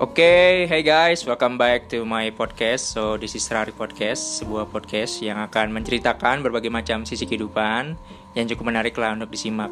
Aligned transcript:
Oke, 0.00 0.64
hey 0.64 0.80
guys, 0.80 1.28
welcome 1.28 1.60
back 1.60 1.84
to 1.92 2.08
my 2.08 2.32
podcast. 2.32 2.88
So 2.88 3.20
this 3.20 3.36
is 3.36 3.44
Rari 3.52 3.68
Podcast, 3.68 4.40
sebuah 4.40 4.72
podcast 4.72 5.20
yang 5.20 5.36
akan 5.36 5.76
menceritakan 5.76 6.40
berbagai 6.40 6.72
macam 6.72 7.04
sisi 7.04 7.28
kehidupan 7.28 8.00
yang 8.32 8.48
cukup 8.48 8.72
menarik 8.72 8.96
lah 8.96 9.12
untuk 9.12 9.28
disimak. 9.28 9.68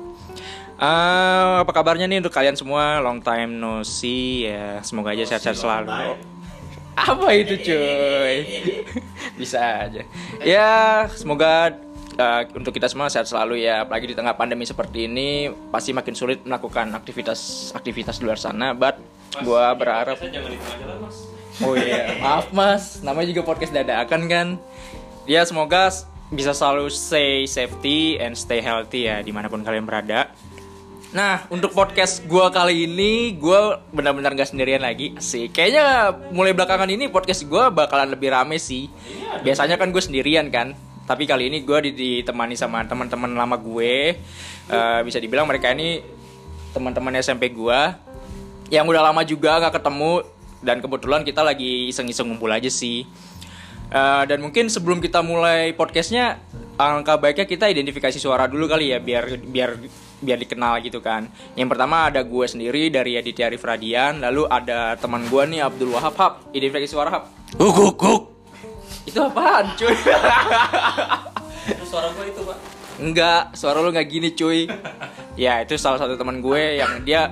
Eh, 0.77 1.55
apa 1.65 1.73
kabarnya 1.73 2.05
nih 2.05 2.21
untuk 2.21 2.37
kalian 2.37 2.61
semua? 2.61 3.01
Long 3.01 3.25
time 3.25 3.57
no 3.57 3.81
see 3.89 4.45
ya. 4.45 4.85
Semoga 4.85 5.17
aja 5.17 5.25
sehat-sehat 5.25 5.57
selalu. 5.65 6.21
Apa 6.93 7.29
itu 7.33 7.65
cuy? 7.65 8.69
Bisa 9.41 9.89
aja. 9.89 10.05
Ya, 10.45 11.09
semoga 11.09 11.73
uh, 12.21 12.43
untuk 12.53 12.77
kita 12.77 12.93
semua 12.93 13.09
sehat 13.09 13.33
selalu 13.33 13.65
ya. 13.65 13.89
Apalagi 13.89 14.13
di 14.13 14.17
tengah 14.19 14.37
pandemi 14.37 14.69
seperti 14.69 15.09
ini 15.09 15.49
pasti 15.73 15.97
makin 15.97 16.13
sulit 16.13 16.45
melakukan 16.45 16.93
aktivitas 16.93 17.73
aktivitas 17.73 18.21
di 18.21 18.29
luar 18.29 18.37
sana. 18.37 18.77
But 18.77 19.18
gua 19.45 19.73
berharap 19.77 20.19
jalan 20.21 20.57
mas 21.03 21.29
Oh 21.59 21.75
iya, 21.75 22.15
maaf 22.23 22.55
mas, 22.55 23.03
namanya 23.03 23.35
juga 23.35 23.43
podcast 23.43 23.75
dadakan 23.75 24.31
kan. 24.31 24.49
Ya 25.27 25.43
semoga 25.43 25.91
bisa 26.31 26.55
selalu 26.55 26.87
stay 26.87 27.51
safety 27.51 28.15
and 28.23 28.39
stay 28.39 28.63
healthy 28.63 29.11
ya 29.11 29.19
di 29.27 29.35
mana 29.35 29.51
pun 29.51 29.67
kalian 29.67 29.83
berada. 29.83 30.31
Nah 31.11 31.51
untuk 31.51 31.75
podcast 31.75 32.23
gua 32.31 32.55
kali 32.55 32.87
ini 32.87 33.35
gua 33.35 33.83
benar-benar 33.91 34.39
gak 34.39 34.55
sendirian 34.55 34.87
lagi 34.87 35.19
sih. 35.19 35.51
Kayaknya 35.51 36.15
mulai 36.31 36.55
belakangan 36.55 36.87
ini 36.87 37.11
podcast 37.11 37.43
gua 37.51 37.75
bakalan 37.75 38.15
lebih 38.15 38.31
rame 38.31 38.63
sih. 38.63 38.87
Biasanya 39.43 39.75
kan 39.83 39.91
gue 39.91 40.03
sendirian 40.05 40.55
kan. 40.55 40.79
Tapi 41.09 41.25
kali 41.25 41.49
ini 41.49 41.65
gue 41.65 41.89
ditemani 41.89 42.53
sama 42.53 42.85
teman-teman 42.85 43.33
lama 43.33 43.57
gue. 43.57 44.15
Eh, 44.69 45.01
bisa 45.09 45.17
dibilang 45.17 45.49
mereka 45.49 45.73
ini 45.73 46.05
teman-teman 46.77 47.17
SMP 47.19 47.49
gua 47.51 47.97
yang 48.69 48.85
udah 48.89 49.13
lama 49.13 49.25
juga 49.25 49.61
nggak 49.61 49.81
ketemu 49.81 50.13
dan 50.61 50.83
kebetulan 50.83 51.23
kita 51.25 51.41
lagi 51.45 51.89
iseng-iseng 51.89 52.29
ngumpul 52.29 52.51
aja 52.51 52.69
sih. 52.69 53.07
Eh, 53.89 54.25
dan 54.29 54.45
mungkin 54.45 54.69
sebelum 54.69 55.01
kita 55.01 55.25
mulai 55.25 55.73
podcastnya, 55.73 56.37
angka 56.77 57.17
baiknya 57.17 57.49
kita 57.49 57.73
identifikasi 57.73 58.21
suara 58.21 58.45
dulu 58.45 58.69
kali 58.69 58.93
ya 58.93 59.01
biar 59.01 59.41
biar 59.41 59.71
biar 60.21 60.39
dikenal 60.45 60.85
gitu 60.85 61.01
kan. 61.01 61.25
Yang 61.57 61.69
pertama 61.73 62.13
ada 62.13 62.21
gue 62.21 62.47
sendiri 62.47 62.93
dari 62.93 63.17
Aditya 63.17 63.49
Arif 63.49 63.65
Radian, 63.65 64.21
lalu 64.21 64.45
ada 64.45 64.93
teman 65.01 65.25
gue 65.25 65.43
nih 65.57 65.65
Abdul 65.65 65.97
Wahab 65.97 66.15
Hab, 66.21 66.33
identifikasi 66.53 66.91
suara 66.93 67.09
Hab. 67.09 67.25
Huk 67.57 67.73
huk 67.73 67.97
huk. 67.97 68.23
Itu 69.09 69.25
apaan 69.25 69.73
cuy? 69.73 69.97
itu 71.73 71.85
suara 71.89 72.13
gue 72.13 72.25
itu 72.29 72.41
pak 72.45 72.59
Enggak, 72.99 73.55
suara 73.55 73.79
lu 73.79 73.89
nggak 73.95 74.09
gini 74.11 74.35
cuy. 74.35 74.67
Ya 75.39 75.63
itu 75.63 75.79
salah 75.79 76.03
satu 76.03 76.19
teman 76.19 76.43
gue 76.43 76.83
yang 76.83 76.99
dia, 77.07 77.31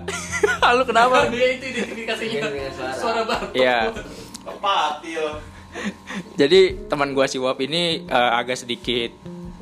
lu 0.74 0.82
kenapa? 0.82 1.30
dia 1.30 1.54
itu 1.54 1.64
identifikasinya 1.70 2.40
suara 2.96 3.22
baru 3.22 3.46
Iya. 3.54 3.78
patil 4.58 5.26
Jadi 6.40 6.88
teman 6.88 7.12
gua 7.12 7.28
si 7.28 7.36
Wap 7.36 7.60
ini 7.60 8.08
eh, 8.08 8.30
agak 8.32 8.56
sedikit 8.64 9.12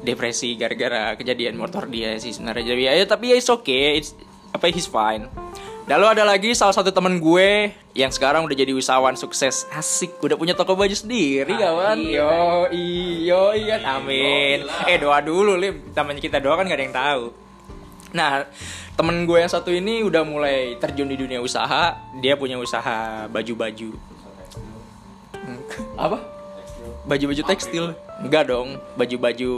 depresi 0.04 0.54
gara-gara 0.54 1.16
kejadian 1.18 1.58
motor 1.58 1.88
dia 1.90 2.14
sih 2.20 2.30
sebenarnya. 2.30 2.76
Jadi 2.76 2.82
ya 2.86 3.04
tapi 3.08 3.34
ya 3.34 3.36
it's 3.40 3.50
okay, 3.50 3.98
it's 3.98 4.14
apa 4.54 4.70
he's 4.70 4.86
fine. 4.86 5.26
Lalu 5.84 6.16
ada 6.16 6.24
lagi 6.24 6.56
salah 6.56 6.72
satu 6.72 6.88
teman 6.94 7.20
gue 7.20 7.68
yang 7.92 8.08
sekarang 8.08 8.48
udah 8.48 8.56
jadi 8.56 8.72
usahawan 8.72 9.20
sukses. 9.20 9.68
Asik 9.68 10.16
udah 10.24 10.32
punya 10.38 10.56
toko 10.56 10.72
baju 10.72 10.94
sendiri 10.96 11.52
kawan. 11.52 12.00
yo 12.00 12.70
yo 12.72 13.52
kan? 13.52 14.00
Amin. 14.00 14.64
eh 14.88 14.96
doa 14.96 15.20
dulu 15.20 15.58
lim. 15.58 15.84
Namanya 15.92 16.20
kita 16.24 16.40
doa 16.40 16.56
kan 16.56 16.64
gak 16.64 16.78
ada 16.78 16.84
yang 16.88 16.96
tahu 16.96 17.43
nah 18.14 18.46
temen 18.94 19.26
gue 19.26 19.38
yang 19.42 19.50
satu 19.50 19.74
ini 19.74 20.06
udah 20.06 20.22
mulai 20.22 20.78
terjun 20.78 21.10
di 21.10 21.18
dunia 21.18 21.42
usaha. 21.42 21.98
Dia 22.22 22.38
punya 22.38 22.56
usaha 22.56 23.26
baju-baju. 23.26 23.90
Hmm, 25.34 25.60
apa? 25.98 26.18
Baju-baju 27.04 27.42
tekstil. 27.42 27.92
Enggak 28.22 28.48
dong 28.48 28.78
baju-baju 28.94 29.52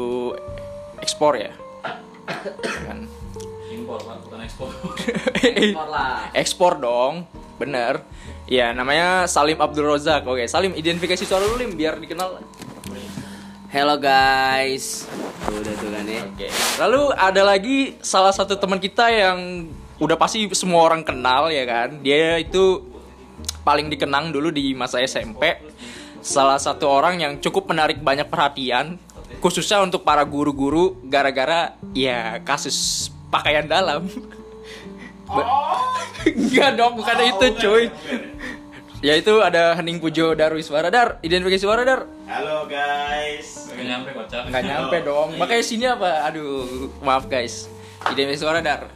ekspor 1.05 1.37
ya. 1.37 1.53
Kan. 2.89 3.05
Impor 3.71 4.01
pak 4.03 4.17
bukan 4.25 4.41
ekspor. 4.43 4.69
Ekspor 6.43 6.73
dong 6.81 7.29
bener. 7.61 8.03
Ya 8.49 8.73
namanya 8.73 9.29
Salim 9.29 9.61
Abdul 9.61 9.87
Rozak. 9.93 10.25
Oke 10.25 10.49
Salim 10.49 10.73
identifikasi 10.73 11.23
suara 11.29 11.45
lu 11.45 11.61
lim 11.61 11.77
biar 11.77 12.01
dikenal 12.01 12.41
Hello 13.77 14.01
guys. 14.01 15.05
Tuh, 15.45 15.61
udah 15.61 15.75
tuh 15.77 15.93
kan 15.93 16.09
ya. 16.09 16.25
oke 16.25 16.49
lalu 16.81 17.03
ada 17.13 17.43
lagi 17.45 17.93
salah 18.01 18.33
satu 18.33 18.57
teman 18.57 18.81
kita 18.81 19.05
yang 19.13 19.69
udah 20.01 20.17
pasti 20.17 20.49
semua 20.57 20.81
orang 20.81 21.05
kenal 21.05 21.53
ya 21.53 21.69
kan 21.69 22.01
dia 22.01 22.41
itu 22.41 22.81
paling 23.69 23.93
dikenang 23.93 24.33
dulu 24.33 24.49
di 24.49 24.73
masa 24.73 25.05
SMP 25.05 25.61
salah 26.25 26.57
satu 26.57 26.89
orang 26.89 27.21
yang 27.21 27.33
cukup 27.37 27.69
menarik 27.69 28.01
banyak 28.01 28.25
perhatian 28.33 28.97
khususnya 29.45 29.85
untuk 29.85 30.09
para 30.09 30.25
guru-guru 30.25 30.97
gara-gara 31.05 31.77
ya 31.93 32.41
kasus 32.49 33.13
pakaian 33.29 33.69
dalam 33.69 34.09
Enggak 36.27 36.75
dong, 36.75 36.99
bukan 36.99 37.19
itu 37.23 37.47
cuy. 37.59 37.85
Itu 39.15 39.39
ada 39.39 39.77
Hening 39.77 40.01
Pujo 40.01 40.33
Darwiswara 40.33 40.89
Dar, 40.89 41.21
identifikasi 41.21 41.63
suara 41.63 41.85
Dar. 41.85 42.09
halo 42.27 42.67
guys 42.67 43.71
nggak 43.71 43.87
nyampe 43.87 44.11
kocak 44.11 44.43
Enggak 44.49 44.65
nyampe 44.65 44.97
dong. 45.05 45.29
Makanya 45.37 45.63
sini 45.63 45.85
apa? 45.85 46.25
Aduh, 46.25 46.89
maaf 46.99 47.29
guys. 47.29 47.69
Identifikasi 48.03 48.41
suara 48.41 48.59
Dar. 48.59 48.89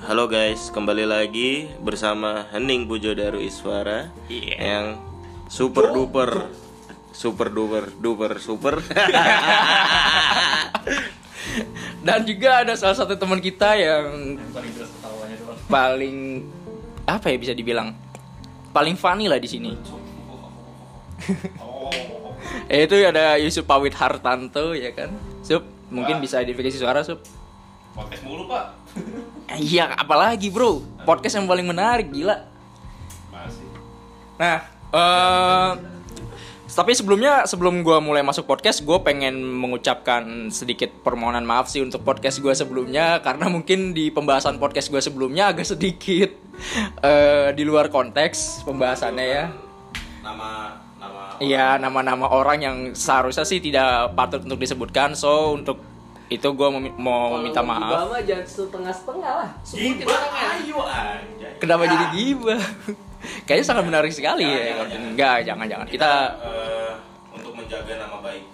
Halo 0.00 0.24
guys, 0.24 0.70
kembali 0.70 1.04
lagi 1.04 1.68
bersama 1.76 2.48
Hening 2.48 2.86
Pujo 2.86 3.12
Daru 3.12 3.36
Iswara 3.36 4.08
Iya. 4.30 4.56
yang 4.56 4.86
super 5.50 5.90
duper 5.90 6.46
super 7.10 7.50
duper 7.50 7.90
duper 7.92 8.38
super 8.38 8.78
Dan 12.00 12.24
juga 12.24 12.64
ada 12.64 12.78
salah 12.78 12.96
satu 12.96 13.12
teman 13.12 13.42
kita 13.42 13.76
yang 13.76 14.38
paling 14.54 14.72
paling 15.68 16.16
apa 17.04 17.28
ya 17.28 17.36
bisa 17.36 17.52
dibilang 17.52 17.92
paling 18.70 18.96
funny 18.96 19.26
lah 19.26 19.38
di 19.38 19.48
sini. 19.48 19.72
Eh, 22.70 22.86
itu 22.86 22.96
ada 23.02 23.34
Yusuf 23.36 23.66
Pawit 23.66 23.92
Hartanto 23.98 24.72
ya 24.72 24.94
kan. 24.94 25.10
Sup, 25.42 25.66
mungkin 25.90 26.22
bisa 26.22 26.38
identifikasi 26.38 26.78
suara 26.78 27.02
Sup. 27.02 27.18
podcast 27.90 28.22
mulu 28.22 28.46
pak 28.46 28.70
Iya, 29.58 29.90
apalagi 29.98 30.46
bro, 30.48 30.78
podcast 31.02 31.34
yang 31.36 31.50
paling 31.50 31.66
menarik 31.66 32.14
gila. 32.14 32.46
masih 33.34 33.66
Nah, 34.38 34.58
eh 34.94 35.70
tapi 36.72 36.94
sebelumnya 36.94 37.44
sebelum 37.46 37.82
gua 37.82 37.98
mulai 37.98 38.22
masuk 38.22 38.46
podcast, 38.46 38.86
gue 38.86 38.98
pengen 39.02 39.42
mengucapkan 39.42 40.48
sedikit 40.54 40.90
permohonan 41.02 41.42
maaf 41.42 41.66
sih 41.66 41.82
untuk 41.82 42.06
podcast 42.06 42.38
gua 42.38 42.54
sebelumnya 42.54 43.18
karena 43.26 43.50
mungkin 43.50 43.90
di 43.92 44.08
pembahasan 44.14 44.62
podcast 44.62 44.88
gua 44.88 45.02
sebelumnya 45.02 45.50
agak 45.50 45.66
sedikit 45.66 46.30
eh 47.00 47.50
di 47.56 47.62
luar 47.64 47.88
konteks 47.88 48.62
pembahasannya 48.68 49.26
ya. 49.26 49.44
nama 50.20 50.76
nama 51.00 51.20
Iya, 51.40 51.80
nama-nama 51.80 52.28
orang 52.28 52.58
yang 52.60 52.76
seharusnya 52.92 53.48
sih 53.48 53.64
tidak 53.64 54.12
patut 54.12 54.44
untuk 54.44 54.60
disebutkan. 54.60 55.16
So 55.16 55.56
untuk 55.56 55.80
itu 56.30 56.46
gue 56.46 56.68
mau 56.96 57.34
meminta 57.34 57.58
maaf. 57.60 58.06
mah 58.06 58.22
jangan 58.22 58.46
setengah-setengah 58.46 59.32
lah. 59.36 59.50
gibah 59.66 60.22
ayo 60.54 60.78
aja 60.80 61.48
Kenapa 61.58 61.82
jadi 61.84 62.06
gibah? 62.14 62.62
Kayaknya 63.44 63.66
sangat 63.66 63.84
menarik 63.84 64.12
sekali 64.14 64.46
ya. 64.46 64.80
Enggak, 64.88 65.42
jangan 65.44 65.66
jangan. 65.66 65.86
Kita 65.86 66.10
Eh, 66.40 66.92
untuk 67.30 67.52
menjaga 67.52 67.98
nama 67.98 68.22
baik 68.22 68.46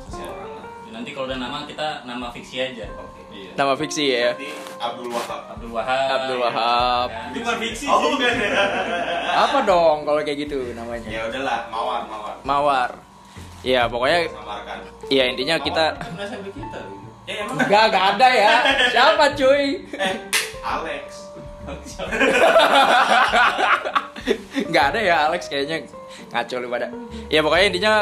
seseorang 0.00 0.50
lah. 0.50 0.64
nanti 0.90 1.14
kalau 1.14 1.28
udah 1.28 1.38
nama 1.38 1.58
kita 1.62 2.02
nama 2.02 2.26
fiksi 2.28 2.56
aja 2.58 2.84
Oke. 2.90 3.22
iya 3.30 3.52
nama 3.54 3.72
fiksi 3.74 4.04
ya. 4.10 4.34
Abdul 4.76 5.08
Wahab. 5.08 5.40
Abdul 5.54 5.70
Wahab 5.70 6.08
Abdul 6.10 6.38
Wahab. 6.40 7.08
Kan? 7.08 7.30
Itu 7.30 7.38
bukan 7.38 7.56
fiksi 7.60 7.84
oh, 7.86 7.98
bukan. 8.10 8.32
Apa 9.30 9.58
dong 9.62 9.96
kalau 10.02 10.20
kayak 10.20 10.38
gitu 10.40 10.58
namanya? 10.72 11.06
ya 11.06 11.20
udahlah, 11.24 11.58
mawar 11.68 12.02
mawar. 12.04 12.34
Mawar. 12.42 12.90
Ya 13.60 13.84
pokoknya 13.86 14.24
Samarkan. 14.26 14.78
ya 15.06 15.24
intinya 15.28 15.56
kita 15.60 15.84
Mawar 15.92 16.16
kan 16.26 16.40
kita 16.42 16.80
gitu. 16.80 16.80
Ya 17.30 17.46
emang 17.46 17.62
enggak 17.62 17.82
enggak 17.94 18.04
ada 18.18 18.28
ya. 18.34 18.54
Siapa 18.94 19.24
cuy? 19.38 19.86
eh 19.94 20.14
Alex. 20.66 21.30
Nggak 24.70 24.84
ada 24.94 25.00
ya 25.00 25.16
Alex 25.30 25.46
kayaknya 25.46 25.86
ngaco 26.30 26.54
lu 26.58 26.66
pada. 26.66 26.90
Ya 27.30 27.40
pokoknya 27.46 27.66
intinya 27.70 27.92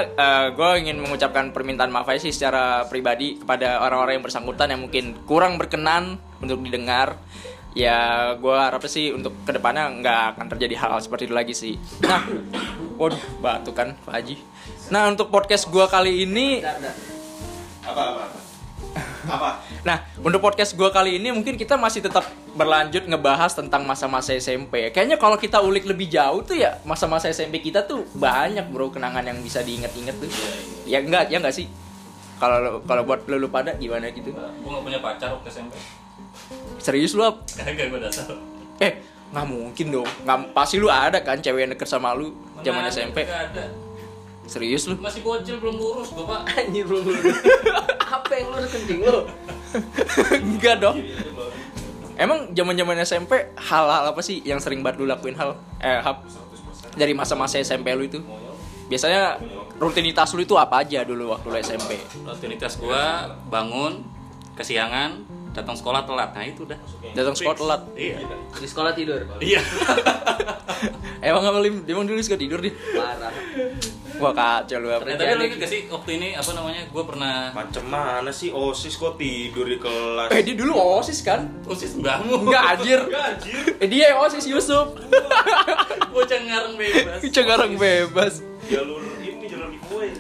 gue 0.49 0.71
ingin 0.81 0.97
mengucapkan 0.97 1.53
permintaan 1.53 1.93
maaf 1.93 2.09
aja 2.09 2.25
sih 2.25 2.33
secara 2.33 2.89
pribadi 2.89 3.37
kepada 3.37 3.85
orang-orang 3.85 4.17
yang 4.19 4.25
bersangkutan 4.25 4.73
yang 4.73 4.81
mungkin 4.81 5.13
kurang 5.29 5.61
berkenan 5.61 6.17
untuk 6.41 6.65
didengar. 6.65 7.21
Ya 7.77 8.33
gue 8.35 8.57
harap 8.57 8.81
sih 8.89 9.13
untuk 9.13 9.37
ke 9.45 9.53
depannya 9.53 9.93
nggak 10.01 10.23
akan 10.35 10.47
terjadi 10.57 10.75
hal 10.81 10.97
seperti 11.05 11.29
itu 11.29 11.35
lagi 11.37 11.55
sih. 11.55 11.77
Nah, 12.03 12.25
waduh 12.97 13.21
batuk 13.45 13.77
kan 13.77 13.93
Pak 14.09 14.13
Haji. 14.17 14.41
Nah 14.89 15.13
untuk 15.13 15.29
podcast 15.29 15.69
gue 15.69 15.85
kali 15.85 16.25
ini 16.25 16.65
Apa 17.85 18.03
apa? 18.17 18.25
Apa? 19.27 19.63
Nah, 19.87 20.05
untuk 20.21 20.41
podcast 20.43 20.75
gue 20.75 20.89
kali 20.91 21.19
ini 21.19 21.31
mungkin 21.31 21.55
kita 21.55 21.79
masih 21.79 22.05
tetap 22.05 22.27
berlanjut 22.55 23.07
ngebahas 23.07 23.55
tentang 23.55 23.87
masa-masa 23.87 24.35
SMP. 24.35 24.91
Kayaknya 24.91 25.17
kalau 25.17 25.39
kita 25.39 25.63
ulik 25.63 25.87
lebih 25.87 26.11
jauh 26.11 26.43
tuh 26.43 26.59
ya 26.59 26.79
masa-masa 26.83 27.31
SMP 27.31 27.63
kita 27.63 27.87
tuh 27.87 28.05
banyak 28.17 28.67
bro 28.69 28.91
kenangan 28.91 29.25
yang 29.25 29.39
bisa 29.41 29.63
diinget-inget 29.63 30.17
tuh. 30.19 30.31
Ya 30.85 30.99
enggak, 31.03 31.31
ya 31.31 31.39
enggak 31.39 31.55
sih? 31.55 31.71
Kalau 32.39 32.83
kalau 32.87 33.03
buat 33.03 33.27
lu, 33.27 33.37
lu 33.43 33.49
pada 33.51 33.75
gimana 33.75 34.11
gitu? 34.15 34.31
Gue 34.31 34.71
gak 34.71 34.85
punya 34.85 34.99
pacar 35.03 35.35
waktu 35.35 35.51
SMP. 35.51 35.75
Serius 36.79 37.19
lu? 37.19 37.27
Kagak 37.59 37.91
gue 37.91 38.01
dasar. 38.01 38.31
Eh, 38.79 39.03
nggak 39.35 39.47
mungkin 39.51 39.87
dong. 39.91 40.09
Nggak, 40.23 40.55
pasti 40.55 40.79
lu 40.79 40.87
ada 40.87 41.19
kan 41.21 41.43
cewek 41.43 41.67
yang 41.67 41.73
deket 41.75 41.91
sama 41.91 42.15
lu 42.15 42.31
zaman 42.63 42.87
SMP. 42.89 43.27
Gak 43.27 43.53
ada. 43.53 43.88
Serius 44.49 44.89
lu? 44.89 44.97
Masih 44.97 45.21
bocil 45.21 45.61
belum 45.61 45.77
lurus 45.77 46.09
bapak. 46.17 46.49
Anjir 46.59 46.89
belum 46.89 47.05
lulus. 47.05 47.37
Apa 48.17 48.33
yang 48.33 48.49
lu 48.57 48.65
kencing 48.65 49.01
lu? 49.05 49.19
Enggak 50.57 50.81
dong. 50.81 51.05
Emang 52.19 52.51
zaman-zaman 52.57 52.99
SMP 53.07 53.55
hal-hal 53.55 54.11
apa 54.11 54.19
sih 54.27 54.43
yang 54.43 54.59
sering 54.59 54.83
banget 54.83 54.99
lu 54.99 55.07
lakuin 55.07 55.39
hal 55.39 55.55
eh 55.79 56.03
hap, 56.03 56.27
dari 56.99 57.15
masa-masa 57.15 57.63
SMP 57.63 57.95
lu 57.95 58.11
itu? 58.11 58.19
Biasanya 58.91 59.39
rutinitas 59.79 60.35
lu 60.35 60.43
itu 60.43 60.59
apa 60.59 60.83
aja 60.83 61.07
dulu 61.07 61.31
waktu 61.31 61.47
lu 61.47 61.57
SMP? 61.63 61.95
Rutinitas 62.27 62.75
gue 62.83 63.03
bangun 63.47 64.03
kesiangan 64.59 65.23
datang 65.59 65.77
sekolah 65.77 66.07
telat. 66.07 66.31
Nah 66.35 66.45
itu 66.47 66.63
udah. 66.65 66.79
Datang 67.15 67.35
sekolah 67.35 67.57
telat. 67.59 67.83
Iya. 67.99 68.17
Di 68.55 68.69
sekolah 68.69 68.93
tidur. 68.95 69.21
Iya. 69.43 69.61
Emang 71.29 71.43
apa 71.43 71.59
lim? 71.59 71.83
Emang 71.85 72.07
dulu 72.07 72.23
suka 72.23 72.39
tidur 72.39 72.63
dia? 72.63 72.73
Parah. 72.95 73.33
Wah 74.19 74.33
kacau 74.35 74.79
lu. 74.83 74.91
Eh, 74.91 74.97
apa? 74.99 75.15
tapi 75.15 75.33
lu 75.39 75.43
inget 75.47 75.59
gak 75.63 75.71
sih 75.71 75.81
waktu 75.87 76.11
ini 76.19 76.29
apa 76.35 76.51
namanya? 76.55 76.83
Gue 76.91 77.03
pernah 77.07 77.55
Macem 77.55 77.85
mana 77.87 78.31
sih 78.35 78.51
osis 78.51 78.99
kok 78.99 79.15
tidur 79.15 79.67
di 79.67 79.79
kelas? 79.79 80.35
Eh 80.35 80.43
dia 80.43 80.55
dulu 80.59 80.75
osis 80.75 81.23
kan? 81.23 81.47
usis 81.67 81.95
mbahmu. 81.99 82.51
Enggak 82.51 82.65
anjir. 82.79 83.01
Eh 83.79 83.87
dia 83.87 84.15
yang 84.15 84.19
osis 84.27 84.47
Yusuf. 84.51 84.95
Bocah 86.15 86.41
ngareng 86.43 86.75
bebas. 86.75 87.21
Cengarang 87.31 87.75
bebas. 87.79 88.43
Jalur 88.67 89.03
ini 89.23 89.47
jalur. 89.47 89.71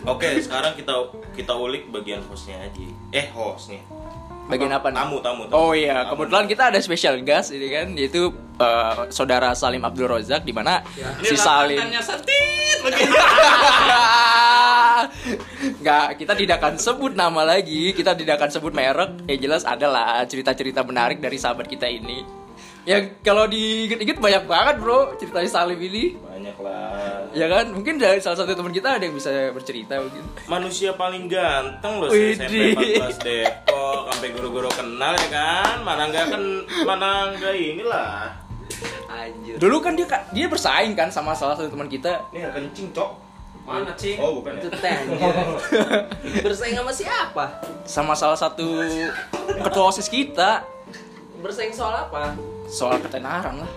Oke, 0.07 0.39
sekarang 0.39 0.79
kita 0.79 0.95
kita 1.35 1.53
ulik 1.55 1.91
bagian 1.91 2.23
hostnya 2.31 2.63
aja. 2.63 2.87
Eh 3.11 3.27
hostnya. 3.35 3.83
Bagian 4.49 4.73
apa 4.73 4.89
nih? 4.89 4.97
Tamu, 4.97 5.17
tamu, 5.21 5.43
tamu. 5.45 5.53
Oh 5.53 5.77
iya, 5.77 6.09
Tamu. 6.09 6.25
kebetulan 6.25 6.45
kita 6.49 6.63
ada 6.73 6.79
special 6.81 7.21
guest 7.21 7.53
ini 7.53 7.69
kan, 7.69 7.93
yaitu 7.93 8.33
eh, 8.57 9.01
saudara 9.13 9.53
Salim 9.53 9.85
Abdul 9.85 10.09
Rozak 10.09 10.41
di 10.41 10.57
mana 10.57 10.81
Ini 10.97 11.29
si 11.29 11.37
Salim. 11.37 11.77
satit 12.01 12.79
begini. 12.81 13.13
Nggak, 15.79 16.07
kita 16.17 16.33
tidak 16.35 16.57
akan 16.59 16.75
sebut 16.81 17.13
nama 17.13 17.45
lagi, 17.45 17.93
kita 17.93 18.17
tidak 18.17 18.41
akan 18.41 18.51
sebut 18.51 18.73
merek. 18.73 19.11
Ya 19.29 19.37
jelas 19.37 19.63
adalah 19.63 20.25
cerita-cerita 20.25 20.81
menarik 20.83 21.21
dari 21.21 21.37
sahabat 21.37 21.69
kita 21.69 21.85
ini. 21.87 22.25
Yang 22.89 23.21
kalau 23.21 23.45
diinget-inget 23.45 24.17
banyak 24.17 24.49
banget 24.49 24.81
bro 24.81 25.13
ceritanya 25.21 25.51
Salim 25.53 25.77
ini. 25.77 26.17
Banyak 26.17 26.57
lah. 26.57 27.29
Ya 27.37 27.45
kan, 27.45 27.69
mungkin 27.77 28.01
dari 28.01 28.17
salah 28.25 28.41
satu 28.41 28.57
teman 28.57 28.73
kita 28.73 28.97
ada 28.97 29.05
yang 29.05 29.13
bisa 29.13 29.53
bercerita 29.53 30.01
mungkin. 30.01 30.25
Manusia 30.49 30.97
paling 30.97 31.29
ganteng 31.29 32.01
loh 32.01 32.09
Widih. 32.09 32.73
SMP 32.73 32.97
14 32.97 33.21
Depok 33.29 34.09
sampai 34.09 34.29
guru-guru 34.33 34.73
kenal 34.73 35.13
ya 35.21 35.29
kan. 35.29 35.85
Mana 35.85 36.09
enggak 36.09 36.33
kan 36.33 36.43
mana 36.89 37.37
enggak 37.37 37.53
inilah. 37.53 38.33
Anjir. 39.13 39.61
Dulu 39.61 39.85
kan 39.85 39.93
dia 39.93 40.09
dia 40.33 40.47
bersaing 40.49 40.97
kan 40.97 41.13
sama 41.13 41.37
salah 41.37 41.61
satu 41.61 41.69
teman 41.69 41.93
kita. 41.93 42.25
Ini 42.33 42.49
kencing, 42.57 42.97
Cok. 42.97 43.11
Mana 43.69 43.93
sih? 44.01 44.17
Oh, 44.17 44.41
bukan 44.41 44.57
Itu 44.57 44.73
ya. 44.73 44.81
teh 44.81 44.93
anjir. 44.97 45.35
Bersaing 46.41 46.73
sama 46.73 46.89
siapa? 46.89 47.45
Sama 47.85 48.17
salah 48.17 48.39
satu 48.41 48.81
ketua 49.61 49.93
OSIS 49.93 50.09
kita 50.09 50.65
Bersaing 51.45 51.71
soal 51.77 52.09
apa? 52.09 52.33
Soal 52.69 53.01
ketenaran 53.01 53.65
lah. 53.65 53.73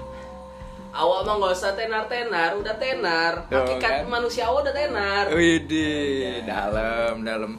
Awak 0.91 1.19
mah 1.23 1.35
nggak 1.39 1.53
usah 1.55 1.71
tenar-tenar, 1.71 2.51
udah 2.59 2.75
tenar. 2.75 3.47
Hakikat 3.47 4.03
kan? 4.03 4.11
manusia 4.11 4.43
awak 4.51 4.67
udah 4.67 4.75
tenar. 4.75 5.25
Widih, 5.31 6.43
dalam, 6.43 7.23
dalam. 7.23 7.55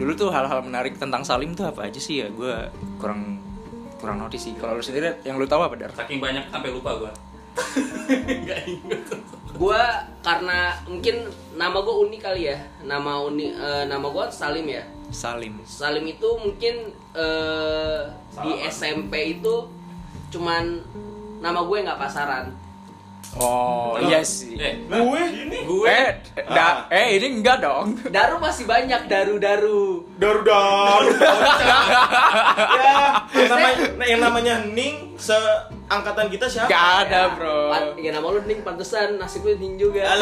Dulu 0.00 0.16
tuh 0.16 0.32
hal-hal 0.32 0.64
menarik 0.64 0.96
tentang 0.96 1.20
Salim 1.20 1.52
tuh 1.52 1.68
apa 1.68 1.92
aja 1.92 2.00
sih 2.00 2.24
ya? 2.24 2.32
Gue 2.32 2.56
kurang 2.96 3.36
kurang 4.00 4.16
notice 4.16 4.48
sih. 4.48 4.56
Kalau 4.56 4.80
lu 4.80 4.82
sendiri 4.82 5.12
yang 5.28 5.36
lu 5.36 5.44
tahu 5.44 5.60
apa 5.60 5.76
dar? 5.76 5.92
Saking 5.92 6.24
banyak 6.24 6.48
sampai 6.48 6.72
lupa 6.72 6.96
gue. 6.96 7.12
Gak 8.48 8.60
inget. 8.64 9.00
Gua 9.60 10.08
karena 10.24 10.72
mungkin 10.88 11.28
nama 11.60 11.76
gue 11.84 11.94
unik 12.08 12.20
kali 12.24 12.48
ya. 12.48 12.56
Nama 12.80 13.12
unik 13.28 13.52
eh, 13.60 13.84
nama 13.92 14.06
gua 14.08 14.32
Salim 14.32 14.64
ya. 14.64 14.80
Salim. 15.12 15.60
Salim 15.68 16.08
itu 16.08 16.28
mungkin 16.40 16.96
eh, 17.12 18.00
di 18.40 18.50
SMP 18.72 19.36
itu 19.36 19.68
cuman 20.30 20.80
nama 21.38 21.60
gue 21.60 21.78
nggak 21.80 21.98
pasaran. 21.98 22.46
Oh 23.32 23.94
iya 24.00 24.26
sih. 24.26 24.58
Eh, 24.58 24.74
Gue 24.84 25.22
gue 25.62 25.86
Eh, 25.86 26.18
da, 26.50 26.90
eh 26.90 27.14
ini 27.14 27.38
enggak 27.38 27.62
dong. 27.62 27.94
Daru 28.10 28.38
masih 28.38 28.66
banyak 28.66 29.06
daru-daru. 29.06 30.02
daru 30.18 30.42
daru. 30.42 31.14
ya, 32.74 32.90
yang 33.30 33.46
namanya, 33.48 33.76
yang 34.02 34.20
namanya 34.20 34.54
Ning 34.66 35.14
seangkatan 35.14 36.26
kita 36.26 36.50
siapa? 36.50 36.66
Gak 36.66 36.86
ada 37.06 37.30
bro. 37.30 37.70
Pan- 37.70 37.94
Ya 37.96 38.10
nama 38.10 38.26
lu 38.30 38.42
Ning 38.42 38.66
pantesan 38.66 39.14
nasib 39.14 39.46
lu 39.46 39.54
Ning 39.54 39.78
juga. 39.78 40.10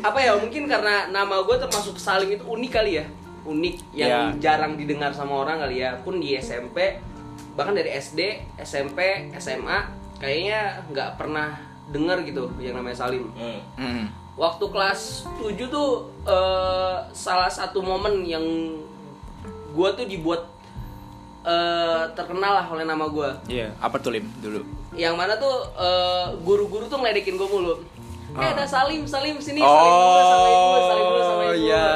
Apa 0.00 0.18
ya 0.22 0.38
mungkin 0.38 0.70
karena 0.70 1.10
nama 1.10 1.42
gue 1.42 1.56
termasuk 1.58 1.98
Salim 1.98 2.30
itu 2.30 2.46
unik 2.46 2.70
kali 2.70 3.02
ya. 3.02 3.06
Unik 3.40 3.76
yang 3.92 4.36
Ya. 4.36 4.52
jarang 4.52 4.76
didengar 4.76 5.10
sama 5.10 5.40
orang 5.40 5.60
kali 5.60 5.80
ya. 5.80 5.96
Pun 6.00 6.18
di 6.18 6.34
SMP 6.34 7.00
bahkan 7.52 7.74
dari 7.74 7.90
SD, 7.90 8.20
SMP, 8.58 9.28
SMA 9.36 9.78
kayaknya 10.16 10.80
nggak 10.88 11.16
pernah 11.16 11.56
denger 11.88 12.22
gitu 12.22 12.44
yang 12.58 12.76
namanya 12.76 13.04
Salim. 13.04 13.26
Hmm. 13.34 14.06
Waktu 14.38 14.64
kelas 14.70 15.26
7 15.36 15.68
tuh 15.68 15.90
eh, 16.24 16.96
salah 17.10 17.50
satu 17.50 17.80
momen 17.80 18.22
yang 18.22 18.44
gua 19.72 19.92
tuh 19.92 20.04
dibuat 20.04 20.46
eh, 21.42 22.04
terkenal 22.14 22.52
lah 22.60 22.66
oleh 22.68 22.84
nama 22.84 23.08
gua. 23.08 23.40
Iya, 23.48 23.72
apa 23.76 23.96
tuh 23.98 24.14
Lim 24.14 24.28
dulu? 24.38 24.60
Yang 24.94 25.14
mana 25.16 25.34
tuh 25.34 25.56
eh, 25.74 26.26
guru-guru 26.40 26.86
tuh 26.86 27.00
ngeledekin 27.00 27.34
gua 27.34 27.48
mulu. 27.48 27.74
Eh 28.32 28.48
ada 28.48 28.62
Salim, 28.62 29.02
Salim 29.04 29.36
sini, 29.36 29.58
Salim 29.58 29.90
dulu, 29.90 30.20
Salim 30.22 30.46
dulu, 30.46 30.78
Salim 30.80 31.04
dulu, 31.04 31.20
Salim 31.20 31.40
Oh 31.40 31.50
dulu. 31.50 31.58
iya, 31.60 31.88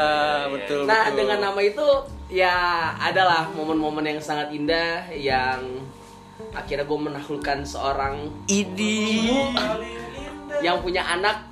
betul 0.48 0.81
Nah 0.82 1.02
betul. 1.04 1.16
dengan 1.16 1.38
nama 1.40 1.60
itu 1.60 1.86
ya 2.28 2.56
adalah 2.96 3.46
momen-momen 3.48 4.04
yang 4.04 4.19
sangat 4.19 4.50
indah 4.50 5.06
yang 5.10 5.60
akhirnya 6.50 6.82
gue 6.82 6.99
menaklukkan 7.00 7.59
seorang 7.62 8.26
Idi. 8.47 9.30
yang 10.61 10.78
punya 10.80 11.02
anak 11.04 11.50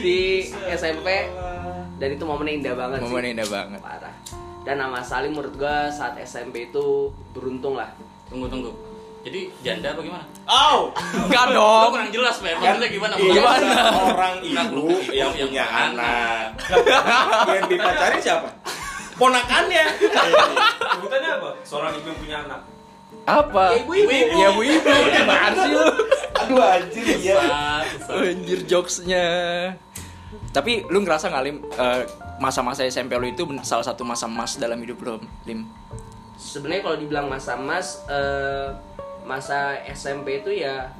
di 0.00 0.44
SMP 0.68 1.08
dan 1.96 2.08
itu 2.10 2.24
momennya 2.24 2.52
indah 2.54 2.74
banget 2.74 2.98
Momen 2.98 3.22
sih 3.22 3.30
indah 3.34 3.48
banget. 3.48 3.78
parah 3.78 4.14
dan 4.60 4.76
nama 4.76 5.00
Salim 5.00 5.32
menurut 5.32 5.52
gue 5.54 5.76
saat 5.90 6.16
SMP 6.18 6.66
itu 6.66 7.08
beruntung 7.30 7.74
lah 7.74 7.92
tunggu 8.26 8.46
tunggu. 8.46 8.72
Jadi 9.20 9.40
janda 9.60 9.92
apa 9.92 10.00
gimana? 10.00 10.24
Au. 10.48 10.96
Enggak 10.96 11.44
Lo 11.52 11.60
dong. 11.60 11.90
kurang 11.92 12.08
jelas, 12.08 12.36
Mer. 12.40 12.56
Maksudnya 12.56 12.88
gimana? 12.88 13.14
Iya, 13.20 13.32
Gimana? 13.36 13.74
Orang 14.08 14.34
ibu 14.40 14.84
yang 15.12 15.12
yang 15.12 15.30
punya 15.36 15.44
punya 15.44 15.66
anak. 15.68 16.46
yang 17.60 17.66
dipacari 17.68 18.16
siapa? 18.24 18.48
Ponakannya. 19.20 19.84
Sebutannya 20.96 21.30
apa? 21.36 21.50
Seorang 21.60 21.92
ibu 22.00 22.06
yang 22.08 22.20
punya 22.24 22.36
anak. 22.48 22.60
Apa? 23.28 23.64
Ya, 23.76 23.84
ibu-ibu. 23.84 24.08
Ya 24.40 24.48
ibu-ibu. 24.56 24.88
Gimana 24.88 25.52
sih 25.52 25.72
lu? 25.76 25.84
Aduh 26.40 26.64
anjir 26.64 27.04
iya. 27.20 27.40
Sat. 28.00 28.16
Anjir 28.16 28.60
jokesnya. 28.64 29.26
Tapi 30.56 30.88
lu 30.88 31.04
ngerasa 31.04 31.28
nggak 31.28 31.44
Lim 31.44 31.56
eh, 31.60 32.02
masa-masa 32.40 32.88
SMP 32.88 33.12
lu 33.20 33.28
itu 33.28 33.44
salah 33.60 33.84
satu 33.84 34.00
masa 34.02 34.24
emas 34.24 34.56
dalam 34.56 34.80
hidup 34.80 34.98
lu, 35.04 35.20
Lim? 35.44 35.68
sebenarnya 36.40 36.82
kalau 36.88 36.96
dibilang 36.96 37.28
masa 37.28 37.60
emas 37.60 38.00
eh, 38.08 38.72
masa 39.30 39.58
SMP 39.86 40.26
itu 40.36 40.50
ya 40.52 40.90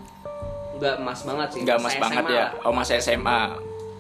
nggak 0.72 0.94
emas 0.96 1.20
banget 1.20 1.48
sih 1.50 1.60
Nggak 1.60 1.78
emas 1.78 1.94
banget 1.96 2.22
SMA 2.22 2.30
ya. 2.32 2.40
lah. 2.40 2.50
Oh 2.62 2.72
masa 2.72 2.92
SMA. 2.96 3.40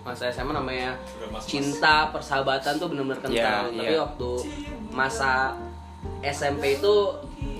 masa 0.00 0.24
SMA 0.28 0.52
namanya 0.54 0.90
Udah 1.12 1.28
mas-mas. 1.30 1.44
cinta 1.44 2.08
persahabatan 2.08 2.72
tuh 2.74 2.88
benar-benar 2.88 3.20
kental 3.20 3.36
Iya, 3.68 3.76
tapi 3.76 3.84
iya. 3.86 4.00
waktu 4.00 4.30
masa 4.90 5.32
SMP 6.20 6.62
itu 6.74 6.94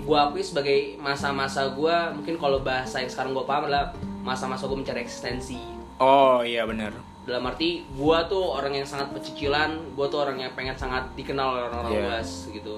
gua 0.03 0.27
akui 0.27 0.41
sebagai 0.41 0.79
masa-masa 0.97 1.69
gua 1.71 2.09
mungkin 2.11 2.35
kalau 2.35 2.61
bahasa 2.61 2.97
yang 2.99 3.09
sekarang 3.09 3.33
gua 3.33 3.45
paham 3.45 3.67
adalah 3.67 3.93
masa-masa 4.21 4.65
gua 4.65 4.79
mencari 4.79 5.00
eksistensi 5.00 5.61
Oh 5.99 6.41
iya 6.41 6.65
benar. 6.65 6.97
dalam 7.21 7.45
arti 7.45 7.85
gua 7.93 8.25
tuh 8.25 8.41
orang 8.50 8.73
yang 8.75 8.89
sangat 8.89 9.12
pecicilan 9.12 9.77
gua 9.93 10.09
tuh 10.09 10.25
orang 10.25 10.41
yang 10.41 10.50
pengen 10.50 10.73
sangat 10.75 11.05
dikenal 11.12 11.55
oleh 11.55 11.62
orang-orang 11.67 11.93
Iya. 11.93 12.05
luas 12.09 12.31
gitu 12.49 12.77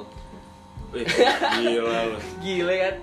Wih, 0.91 1.07
gila 1.07 1.99
lu. 2.05 2.19
gile 2.45 2.75
kan 2.77 2.95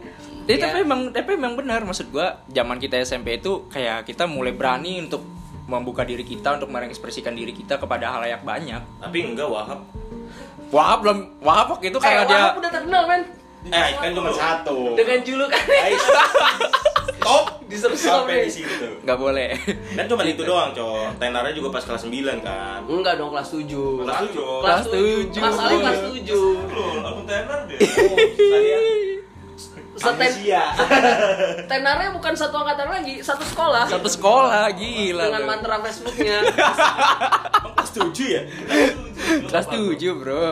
Tapi, 0.50 0.58
Ya. 0.58 0.65
tapi 0.65 0.77
emang 0.82 1.13
tapi 1.13 1.29
emang 1.32 1.53
benar 1.53 1.86
maksud 1.86 2.10
gua 2.10 2.41
zaman 2.50 2.82
kita 2.82 2.98
SMP 3.00 3.38
itu 3.38 3.70
kayak 3.70 4.01
kita 4.03 4.25
mulai 4.25 4.50
berani 4.50 4.98
untuk 5.00 5.22
membuka 5.63 6.01
diri 6.01 6.25
kita 6.25 6.58
untuk 6.58 6.68
mengekspresikan 6.68 7.32
diri 7.32 7.53
kita 7.53 7.77
kepada 7.77 8.10
halayak 8.12 8.41
banyak. 8.41 8.82
Tapi 8.98 9.18
enggak 9.24 9.46
Wahab. 9.46 9.86
Wahab 10.70 10.98
belum 11.00 11.18
Wahab 11.39 11.68
waktu 11.72 11.86
itu 11.88 11.98
Eh, 11.98 12.03
karena 12.03 12.24
dia 12.24 12.38
Wahab 12.39 12.56
udah 12.58 12.72
terkenal 12.72 13.03
men 13.06 13.22
Eh, 13.62 13.89
kan 13.94 14.10
cuma 14.10 14.32
satu. 14.32 14.96
dengan 14.96 15.20
julukan 15.22 15.60
Top 17.20 17.46
Disuruh 17.70 17.94
sampai 17.94 18.48
di 18.48 18.51
situ. 18.51 18.88
nggak 19.06 19.20
boleh. 19.20 19.53
Kan 19.94 20.08
cuma 20.08 20.25
itu 20.25 20.41
doang, 20.41 20.74
cowok. 20.74 21.22
Tenarnya 21.22 21.53
juga 21.53 21.70
pas 21.70 21.84
kelas 21.84 22.01
9 22.01 22.41
kan. 22.41 22.82
Enggak 22.82 23.22
dong 23.22 23.29
kelas 23.29 23.50
7 23.51 23.70
Kelas 24.01 24.20
tujuh. 24.25 24.53
Kelas 24.65 24.86
tujuh. 24.88 25.41
Mas 25.44 25.58
Ali 25.60 25.75
kelas 25.77 26.00
7 26.01 26.34
Loh, 26.74 26.94
aku 27.06 27.22
tenar 27.24 27.60
deh. 27.70 27.77
Seten 30.00 30.32
tenarnya 31.68 32.10
bukan 32.10 32.34
satu 32.34 32.56
angkatan 32.58 32.88
lagi, 32.88 33.20
satu 33.20 33.44
sekolah 33.44 33.84
Satu 33.86 34.08
sekolah 34.08 34.72
gila. 34.72 35.24
dengan 35.27 35.44
mantra 35.46 35.75
Facebooknya. 35.84 36.39
Kelas 37.75 37.91
7 37.91 38.08
ya? 38.25 38.44
Kelas 39.46 39.68
7, 39.68 40.00
Bro. 40.15 40.48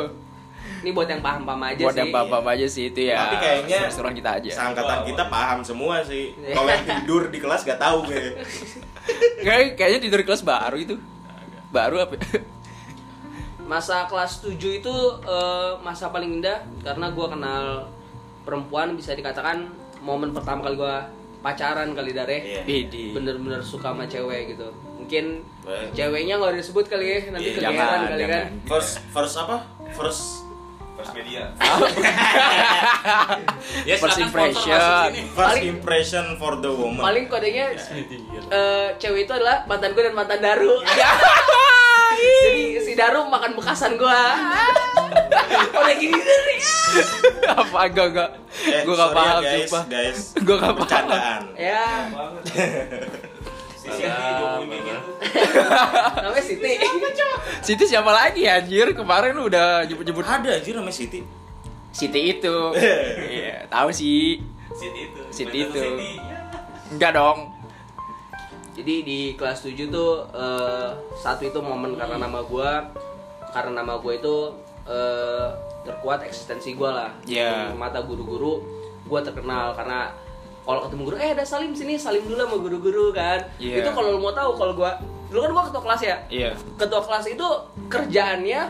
Ini 0.78 0.94
buat 0.94 1.10
yang 1.10 1.26
paham-paham 1.26 1.62
aja 1.64 1.82
Buat 1.82 1.96
sih. 1.96 2.02
yang 2.06 2.12
paham 2.14 2.46
aja 2.46 2.68
sih 2.70 2.84
itu 2.88 3.02
ya. 3.10 3.18
Tapi 3.26 3.36
kayaknya 3.42 3.80
seru 3.90 4.10
kita 4.14 4.32
aja. 4.38 4.50
Seangkatan 4.54 4.98
kita 5.10 5.24
paham 5.26 5.60
semua 5.66 6.06
sih. 6.06 6.36
Kalau 6.38 6.70
yang 6.70 6.86
tidur 6.86 7.22
di 7.28 7.40
kelas 7.42 7.66
gak 7.66 7.82
tahu 7.82 8.06
gue. 8.06 8.38
Kayak 9.42 9.74
kayaknya 9.76 10.00
tidur 10.04 10.20
di 10.22 10.28
kelas 10.28 10.44
baru 10.46 10.78
itu. 10.78 10.96
Baru 11.74 11.98
apa? 12.00 12.16
Masa 13.68 14.08
kelas 14.08 14.40
7 14.40 14.54
itu 14.56 14.96
eh, 15.28 15.72
masa 15.82 16.08
paling 16.08 16.40
indah 16.40 16.64
karena 16.86 17.12
gua 17.12 17.28
kenal 17.28 17.66
perempuan 18.48 18.96
bisa 18.96 19.12
dikatakan 19.12 19.68
momen 20.00 20.32
pertama 20.32 20.64
kali 20.64 20.80
gua 20.80 21.04
pacaran 21.38 21.92
kali 21.92 22.16
dare. 22.16 22.38
Iya. 22.40 22.62
Bidi. 22.64 23.12
Bener-bener 23.12 23.60
suka 23.60 23.92
sama 23.92 24.08
cewek 24.08 24.56
gitu. 24.56 24.72
Mungkin 24.96 25.44
Baik. 25.62 25.92
ceweknya 25.92 26.40
nggak 26.40 26.56
disebut 26.58 26.88
kali 26.88 27.06
ya, 27.06 27.18
nanti 27.30 27.52
Iya, 27.52 27.56
kegeeran 27.60 27.76
jangan, 27.76 28.00
kali 28.08 28.24
kan. 28.24 28.30
jangan. 28.32 28.48
First 28.66 28.92
first 29.12 29.36
apa? 29.38 29.58
First 29.92 30.24
First 30.98 31.14
media. 31.14 31.54
Ya, 33.86 33.96
First 33.96 34.18
impression. 34.18 34.82
first 35.30 35.38
Paling- 35.38 35.70
impression 35.70 36.26
for 36.36 36.58
the 36.58 36.74
woman. 36.74 37.00
Paling 37.00 37.30
kodenya 37.30 37.70
eh, 38.50 38.88
cewek 38.98 39.30
itu 39.30 39.32
adalah 39.32 39.62
mantan 39.66 39.94
gue 39.94 40.02
dan 40.02 40.16
mantan 40.16 40.42
Daru. 40.42 40.82
Jadi 42.16 42.64
si 42.80 42.92
Daru 42.94 43.28
makan 43.28 43.52
bekasan 43.58 44.00
gua. 44.00 44.16
Udah 45.78 45.96
gini 45.96 46.18
dari. 46.18 46.58
apa 47.62 47.80
enggak 47.88 48.08
enggak. 48.16 48.30
Eh, 48.64 48.82
Gua 48.84 48.94
enggak 48.96 49.10
ya, 49.10 49.16
paham 49.16 49.42
guys, 49.44 49.60
sumpah. 49.68 49.84
guys. 49.88 50.20
Gua 50.46 50.56
enggak 50.56 50.72
paham. 50.74 50.82
Bercandaan. 50.82 51.42
Ya, 51.56 51.86
ngomongin 53.88 54.84
gitu. 54.84 55.00
namanya 56.20 56.44
Siti. 56.44 56.74
Siti 57.64 57.84
siapa 57.88 58.12
lagi 58.12 58.44
anjir? 58.44 58.92
Kemarin 58.92 59.32
lu 59.32 59.48
udah 59.48 59.88
nyebut-nyebut 59.88 60.28
Ada 60.28 60.60
aja 60.60 60.70
namanya 60.76 60.92
Siti. 60.92 61.24
Siti 61.96 62.22
itu. 62.36 62.58
Iya, 63.32 63.64
tahu 63.72 63.90
sih. 63.96 64.44
Siti 64.76 65.00
itu. 65.08 65.22
Siti 65.32 65.58
itu. 65.72 65.82
Enggak 66.92 67.16
dong. 67.16 67.57
Jadi 68.78 68.96
di 69.02 69.20
kelas 69.34 69.66
7 69.66 69.90
tuh 69.90 70.22
eh, 70.38 70.90
satu 71.18 71.50
itu 71.50 71.58
momen 71.58 71.98
karena 71.98 72.22
nama 72.22 72.46
gua 72.46 72.86
karena 73.50 73.82
nama 73.82 73.98
gua 73.98 74.14
itu 74.14 74.54
eh, 74.86 75.50
terkuat 75.82 76.22
eksistensi 76.22 76.78
gua 76.78 76.90
lah. 76.94 77.12
Iya. 77.26 77.74
Di 77.74 77.78
mata 77.78 78.06
guru-guru 78.06 78.62
gua 79.10 79.26
terkenal 79.26 79.74
karena 79.74 80.14
kalau 80.62 80.84
ketemu 80.86 81.02
guru 81.10 81.16
eh 81.18 81.32
ada 81.34 81.42
Salim 81.42 81.74
sini 81.74 81.98
Salim 81.98 82.22
dulu 82.30 82.38
sama 82.38 82.58
guru-guru 82.62 83.06
kan. 83.10 83.42
Iya. 83.58 83.82
Itu 83.82 83.90
kalau 83.98 84.14
lu 84.14 84.20
mau 84.22 84.30
tahu 84.30 84.54
kalau 84.54 84.78
gua 84.78 84.94
dulu 85.34 85.42
kan 85.42 85.52
gua 85.58 85.64
ketua 85.74 85.82
kelas 85.82 86.02
ya. 86.06 86.18
Iya. 86.30 86.52
Ketua 86.78 87.02
kelas 87.02 87.26
itu 87.34 87.48
kerjaannya 87.90 88.62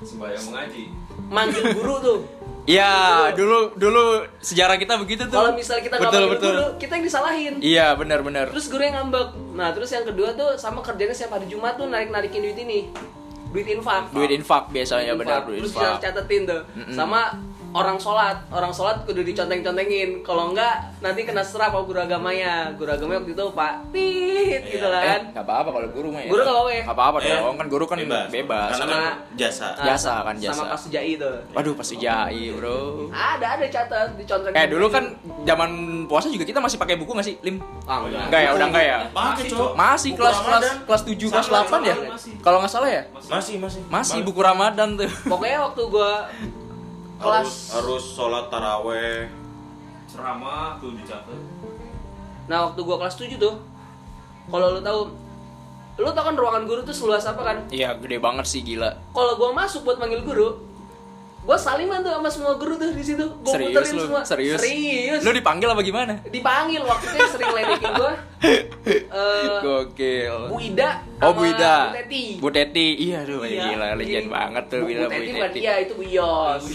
Sembahyang 0.00 0.44
mengaji. 0.48 0.84
manggil 1.28 1.64
guru 1.76 1.94
tuh. 2.00 2.18
Iya, 2.66 2.92
dulu 3.32 3.72
dulu 3.72 4.02
sejarah 4.38 4.74
kita 4.74 4.98
begitu 4.98 5.22
tuh. 5.24 5.38
Kalau 5.38 5.54
misal 5.54 5.78
kita 5.78 5.96
betul 5.96 6.26
betul. 6.28 6.50
guru, 6.52 6.66
kita 6.76 6.92
yang 6.94 7.04
disalahin. 7.06 7.54
Iya, 7.58 7.94
benar 7.94 8.20
benar. 8.20 8.50
Terus 8.50 8.66
guru 8.66 8.82
yang 8.82 8.98
ngambek. 9.00 9.28
Nah, 9.54 9.70
terus 9.70 9.88
yang 9.88 10.02
kedua 10.02 10.34
tuh 10.34 10.58
sama 10.58 10.82
kerjanya 10.82 11.14
setiap 11.14 11.38
hari 11.38 11.46
Jumat 11.46 11.78
tuh 11.78 11.86
narik-narikin 11.86 12.42
duit 12.42 12.58
ini. 12.58 12.90
Duit 13.46 13.70
infak. 13.70 14.10
Duit 14.10 14.28
infak 14.28 14.68
biasanya 14.68 15.14
Infak. 15.14 15.20
benar 15.22 15.38
duit 15.46 15.62
Terus 15.62 15.72
infak. 15.72 16.02
catetin 16.02 16.42
tuh. 16.44 16.62
Sama 16.90 17.38
orang 17.76 17.96
sholat, 17.96 18.40
orang 18.48 18.72
sholat 18.72 19.04
kudu 19.04 19.20
diconteng-contengin. 19.22 20.24
Kalau 20.24 20.48
enggak 20.50 20.72
nanti 20.98 21.22
kena 21.22 21.44
serap 21.44 21.68
sama 21.68 21.84
guru 21.84 22.00
agamanya. 22.00 22.72
Guru 22.72 22.88
agamanya 22.88 23.20
waktu 23.20 23.32
itu 23.32 23.44
Pak 23.52 23.72
Tit 23.90 24.62
gitu 24.66 24.86
lah 24.86 25.00
Eh, 25.00 25.08
kan. 25.10 25.22
nggak 25.30 25.44
apa-apa 25.44 25.68
kalau 25.70 25.88
guru 25.90 26.08
mah 26.08 26.20
ya. 26.20 26.28
Guru 26.28 26.40
nggak 26.40 26.54
apa-apa 26.54 26.70
ya? 26.70 26.82
Nggak 26.82 26.96
apa-apa 26.96 27.18
Eh, 27.18 27.28
dong, 27.28 27.54
kan 27.54 27.66
guru 27.68 27.84
kan 27.84 27.96
bebas. 28.26 28.68
Karena 28.72 28.80
Sama- 28.80 28.96
kan 28.96 29.04
jasa. 29.36 29.66
Nah, 29.68 29.84
jasa 29.84 30.14
kan, 30.22 30.34
jasa. 30.36 30.56
Sama 30.56 30.72
Pak 30.72 30.78
Sujai 30.80 31.12
tuh. 31.14 31.36
Waduh, 31.52 31.74
pasti 31.76 31.94
jai, 31.96 32.44
Bro. 32.50 32.78
Ada 33.10 33.46
ada 33.54 33.66
catat 33.68 34.08
diconteng. 34.16 34.52
Eh, 34.52 34.66
dulu 34.66 34.86
kan 34.88 35.04
zaman 35.44 35.70
puasa 36.06 36.26
juga 36.26 36.42
kita 36.42 36.58
masih 36.58 36.76
pakai 36.76 36.96
buku 36.96 37.12
nggak 37.12 37.26
sih, 37.26 37.36
Lim? 37.40 37.60
ah, 37.84 38.00
enggak. 38.00 38.24
Enggak 38.26 38.40
ya, 38.40 38.50
udah 38.52 38.66
enggak 38.66 38.84
ya? 38.84 38.98
Pakai, 39.10 39.44
Cok. 39.46 39.70
Masih 39.76 40.10
Buku 40.10 40.20
kelas 40.22 40.38
kelas 40.40 40.64
kelas 40.82 41.02
7 41.04 41.28
kelas 41.28 41.46
8 41.46 41.80
ya? 41.82 41.96
masih. 42.08 42.32
Kalau 42.40 42.58
nggak 42.58 42.72
salah 42.72 42.88
ya? 42.88 43.02
Masih, 43.12 43.54
masih. 43.58 43.80
Masih 43.86 44.18
buku 44.22 44.40
Ramadan 44.40 44.96
tuh. 44.96 45.10
Pokoknya 45.26 45.58
waktu 45.62 45.82
gua 45.86 46.24
harus 47.16 47.24
kelas 47.24 47.50
harus 47.76 48.04
sholat 48.12 48.44
taraweh. 48.52 49.28
Ceramah 50.06 50.78
tuh 50.78 50.94
dicatat. 50.94 51.40
Nah 52.46 52.70
waktu 52.70 52.80
gua 52.86 52.96
kelas 53.02 53.18
7 53.18 53.42
tuh 53.42 53.58
Kalau 54.46 54.78
lu 54.78 54.80
tahu 54.80 55.10
Lu 55.98 56.12
tau 56.14 56.24
kan 56.28 56.36
ruangan 56.38 56.62
guru 56.68 56.86
tuh 56.86 56.94
seluas 56.94 57.26
apa 57.26 57.42
kan 57.42 57.58
Iya, 57.74 57.98
gede 57.98 58.22
banget 58.22 58.46
sih 58.46 58.62
gila. 58.62 58.94
Kalau 59.10 59.34
gua 59.34 59.50
masuk 59.50 59.82
buat 59.82 59.98
manggil 59.98 60.22
guru 60.22 60.54
Gua 61.46 61.54
saliman 61.54 62.02
tuh 62.02 62.10
sama 62.10 62.26
semua 62.26 62.52
guru 62.54 62.74
tuh 62.74 62.90
di 62.90 63.00
situ 63.00 63.22
Serius 63.40 63.70
puterin 63.70 63.94
lu? 63.94 64.02
semua 64.02 64.20
Serius? 64.20 64.58
Serius 64.58 65.22
Lu 65.22 65.30
dipanggil 65.30 65.70
apa 65.70 65.78
gimana? 65.80 66.18
Dipanggil 66.26 66.82
waktu 66.82 67.06
itu 67.08 67.26
sering 67.30 67.50
ledekin 67.54 67.90
gua 67.94 68.12
eh, 69.14 69.46
Gokil. 69.62 70.36
Bu 70.50 70.58
Ida 70.58 70.90
Oh, 71.18 71.30
Bu 71.30 71.46
Ida. 71.46 71.76
Bu 71.86 71.96
Teti 71.96 72.24
Bu 72.42 72.48
Teti. 72.50 72.88
Iya, 73.00 73.22
aduh 73.22 73.40
Iya. 73.40 73.62
gila 73.64 73.88
legend 73.94 74.26
Jadi, 74.26 74.34
banget 74.34 74.64
tuh 74.66 74.78
Bu, 74.78 74.86
bila 74.86 75.00
Bu 75.00 75.12
Teti 75.12 75.30
bukan 75.32 75.50
iya 75.54 75.74
itu 75.78 75.92
Bu 75.94 76.04
Yos 76.04 76.64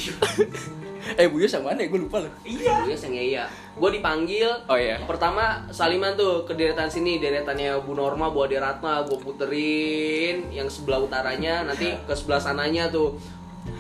Eh, 1.12 1.26
Bu 1.26 1.42
Yos 1.42 1.50
yang 1.50 1.66
mana 1.66 1.82
ya? 1.82 1.90
Gue 1.90 1.98
lupa 2.00 2.22
loh. 2.22 2.30
Iya 2.42 2.74
Bu 2.80 2.88
Yos 2.88 3.04
yang 3.04 3.16
iya 3.18 3.44
Gua 3.74 3.90
dipanggil 3.90 4.48
Oh 4.66 4.78
iya. 4.78 5.02
Pertama 5.04 5.68
Saliman 5.68 6.14
tuh 6.14 6.46
ke 6.46 6.54
deretan 6.54 6.88
sini 6.88 7.18
deretannya 7.18 7.76
Bu 7.82 7.92
Norma 7.92 8.30
Bu 8.30 8.46
Ade 8.46 8.56
Ratna 8.56 9.04
gue 9.04 9.18
puterin 9.18 10.48
yang 10.50 10.68
sebelah 10.68 11.02
utaranya 11.02 11.66
nanti 11.66 11.92
ke 11.98 12.14
sebelah 12.14 12.40
sananya 12.40 12.88
tuh 12.88 13.20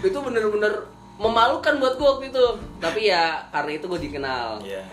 itu 0.02 0.18
bener-bener 0.18 0.90
memalukan 1.22 1.74
buat 1.78 1.94
gue 1.98 2.08
waktu 2.08 2.26
itu. 2.34 2.46
Tapi 2.82 3.10
ya 3.10 3.46
karena 3.54 3.72
itu 3.78 3.86
gue 3.86 4.00
dikenal. 4.02 4.62
Iya. 4.66 4.84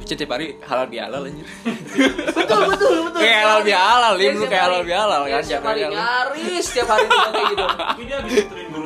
Setiap 0.00 0.32
hari 0.32 0.56
halal 0.64 0.88
bihalal 0.88 1.28
anjir. 1.28 1.44
betul 1.44 2.60
betul 2.72 2.94
betul. 3.04 3.20
Kayak 3.20 3.38
halal 3.44 3.60
bihalal, 3.60 4.12
Lim, 4.16 4.32
lu 4.32 4.40
Dia 4.40 4.48
kayak 4.48 4.64
halal 4.64 4.82
bihalal 4.88 5.20
kan, 5.28 5.42
setiap 5.44 5.60
jangan 5.60 5.68
hari 5.68 5.80
nyaris 5.92 6.64
setiap 6.64 6.88
hari 6.88 7.04
kayak 7.04 7.44
gitu. 7.52 7.66
Tapi 7.68 8.02
dia 8.08 8.16
habis 8.16 8.36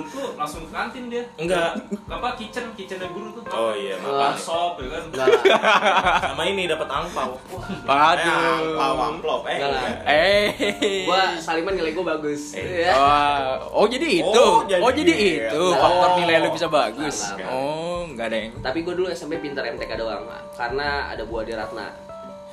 tuh 0.06 0.34
langsung 0.34 0.62
ke 0.62 0.70
kantin 0.70 1.04
dia. 1.06 1.23
Enggak. 1.37 1.76
Apa 2.06 2.34
kitchen, 2.34 2.73
kitchennya 2.73 3.08
guru 3.08 3.32
tuh. 3.32 3.42
Oh 3.46 3.73
iya, 3.73 3.96
makan 3.96 4.34
sop 4.34 4.76
ya 4.76 4.88
kan. 4.90 5.02
enggak 5.08 5.26
Sama 6.28 6.42
ini 6.44 6.64
dapat 6.64 6.88
angpau. 6.88 7.34
Eh, 7.34 7.84
Waduh. 7.84 8.49
angpau, 8.54 8.94
amplop. 9.06 9.40
Eh. 9.46 9.58
Eh. 10.04 10.46
gue 11.04 11.20
Saliman 11.38 11.73
nilai 11.73 11.92
gue 11.92 12.04
bagus 12.04 12.54
Eh, 12.54 12.84
Ya. 12.84 12.92
Oh, 12.94 13.82
oh 13.82 13.87
jadi 13.87 14.20
itu. 14.20 14.28
Oh, 14.34 14.64
Oh, 14.64 14.90
jadi 14.90 15.06
jadi, 15.06 15.14
gitu. 15.14 15.54
itu 15.54 15.64
faktor 15.75 16.11
nilai 16.18 16.37
lu 16.40 16.49
bisa 16.50 16.68
bagus. 16.68 17.16
Enggak. 17.30 17.49
Oh, 17.49 18.00
enggak 18.04 18.28
deng. 18.30 18.50
tapi 18.61 18.78
gue 18.80 18.94
dulu 18.94 19.08
SMP 19.08 19.38
pintar 19.38 19.64
MTK 19.66 19.92
doang 19.94 20.25
karena 20.54 21.08
ada 21.08 21.23
Bu 21.23 21.40
Ade 21.40 21.52
Ratna 21.52 21.90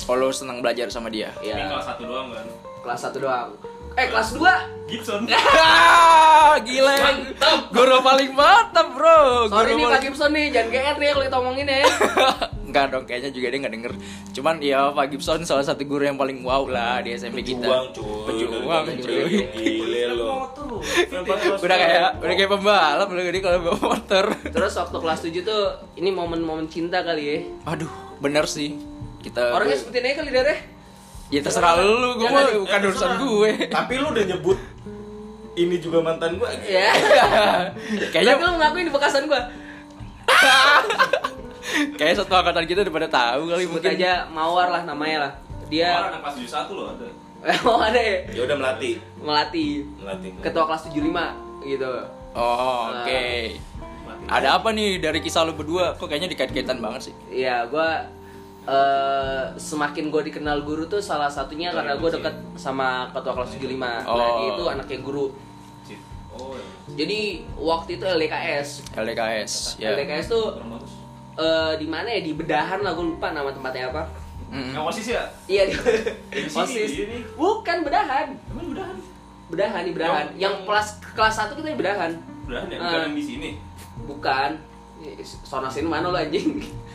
Oh, 0.09 0.17
lu 0.17 0.33
senang 0.33 0.59
belajar 0.59 0.89
sama 0.89 1.07
dia. 1.07 1.29
Ini 1.39 1.53
ya 1.53 1.69
kelas 1.69 1.85
satu 1.87 2.03
doang 2.03 2.33
kan. 2.33 2.45
kelas 2.81 2.99
1 3.05 3.21
doang 3.21 3.49
eh 3.93 4.05
kelas 4.07 4.29
2 4.33 4.47
Gibson. 4.87 5.23
Ah, 5.31 6.59
gila. 6.59 6.91
Mantap. 6.91 7.71
Guru 7.71 8.03
paling 8.03 8.31
mantap, 8.35 8.91
Bro. 8.91 9.47
Sorry 9.47 9.71
Guru 9.71 9.79
nih 9.79 9.83
Pak 9.83 9.87
paling- 9.87 10.03
Gibson 10.03 10.29
nih, 10.29 10.45
jangan 10.51 10.67
GR 10.69 10.95
nih 10.97 11.07
kalau 11.07 11.23
kita 11.23 11.37
omongin 11.39 11.65
ya. 11.65 11.79
Enggak 12.67 12.85
dong, 12.91 13.03
kayaknya 13.03 13.31
juga 13.31 13.47
dia 13.47 13.59
nggak 13.61 13.73
denger. 13.73 13.93
Cuman 14.31 14.55
ya 14.59 14.91
Pak 14.91 15.05
Gibson 15.07 15.39
salah 15.43 15.63
satu 15.63 15.83
guru 15.83 16.03
yang 16.03 16.15
paling 16.15 16.43
wow 16.43 16.67
lah 16.67 16.99
di 16.99 17.15
SMP 17.15 17.39
kita. 17.41 17.63
Pejuang, 17.63 17.87
cuy. 17.93 18.23
Pejuang, 18.27 18.83
cuy. 18.99 19.31
Gile 19.55 20.01
lo. 20.11 20.27
Udah 21.55 21.77
kayak 21.77 22.09
udah 22.19 22.35
kayak 22.35 22.51
pembalap 22.51 23.07
lu 23.07 23.21
ini 23.21 23.39
kalau 23.39 23.59
bawa 23.61 23.95
motor. 23.95 24.25
Terus 24.45 24.73
waktu 24.75 24.97
kelas 24.97 25.19
7 25.23 25.39
tuh 25.41 25.63
ini 25.95 26.11
momen-momen 26.11 26.67
cinta 26.67 26.99
kali 26.99 27.23
ya. 27.23 27.37
Aduh, 27.65 27.91
bener 28.19 28.43
sih. 28.43 28.75
Kita 29.19 29.55
Orangnya 29.55 29.79
sebutin 29.79 30.03
aja 30.03 30.15
kali 30.19 30.31
Dare. 30.31 30.55
Ya 31.31 31.39
terserah 31.39 31.79
lu, 31.79 32.15
gue 32.15 32.27
mah 32.27 32.43
bukan 32.59 32.75
Eh, 32.77 32.87
urusan 32.87 33.11
gue. 33.17 33.51
Tapi 33.67 33.93
lu 33.95 34.11
udah 34.11 34.25
nyebut 34.25 34.59
ini 35.53 35.75
juga 35.77 35.99
mantan 35.99 36.35
gua. 36.35 36.47
Ya. 36.61 36.91
Kayaknya 38.11 38.33
Tapi 38.33 38.41
lu 38.41 38.51
ngakuin 38.57 38.85
di 38.87 38.93
bekasan 38.93 39.23
gua. 39.25 39.41
kayak 41.93 42.15
satu 42.17 42.33
angkatan 42.33 42.65
kita 42.65 42.79
udah 42.81 42.93
pada 42.93 43.09
tahu 43.09 43.41
kali 43.47 43.63
Sebut 43.63 43.79
mungkin. 43.79 43.91
aja 43.93 44.11
Mawar 44.27 44.67
lah 44.69 44.81
namanya 44.83 45.17
lah. 45.21 45.31
Dia 45.67 45.87
Orang 45.93 46.11
anak 46.13 46.21
kelas 46.25 46.35
71 46.67 46.71
loh 46.73 46.87
ada. 46.89 47.07
oh 47.67 47.79
ada 47.79 47.97
ya 47.97 48.17
Ya 48.31 48.41
udah 48.43 48.55
melati. 48.55 48.91
melati 49.17 49.67
Melati. 49.97 50.27
ketua 50.39 50.63
kelas 50.65 50.81
75 50.87 51.65
gitu 51.65 51.91
Oh, 52.31 52.87
Nah. 52.87 53.03
oke. 53.03 53.23
Ada 54.25 54.55
apa 54.55 54.71
nih 54.71 54.99
dari 54.99 55.19
kisah 55.19 55.43
lu 55.43 55.51
berdua? 55.51 55.95
Kok 55.95 56.05
kayaknya 56.05 56.31
dikait-kaitan 56.31 56.79
banget 56.79 57.11
sih? 57.11 57.13
Iya, 57.29 57.67
gua 57.67 58.07
eh 58.63 59.41
semakin 59.55 60.07
gue 60.07 60.21
dikenal 60.23 60.61
guru 60.61 60.85
tuh 60.85 60.99
salah 60.99 61.25
satunya 61.27 61.69
karena 61.69 61.95
gue 61.95 62.09
deket 62.11 62.29
sama 62.53 63.09
ketua 63.09 63.33
kelas 63.33 63.51
75 63.51 63.73
Nah, 63.73 64.05
Oh. 64.05 64.17
dia 64.37 64.47
itu 64.51 64.63
anaknya 64.67 64.99
guru 64.99 65.25
Oh. 66.31 66.55
Jadi 66.89 67.19
waktu 67.53 67.95
itu 67.95 68.05
LDKS 68.05 68.69
LDKS, 68.93 69.51
ya. 69.77 69.91
LDKS 69.91 70.25
tuh 70.27 70.45
eh 71.33 71.73
di 71.75 71.85
mana 71.85 72.07
ya 72.07 72.21
di 72.21 72.31
Bedahan 72.31 72.79
lah 72.79 72.91
gue 72.91 73.05
lupa 73.07 73.29
nama 73.29 73.49
tempatnya 73.49 73.89
apa 73.89 74.03
Mm. 74.47 74.75
Yang 74.75 74.83
osis 74.85 75.07
ya? 75.09 75.23
iya 75.47 75.63
di 75.63 75.71
Di 76.35 76.43
sini, 76.43 76.59
osis 76.83 76.91
bukan 77.33 77.77
Bedahan 77.81 78.35
Emang 78.47 78.67
udahan? 78.69 78.97
Bedahan 79.47 79.81
di 79.81 79.91
Bedahan 79.91 80.11
Yang- 80.11 80.19
yang, 80.19 80.53
yang- 80.53 80.57
kelas 80.65 80.87
kelas 81.09 81.33
satu 81.33 81.55
kita 81.55 81.71
di 81.71 81.79
Bedahan 81.79 82.11
Udahan 82.43 82.67
ya? 82.67 82.75
Ah. 82.75 82.83
Bukan 82.83 82.99
yang 83.01 83.15
di 83.15 83.23
sini. 83.23 83.49
bukan 84.01 84.49
Sona 85.23 85.65
sini 85.65 85.87
mana 85.87 86.05
lo 86.05 86.19
anjing 86.19 86.59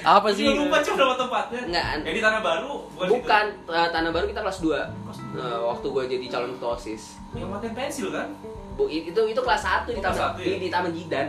Apa 0.00 0.28
Sih, 0.30 0.46
lupa 0.50 0.78
cuma 0.80 0.96
nama 0.98 1.14
tempatnya. 1.14 1.60
Nggak. 1.64 1.86
Yang 2.00 2.14
di 2.14 2.22
Tanah 2.22 2.40
Baru, 2.40 2.72
bukan, 2.88 3.08
bukan 3.10 3.44
eh, 3.68 3.88
Tanah 3.88 4.10
Baru 4.10 4.24
kita 4.26 4.40
kelas 4.40 4.58
2 4.58 4.68
Kelas 4.68 5.18
dua. 5.28 5.48
waktu 5.68 5.86
gue 5.86 6.04
jadi 6.08 6.24
calon 6.28 6.50
ketua 6.54 6.70
OSIS. 6.74 7.02
Yang 7.32 7.48
matiin 7.48 7.72
pensil 7.72 8.08
kan? 8.10 8.28
Bu, 8.74 8.84
itu 8.86 9.10
itu 9.12 9.40
kelas 9.40 9.62
1 9.62 9.86
di 9.86 9.92
Oh, 9.92 10.04
Taman 10.04 10.16
satu 10.16 10.38
di, 10.38 10.48
ya? 10.48 10.56
di 10.56 10.68
Taman 10.68 10.90
Jidan. 10.92 11.28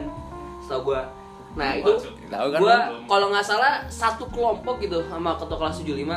Setahu 0.60 0.82
gua. 0.86 1.02
Nah, 1.52 1.74
Lupa, 1.76 1.90
itu 1.90 1.94
kan? 2.30 2.46
gua 2.56 2.76
kalau 3.06 3.28
nggak 3.30 3.42
salah 3.44 3.82
satu 3.86 4.30
kelompok 4.30 4.78
gitu 4.80 5.02
sama 5.06 5.34
ketua 5.34 5.58
kelas 5.58 5.82
75. 5.82 6.14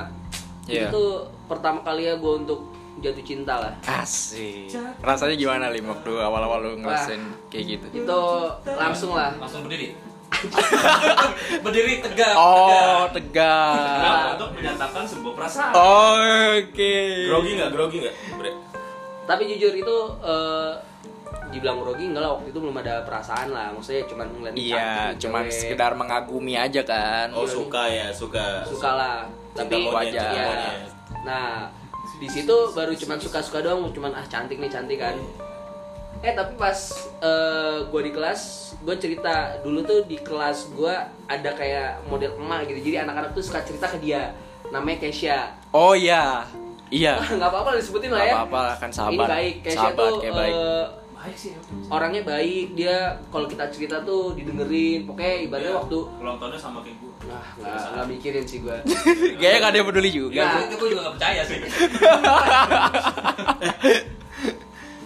Iya. 0.69 0.89
Itu 0.89 1.03
pertama 1.47 1.81
kali 1.81 2.05
ya 2.05 2.15
gua 2.15 2.37
untuk 2.37 2.69
jatuh 3.01 3.25
cinta 3.25 3.57
lah. 3.57 3.73
Asik. 3.83 4.69
Rasanya 5.01 5.35
gimana 5.35 5.73
lim 5.73 5.89
waktu 5.89 6.13
awal-awal 6.15 6.61
lu 6.61 6.73
ngerasain 6.79 7.19
kayak 7.49 7.65
gitu? 7.81 8.05
Itu 8.05 8.21
langsung 8.69 9.17
lah. 9.17 9.33
Langsung 9.41 9.65
berdiri. 9.65 9.97
berdiri 11.65 12.01
tegak. 12.01 12.35
Oh, 12.35 13.07
tegak. 13.11 13.15
tegar. 13.15 14.03
Nah, 14.03 14.25
untuk 14.35 14.51
menyatakan 14.57 15.05
sebuah 15.05 15.35
perasaan. 15.37 15.73
Oke. 15.75 16.97
Grogi 17.29 17.51
nggak? 17.57 17.71
Grogi 17.71 17.97
nggak? 18.03 18.15
Bre? 18.37 18.51
Tapi 19.23 19.43
jujur 19.47 19.73
itu 19.73 19.97
eh 20.23 20.73
dibilang 21.53 21.85
grogi 21.85 22.09
enggak 22.09 22.25
lah 22.25 22.31
waktu 22.41 22.49
itu 22.49 22.59
belum 22.65 22.77
ada 22.81 23.05
perasaan 23.05 23.53
lah 23.53 23.69
maksudnya 23.77 24.09
cuman 24.09 24.25
ngeliat 24.41 24.55
Iya, 24.57 24.73
cantik, 25.13 25.21
cuman 25.21 25.45
cewek. 25.45 25.53
sekedar 25.53 25.93
mengagumi 25.93 26.55
aja 26.57 26.81
kan. 26.81 27.29
Oh 27.37 27.45
suka 27.45 27.93
ya, 27.93 28.09
suka. 28.09 28.65
suka 28.65 28.91
lah 28.97 29.17
tapi 29.53 29.85
wajar. 29.85 30.33
cinta 30.33 30.33
ya. 30.33 30.73
Nah, 31.29 31.69
di 32.17 32.25
situ 32.25 32.57
baru 32.73 32.97
cuman 32.97 33.19
suka-suka 33.21 33.61
doang, 33.61 33.85
cuman 33.93 34.17
ah 34.17 34.25
cantik 34.25 34.57
nih 34.57 34.73
cantik 34.73 34.97
kan. 34.97 35.13
Eh 36.23 36.33
tapi 36.33 36.55
pas 36.55 36.75
gue 37.85 38.01
di 38.01 38.11
kelas, 38.11 38.41
gue 38.79 38.95
cerita 38.97 39.59
dulu 39.59 39.83
tuh 39.83 40.01
di 40.03 40.17
kelas 40.17 40.71
gue 40.71 40.93
ada 41.27 41.51
kayak 41.53 42.05
model 42.07 42.37
emak 42.37 42.67
gitu. 42.67 42.79
Jadi 42.85 42.97
anak-anak 43.01 43.33
tuh 43.33 43.41
suka 43.41 43.61
cerita 43.61 43.87
ke 43.87 43.97
dia. 43.99 44.33
Namanya 44.69 44.97
Kesha. 45.01 45.53
Oh 45.71 45.93
iya. 45.93 46.45
Iya. 46.89 47.17
Nggak 47.33 47.49
apa-apa 47.49 47.69
lah 47.69 47.77
disebutin 47.77 48.09
lah 48.09 48.19
Gak 48.19 48.25
ya. 48.25 48.33
apa-apa 48.39 48.59
lah, 48.63 48.75
kan 48.79 48.89
sahabat. 48.89 49.19
Ini 49.19 49.29
baik. 49.29 49.63
Kesha 49.63 49.77
Sahabat 49.77 49.99
tuh 49.99 50.21
kayak 50.21 50.33
baik. 50.33 50.55
eh, 50.55 50.85
Baik 51.13 51.37
sih. 51.37 51.49
ya. 51.49 51.55
orangnya 51.89 52.21
baik. 52.25 52.67
Dia 52.73 52.97
kalau 53.29 53.47
kita 53.47 53.65
cerita 53.69 53.97
tuh 54.03 54.33
didengerin. 54.33 55.05
Pokoknya 55.05 55.33
ibaratnya 55.43 55.69
Iya. 55.69 55.79
waktu 55.81 55.97
Ulang 56.19 56.37
tahunnya 56.37 56.57
sama 56.57 56.81
kayak 56.81 56.97
gue. 56.97 57.11
Nah, 57.25 57.45
nggak 57.57 57.81
nggak 57.93 58.07
mikirin 58.09 58.45
sih 58.45 58.59
gue. 58.59 58.77
Kayaknya 59.39 59.59
gak 59.59 59.69
ada 59.69 59.77
yang 59.77 59.87
peduli 59.87 60.11
juga. 60.11 60.41
Nah. 60.41 60.61
Itu 60.61 60.75
gue 60.77 60.89
juga 60.91 61.01
gak 61.03 61.15
percaya 61.15 61.41
sih. 61.43 61.59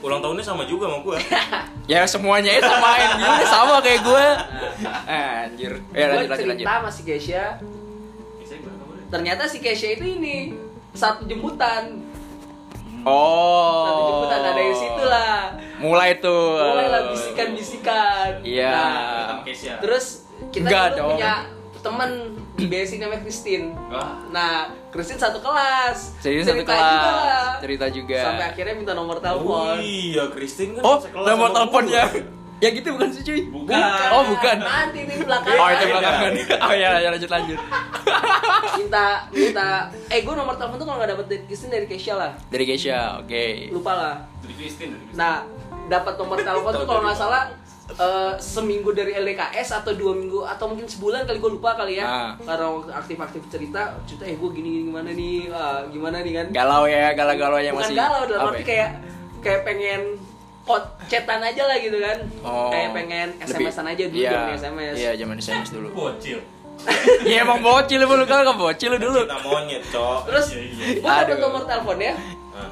Ulang 0.07 0.21
tahunnya 0.21 0.45
sama 0.45 0.63
juga 0.65 0.87
sama 0.87 0.99
gua. 1.01 1.19
Ya 1.87 2.03
semuanya 2.03 2.51
ya 2.51 2.59
samain 2.61 3.11
juga 3.17 3.45
sama 3.45 3.79
kayak 3.79 4.03
gue. 4.03 4.27
Anjir. 5.09 5.73
Ya 5.89 6.05
gue 6.05 6.15
lanjut 6.17 6.31
lanjut 6.31 6.47
lanjut. 6.49 6.59
cerita 6.59 6.73
sama 6.73 6.91
si 6.91 7.03
Kesha. 7.03 7.45
Biasanya 8.37 8.59
gue 8.61 8.71
nggak 8.71 8.87
boleh. 8.87 9.03
ternyata 9.09 9.43
si 9.45 9.59
Kesha 9.61 9.89
itu 9.93 10.05
ini 10.05 10.37
satu 10.93 11.23
jemputan 11.25 12.03
Oh. 13.03 13.87
satu 13.87 14.03
jemputan 14.05 14.39
nah 14.41 14.53
dari 14.53 14.75
situ 14.75 15.03
lah 15.05 15.39
Mulai 15.77 16.11
tuh. 16.19 16.59
mulailah 16.59 17.03
bisikan-bisikan 17.09 18.31
Iya. 18.43 18.67
Nah, 18.73 19.23
Sama 19.29 19.43
Kesia. 19.45 19.75
terus 19.79 20.07
kita 20.51 20.67
Enggak 20.67 20.87
dulu 20.89 20.99
dong. 20.99 21.11
punya 21.15 21.33
teman 21.79 22.11
di 22.57 22.65
BSI 22.65 22.97
namanya 22.97 23.21
Christine 23.21 23.77
Wah. 23.87 24.17
nah 24.29 24.53
Christine 24.89 25.17
satu 25.19 25.39
kelas 25.39 26.17
Jadi 26.19 26.41
satu 26.41 26.57
Cerita 26.57 26.73
juga 26.73 26.89
kelas. 27.05 27.21
lah. 27.23 27.53
Cerita 27.61 27.87
juga. 27.89 28.19
sampai 28.23 28.45
akhirnya 28.49 28.75
minta 28.75 28.93
nomor 28.93 29.17
Oh 29.17 29.23
telepon 29.23 29.77
iya, 29.79 30.25
Christine 30.29 30.71
kan 30.73 30.83
Oh, 30.83 30.97
sekelas 30.97 31.27
nomor 31.27 31.49
teleponnya. 31.51 32.05
Ya 32.57 32.73
gitu 32.73 32.89
bukan 32.91 33.13
sih 33.13 33.21
cuy? 33.21 33.41
Bukan. 33.47 33.77
Oh 34.09 34.25
bukan. 34.27 34.57
nanti 34.59 35.05
nih 35.05 35.21
belakangan 35.21 35.61
Oh 35.61 35.69
itu 35.69 35.85
belakangan. 35.87 36.31
Oh 36.65 36.73
ya, 36.75 36.91
ya 36.97 37.09
lanjut 37.11 37.29
lanjut. 37.29 37.59
minta 38.79 39.05
minta 39.29 39.69
eh 40.09 40.21
gue 40.21 40.33
nomor 40.33 40.55
telepon 40.55 40.77
tuh 40.77 40.87
kalau 40.87 40.97
nggak 40.97 41.11
dapet 41.13 41.27
dari 41.29 41.43
Christine 41.45 41.73
dari 41.75 41.87
Kesha 41.87 42.15
lah 42.15 42.33
Dari 42.49 42.65
Keisha, 42.65 43.21
oke. 43.21 43.45
lupa 43.69 43.93
lah 43.93 44.15
Dari 44.41 44.55
Christine, 44.55 44.91
dari 44.91 45.05
Christine. 45.05 45.21
Nah, 45.21 45.45
dapat 45.87 46.15
nomor 46.17 46.39
telepon 46.41 46.71
tuh 46.73 46.87
kalau 46.87 47.03
nggak 47.03 47.19
salah 47.19 47.43
eh, 47.95 48.35
seminggu 48.43 48.91
dari 48.91 49.15
LDKS 49.15 49.83
atau 49.83 49.95
dua 49.95 50.13
minggu 50.19 50.43
atau 50.43 50.67
mungkin 50.71 50.91
sebulan 50.91 51.25
kali 51.25 51.39
gue 51.39 51.53
lupa 51.55 51.79
kali 51.79 52.03
ya. 52.03 52.05
Ah. 52.05 52.33
Karena 52.39 52.67
waktu 52.75 52.91
aktif-aktif 52.91 53.43
cerita, 53.47 53.95
cerita 54.05 54.25
eh 54.27 54.35
gue 54.35 54.51
gini, 54.51 54.69
gini 54.81 54.85
gimana 54.91 55.11
nih, 55.15 55.39
ah, 55.55 55.81
gimana 55.89 56.17
nih 56.27 56.33
kan? 56.43 56.47
Galau 56.51 56.85
ya, 56.91 57.15
galau-galau 57.15 57.59
yang 57.63 57.75
Bukan 57.79 57.87
masih. 57.87 57.97
galau, 57.97 58.23
dalam 58.27 58.51
arti 58.51 58.63
ya? 58.63 58.67
kayak 58.67 58.91
kayak 59.45 59.61
pengen 59.63 60.03
kot 60.67 60.83
chatan 61.07 61.41
aja 61.47 61.63
lah 61.71 61.79
gitu 61.79 61.99
kan. 62.03 62.19
Oh. 62.43 62.75
Kayak 62.75 62.91
pengen 62.91 63.29
SMS-an 63.39 63.87
aja 63.87 64.05
dulu 64.11 64.19
iya, 64.19 64.31
zaman 64.35 64.51
SMS. 64.59 64.95
Iya, 64.99 65.11
zaman 65.23 65.37
SMS 65.39 65.69
dulu. 65.71 65.89
Bocil. 65.95 66.41
ya 67.31 67.41
emang 67.41 67.65
bocil 67.65 68.05
lu 68.05 68.27
kan 68.29 68.45
kan 68.45 68.57
bocil 68.59 68.89
lu 68.95 68.99
dulu. 69.01 69.25
Cinta 69.25 69.39
monyet, 69.41 69.83
cok. 69.89 70.29
Terus 70.29 70.47
Iya, 70.53 70.61
iya. 70.61 70.87
gue 71.01 71.09
dapet 71.09 71.37
Aduh. 71.39 71.43
nomor 71.43 71.63
teleponnya, 71.65 72.13
Nah, 72.17 72.71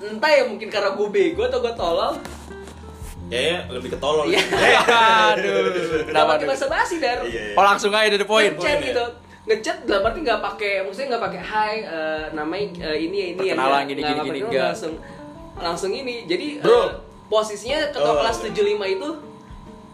entah 0.00 0.30
ya 0.32 0.42
mungkin 0.48 0.68
karena 0.72 0.90
gue 0.96 1.08
bego 1.12 1.44
atau 1.44 1.60
gue 1.60 1.74
tolol. 1.76 2.14
Ya, 3.30 3.40
ya 3.40 3.58
lebih 3.70 3.88
ketolol. 3.90 4.26
Iya. 4.26 4.42
Aduh. 5.32 6.04
Kenapa 6.04 6.32
tuh? 6.34 6.46
bahasa 6.46 6.66
basi 6.66 6.98
dar? 6.98 7.22
Iya, 7.22 7.30
iya. 7.46 7.54
Oh 7.54 7.62
langsung 7.62 7.90
aja 7.90 8.08
dari 8.08 8.24
poin. 8.24 8.50
ngechat 8.52 8.76
ya? 8.76 8.86
gitu 8.86 9.06
ngechat 9.40 9.76
dalam 9.82 10.04
arti 10.04 10.20
nggak 10.20 10.40
pakai 10.44 10.72
maksudnya 10.84 11.08
nggak 11.10 11.24
pakai 11.24 11.40
hai 11.40 11.74
eh, 11.80 12.24
namanya 12.30 12.66
eh, 12.84 12.98
ini 13.00 13.16
ya 13.16 13.26
ini 13.26 13.40
ya 13.40 13.54
Perkenalan, 13.56 13.72
nggak- 13.72 13.88
gini, 13.88 14.00
gini, 14.04 14.20
gini, 14.20 14.38
itu, 14.38 14.46
nggak. 14.48 14.66
langsung 14.68 14.92
langsung 15.56 15.90
ini 15.92 16.14
jadi 16.24 16.46
Bro. 16.60 16.76
eh, 16.76 16.88
posisinya 17.26 17.78
ketua 17.88 18.04
Oh, 18.06 18.16
kelas 18.20 18.36
iya. 18.38 18.52
75 18.52 18.84
itu 18.92 19.08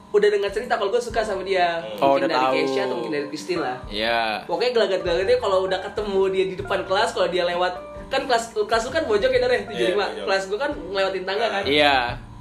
udah 0.08 0.28
dengar 0.28 0.50
cerita 0.50 0.74
kalau 0.74 0.90
gue 0.90 1.00
suka 1.00 1.20
sama 1.20 1.40
dia 1.42 1.78
Oh, 1.96 2.16
mungkin 2.16 2.26
udah 2.26 2.28
dari 2.28 2.42
tahu. 2.42 2.54
Kesha 2.58 2.80
atau 2.82 2.94
mungkin 2.96 3.12
dari 3.12 3.26
Christine 3.28 3.60
lah 3.60 3.76
Iya. 3.86 4.20
pokoknya 4.44 4.70
gelagat-gelagatnya 4.74 5.36
kalau 5.38 5.58
udah 5.62 5.78
ketemu 5.80 6.20
dia 6.28 6.44
di 6.46 6.56
depan 6.56 6.80
kelas 6.82 7.08
kalau 7.10 7.28
dia 7.28 7.44
lewat 7.46 7.72
kan 8.06 8.20
kelas 8.22 8.44
kelas 8.52 8.82
lu 8.82 8.92
kan 8.92 9.04
bojok 9.04 9.30
ya 9.30 9.40
dari 9.40 9.56
75 9.62 9.72
Iya, 9.72 9.88
bojok. 9.94 10.24
kelas 10.24 10.42
gue 10.44 10.58
kan 10.58 10.70
ngelewatin 10.74 11.24
tangga 11.24 11.46
kan 11.50 11.62
Iya. 11.64 11.96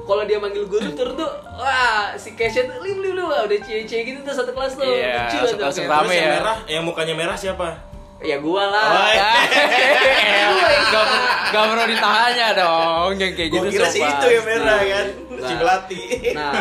Kalau 0.05 0.23
dia 0.23 0.37
manggil 0.37 0.63
guru 0.63 0.89
turun 0.91 1.13
tuh 1.15 1.27
wah 1.51 2.13
si 2.13 2.31
Kesha 2.31 2.63
tuh 2.63 2.77
lim 2.79 2.97
lim 2.99 3.13
lim 3.13 3.25
wah, 3.25 3.41
udah 3.41 3.57
cie-cie 3.57 4.01
gitu 4.03 4.21
tuh 4.21 4.31
satu 4.31 4.51
kelas 4.51 4.73
tuh 4.73 4.85
Iya, 4.85 5.25
lucu 5.25 5.35
satu 5.35 5.47
tuh, 5.47 5.57
kelas 5.59 5.75
kayak- 5.75 5.91
rame 5.91 6.13
yang 6.13 6.23
ya. 6.23 6.33
merah, 6.35 6.57
yang 6.67 6.83
mukanya 6.83 7.13
merah 7.13 7.33
siapa? 7.35 7.67
ya 8.17 8.39
gua 8.39 8.63
lah 8.65 8.87
Oh, 8.87 9.09
iya. 9.11 9.31
Gak, 10.87 11.05
gak 11.51 11.63
perlu 11.67 11.85
ditanya 11.85 12.47
dong 12.53 13.09
yang 13.15 13.33
kayak 13.33 13.49
gitu 13.51 13.67
kira 13.67 13.87
sih 13.87 14.01
itu 14.01 14.27
yang 14.31 14.45
merah 14.45 14.79
kan. 14.79 15.07
Nah. 15.35 15.45
Ciblati. 15.45 16.01
Nah, 16.31 16.51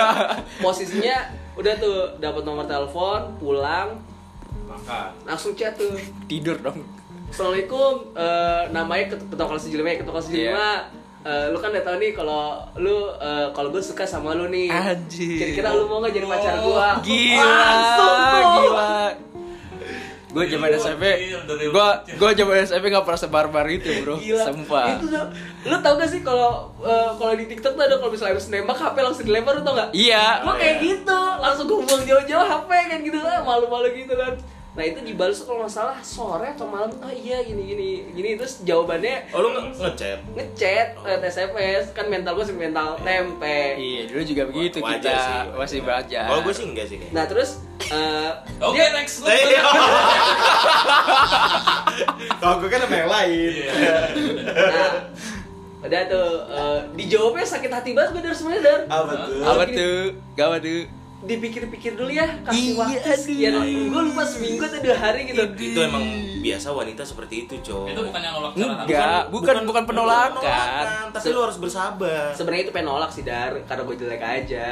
posisinya 0.60 1.16
udah 1.54 1.74
tuh 1.76 1.96
dapat 2.18 2.42
nomor 2.42 2.64
telepon, 2.64 3.20
pulang, 3.36 3.96
Makan. 4.62 5.08
langsung 5.24 5.52
chat 5.52 5.74
tuh. 5.74 5.96
Tidur 6.26 6.56
dong. 6.58 6.84
Assalamualaikum, 7.26 8.10
eh, 8.12 8.62
namanya 8.70 9.04
ket- 9.08 9.24
ketua 9.24 9.46
kelas 9.46 9.62
75 9.64 9.86
ya, 9.86 9.96
ketua 9.96 10.12
kelas 10.12 10.26
75. 10.26 10.42
Iya. 10.44 10.70
Eh, 11.20 11.52
lu 11.52 11.60
kan 11.60 11.68
udah 11.68 11.84
tau 11.84 12.00
nih 12.00 12.16
kalau 12.16 12.42
lu 12.74 12.96
eh, 13.12 13.46
kalau 13.52 13.68
gue 13.68 13.82
suka 13.82 14.08
sama 14.08 14.32
lu 14.32 14.48
nih. 14.48 14.72
Anjir. 14.72 15.36
Kira-kira 15.52 15.76
lu 15.76 15.84
mau 15.84 16.00
nggak 16.00 16.16
jadi 16.16 16.26
pacar 16.26 16.54
gua? 16.58 16.96
Gila, 16.98 17.44
Langsung 17.44 18.16
tuh. 18.16 18.44
gila. 18.56 18.94
Gue 20.30 20.46
zaman 20.46 20.70
SMP, 20.72 21.04
gue 21.50 21.88
gue 22.14 22.30
zaman 22.32 22.54
SMP 22.62 22.84
gak 22.86 23.02
pernah 23.02 23.18
sebarbar 23.18 23.66
itu 23.66 23.90
bro, 23.98 24.14
Gila. 24.22 24.46
sumpah. 24.46 24.86
Itu 24.94 25.10
tuh, 25.10 25.26
lu 25.66 25.76
tau 25.76 25.98
gak 25.98 26.06
sih 26.06 26.22
kalau 26.22 26.70
eh, 26.80 27.10
kalau 27.18 27.34
di 27.34 27.50
TikTok 27.50 27.74
tuh 27.74 27.82
ada 27.82 27.98
kalau 27.98 28.14
misalnya 28.14 28.38
harus 28.38 28.46
nembak 28.46 28.78
HP 28.78 28.96
langsung 29.02 29.26
dilempar 29.26 29.58
lu 29.58 29.66
tau 29.66 29.74
gak? 29.74 29.90
Iya. 29.90 30.46
Gua 30.46 30.54
kayak 30.54 30.76
gitu, 30.80 31.18
langsung 31.36 31.66
gue 31.66 31.78
buang 31.82 32.04
jauh-jauh 32.06 32.46
HP 32.46 32.70
kan 32.70 32.98
gitu 33.02 33.18
lah, 33.18 33.42
malu-malu 33.42 33.90
gitu 33.92 34.14
kan. 34.14 34.32
Nah 34.70 34.84
itu 34.84 35.02
dibalas 35.02 35.42
kalau 35.42 35.60
nggak 35.60 35.72
salah 35.72 35.98
sore 36.00 36.46
atau 36.48 36.62
malam, 36.64 36.94
oh 36.94 37.10
iya 37.10 37.42
gini 37.42 37.58
gini 37.64 37.88
gini 38.08 38.30
terus 38.34 38.62
jawabannya 38.62 39.26
Oh 39.30 39.40
lu 39.40 39.50
nge- 39.50 39.74
ngechat? 39.76 40.18
ngechat, 40.30 40.88
lewat 40.96 41.22
SMS 41.24 41.90
kan 41.90 42.06
mental 42.06 42.32
gue 42.32 42.44
sih 42.44 42.54
mental 42.54 42.94
tempe. 43.00 43.74
Iya, 43.74 44.00
dulu 44.06 44.22
juga 44.24 44.42
begitu 44.46 44.78
Wajar 44.78 44.94
kita 44.96 45.10
sih, 45.18 45.38
masih 45.52 45.80
baca. 45.82 46.20
Kalau 46.24 46.40
gue 46.40 46.54
sih 46.54 46.64
enggak 46.64 46.86
sih. 46.86 46.98
Nah 47.10 47.26
terus 47.26 47.66
Eh, 47.82 48.30
Oke, 48.60 48.76
dia- 48.76 48.92
next. 48.92 49.24
Iya. 49.24 49.64
Kalau 52.38 52.60
gue 52.60 52.68
kan 52.68 52.80
sama 52.80 52.94
yang 52.94 53.10
lain. 53.10 53.52
Nah, 54.46 54.90
udah 55.80 56.00
tuh 56.06 56.28
eh, 56.46 56.80
dijawabnya 56.94 57.42
sakit 57.42 57.70
hati 57.72 57.90
banget 57.90 58.10
gue 58.12 58.22
dari 58.22 58.36
sebenarnya 58.36 58.62
dar. 58.62 58.80
Apa 58.86 59.12
tuh? 59.18 59.40
Apa 59.42 59.62
tuh? 59.66 60.00
Gawat 60.36 60.60
tuh. 60.60 60.82
Dipikir-pikir 61.20 62.00
dulu 62.00 62.08
ya, 62.08 62.24
kasih 62.40 62.72
Iya, 62.72 62.80
waktu 62.80 63.12
sekian. 63.12 63.52
Gue 63.92 64.02
lupa 64.08 64.24
seminggu 64.24 64.62
atau 64.64 64.80
dua 64.80 64.96
hari 64.96 65.28
gitu. 65.28 65.42
Itu 65.52 65.80
emang 65.84 66.04
biasa 66.40 66.72
wanita 66.72 67.02
seperti 67.04 67.44
itu, 67.44 67.54
cowok. 67.60 67.92
Itu 67.92 68.00
bukan 68.08 68.20
yang 68.24 68.34
nolak 68.40 68.52
Enggak, 68.56 69.22
bukan 69.28 69.56
bukan 69.68 69.82
penolakan. 69.84 71.12
tapi 71.12 71.28
lu 71.28 71.40
harus 71.44 71.60
bersabar. 71.60 72.32
Sebenarnya 72.32 72.62
itu 72.64 72.72
penolak 72.72 73.10
sih 73.12 73.20
dar, 73.20 73.52
karena 73.68 73.82
gue 73.84 73.96
jelek 74.00 74.22
aja. 74.24 74.66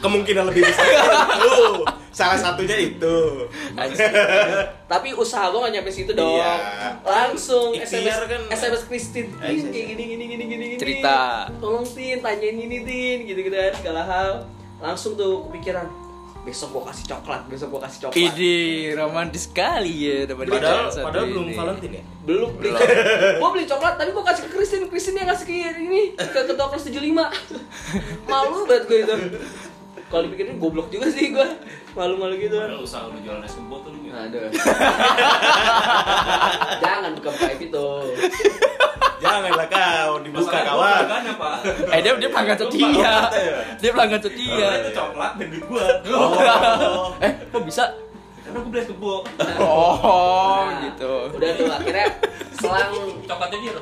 Kemungkinan 0.00 0.44
lebih 0.50 0.66
besar 0.66 0.84
lu. 1.44 1.84
Salah 2.12 2.36
satunya 2.36 2.76
itu. 2.76 3.48
Tapi 4.92 5.08
usaha 5.16 5.48
gue 5.48 5.60
gak 5.64 5.72
nyampe 5.72 5.88
situ 5.88 6.12
dong. 6.12 6.36
Iya. 6.36 6.52
Langsung 7.00 7.72
SMS 7.72 8.18
kan. 8.28 8.40
SMS 8.52 8.82
Kristin. 8.84 9.32
Iya, 9.40 9.72
kayak 9.72 9.72
iya. 9.72 9.84
gini 9.96 10.02
gini 10.04 10.24
gini 10.28 10.44
gini 10.44 10.64
gini. 10.68 10.76
Cerita. 10.76 11.48
Tolong 11.56 11.88
Tin, 11.88 12.20
tanyain 12.20 12.56
ini 12.58 12.84
Tin, 12.84 13.16
gitu-gitu 13.24 13.56
kan 13.56 13.72
segala 13.80 14.02
hal. 14.04 14.30
Langsung 14.82 15.14
tuh 15.14 15.46
kepikiran 15.48 15.86
besok 16.42 16.74
gue 16.74 16.82
kasih 16.90 17.06
coklat, 17.06 17.46
besok 17.46 17.68
gue 17.70 17.80
kasih 17.86 17.98
coklat. 18.02 18.18
Ide 18.18 18.58
romantis 18.98 19.46
sekali 19.46 19.94
ya 20.10 20.26
dapat 20.26 20.50
Padahal 20.50 20.90
padahal 20.90 21.26
belum 21.30 21.46
ini. 21.46 21.54
Valentine 21.54 21.94
ya. 21.94 22.04
belum 22.22 22.50
beli 22.58 22.70
gue 23.38 23.50
beli 23.54 23.66
coklat 23.66 23.94
tadi 23.98 24.10
gue 24.14 24.24
kasih 24.26 24.42
ke 24.46 24.50
Kristin 24.54 24.82
Kristin 24.90 25.14
yang 25.18 25.26
ngasih 25.30 25.46
ke 25.46 25.54
ini 25.54 26.02
ke 26.18 26.40
ketua 26.46 26.66
kelas 26.70 26.86
75 26.86 26.98
malu 28.30 28.66
banget 28.66 28.84
gue 28.90 28.98
itu 29.06 29.14
kalau 30.08 30.28
dipikirin 30.28 30.56
goblok 30.56 30.88
juga 30.88 31.08
sih 31.08 31.32
gue 31.32 31.48
malu-malu 31.92 32.36
gitu 32.40 32.56
Padahal 32.56 32.80
usaha 32.80 33.08
lu 33.08 33.20
jualan 33.20 33.44
es 33.44 33.54
kembot 33.56 33.80
tuh 33.84 33.92
lu 33.92 34.08
aduh 34.08 34.48
jangan 36.80 37.10
buka 37.16 37.30
buka 37.32 37.50
itu 37.56 37.88
Janganlah 39.22 39.70
kau 39.70 40.18
dibuka 40.18 40.66
kawan. 40.66 41.06
Eh 41.94 42.02
dia 42.02 42.10
dia 42.18 42.26
pelanggan 42.26 42.58
setia. 42.58 43.30
Dia 43.78 43.90
pelanggan 43.94 44.18
setia. 44.18 44.68
Itu 44.82 44.90
coklat 44.98 45.38
dan 45.38 45.46
duit 45.46 45.62
gua. 45.70 45.86
Oh. 46.10 47.14
Eh, 47.22 47.30
kok 47.54 47.62
bisa? 47.62 47.86
Karena 48.42 48.58
gua 48.58 48.70
beli 48.74 48.82
es 48.82 48.88
kembot. 48.90 49.22
Oh, 49.62 50.66
Nah, 50.66 50.90
gitu. 50.90 51.12
udah 51.38 51.50
tuh 51.54 51.66
akhirnya 51.70 52.06
selang 52.50 52.90
Coklatnya 53.22 53.58
dia 53.62 53.72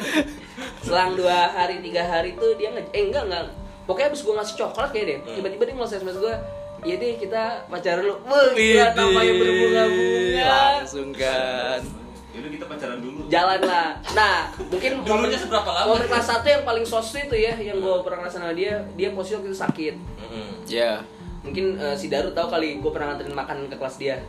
selang 0.84 1.16
dua 1.16 1.48
hari 1.56 1.80
tiga 1.80 2.04
hari 2.04 2.36
tuh 2.36 2.52
dia 2.60 2.68
nge 2.76 2.84
eh 2.92 3.02
enggak 3.08 3.24
enggak 3.32 3.44
pokoknya 3.90 4.08
abis 4.08 4.22
gue 4.22 4.32
ngasih 4.32 4.54
coklat 4.56 4.88
kayak 4.88 5.04
deh 5.04 5.18
tiba-tiba 5.34 5.62
dia 5.64 5.74
ngeles 5.74 5.92
sms 5.96 6.16
gue 6.16 6.34
iya 6.80 6.94
deh 6.96 7.12
kita 7.16 7.42
pacaran 7.66 8.02
lu 8.02 8.14
Wah, 8.22 8.46
gila 8.50 8.86
namanya 8.94 9.32
berbunga-bunga 9.34 10.46
Langsung 10.78 11.10
kan. 11.12 11.82
Yaudah 12.30 12.46
kita 12.48 12.64
pacaran 12.64 12.98
dulu. 12.98 13.26
jalan 13.26 13.60
lah 13.60 13.88
nah 14.12 14.36
mungkin 14.64 15.02
Dulunya 15.02 15.34
seberapa 15.36 15.66
lama? 15.66 15.86
momen 15.90 16.06
kelas 16.06 16.24
satu 16.24 16.46
yang 16.46 16.62
paling 16.62 16.84
so 16.84 16.98
sweet 17.00 17.26
tuh 17.26 17.34
ya 17.34 17.52
yang 17.52 17.76
gue 17.76 17.94
pernah 18.00 18.22
ngerasain 18.22 18.40
sama 18.40 18.54
dia 18.54 18.78
dia 18.94 19.10
posisi 19.10 19.34
waktu 19.34 19.50
itu 19.50 19.58
sakit 19.58 19.94
Mm-mm. 19.98 20.48
Ya. 20.64 21.02
mungkin 21.40 21.74
eh, 21.74 21.92
si 21.92 22.06
Daru 22.06 22.30
tahu 22.30 22.46
kali 22.48 22.78
gue 22.78 22.90
pernah 22.90 23.12
nganterin 23.12 23.34
makan 23.34 23.58
ke 23.66 23.74
kelas 23.74 23.96
dia 23.96 24.22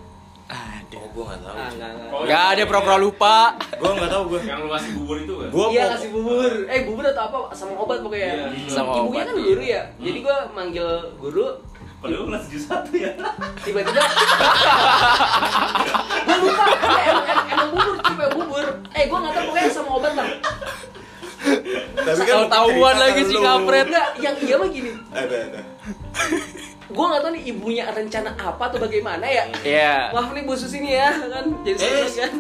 Ada. 0.52 0.96
Oh, 0.98 1.08
gua 1.10 1.24
enggak 1.26 1.40
tahu. 1.42 1.56
ah 1.56 1.70
enggak 1.70 1.90
enggak 1.90 2.12
Oh, 2.12 2.22
Enggak, 2.22 2.50
dia 2.52 2.66
pura-pura 2.66 2.98
lupa. 2.98 3.38
Gua 3.74 3.90
enggak 3.94 4.10
tahu 4.10 4.24
gua. 4.28 4.40
Yang 4.42 4.60
lu 4.60 4.68
ngasih 4.70 4.92
bubur 4.94 5.18
itu 5.18 5.34
kan? 5.34 5.48
Gua 5.50 5.66
iya 5.70 5.84
kasih 5.90 6.10
bubur 6.12 6.52
eh 6.66 6.80
bubur 6.84 7.04
atau 7.06 7.24
apa 7.26 7.38
sama 7.52 7.74
obat 7.78 7.98
pokoknya 8.00 8.28
Iya. 8.28 8.46
Sama 8.68 8.92
ibunya 8.94 9.08
obat, 9.08 9.24
kan 9.24 9.34
iya. 9.34 9.46
guru 9.46 9.64
ya 9.64 9.82
jadi 9.98 10.18
gue 10.22 10.38
manggil 10.52 10.88
guru 11.18 11.48
Padahal 12.02 12.26
kelas 12.28 12.46
71 12.50 12.98
ya. 12.98 13.12
tiba-tiba 13.62 14.02
gue 16.24 16.38
lupa 16.42 16.66
emang, 17.00 17.26
emang, 17.48 17.70
bubur 17.72 17.96
tipe 18.00 18.26
bubur 18.34 18.66
eh 18.92 19.04
gue 19.06 19.18
nggak 19.18 19.32
tahu 19.32 19.46
pokoknya 19.48 19.70
sama 19.70 19.90
obat 19.94 20.14
lah 20.16 20.30
Tapi 21.94 22.22
Tahu 22.24 22.46
tahuan 22.48 22.96
lagi 22.96 23.18
ke 23.20 23.24
si 23.24 23.34
lu. 23.34 23.42
kampret. 23.42 23.86
enggak 23.88 24.08
yang 24.18 24.36
iya 24.40 24.56
mah 24.56 24.68
gini 24.68 24.92
Ada 25.12 25.36
ada. 25.44 25.62
Gue 26.92 27.06
nggak 27.08 27.22
tahu 27.22 27.32
nih 27.32 27.44
ibunya 27.48 27.84
rencana 27.88 28.30
apa 28.34 28.64
atau 28.68 28.78
bagaimana 28.78 29.24
ya. 29.24 29.44
Iya. 29.62 29.94
maaf 30.12 30.32
nih 30.32 30.44
bu 30.44 30.54
Sus 30.54 30.74
ini 30.74 30.94
ya 30.94 31.10
kan. 31.24 31.46
Jadi 31.64 31.80
Eh, 31.80 32.08
kan. 32.14 32.34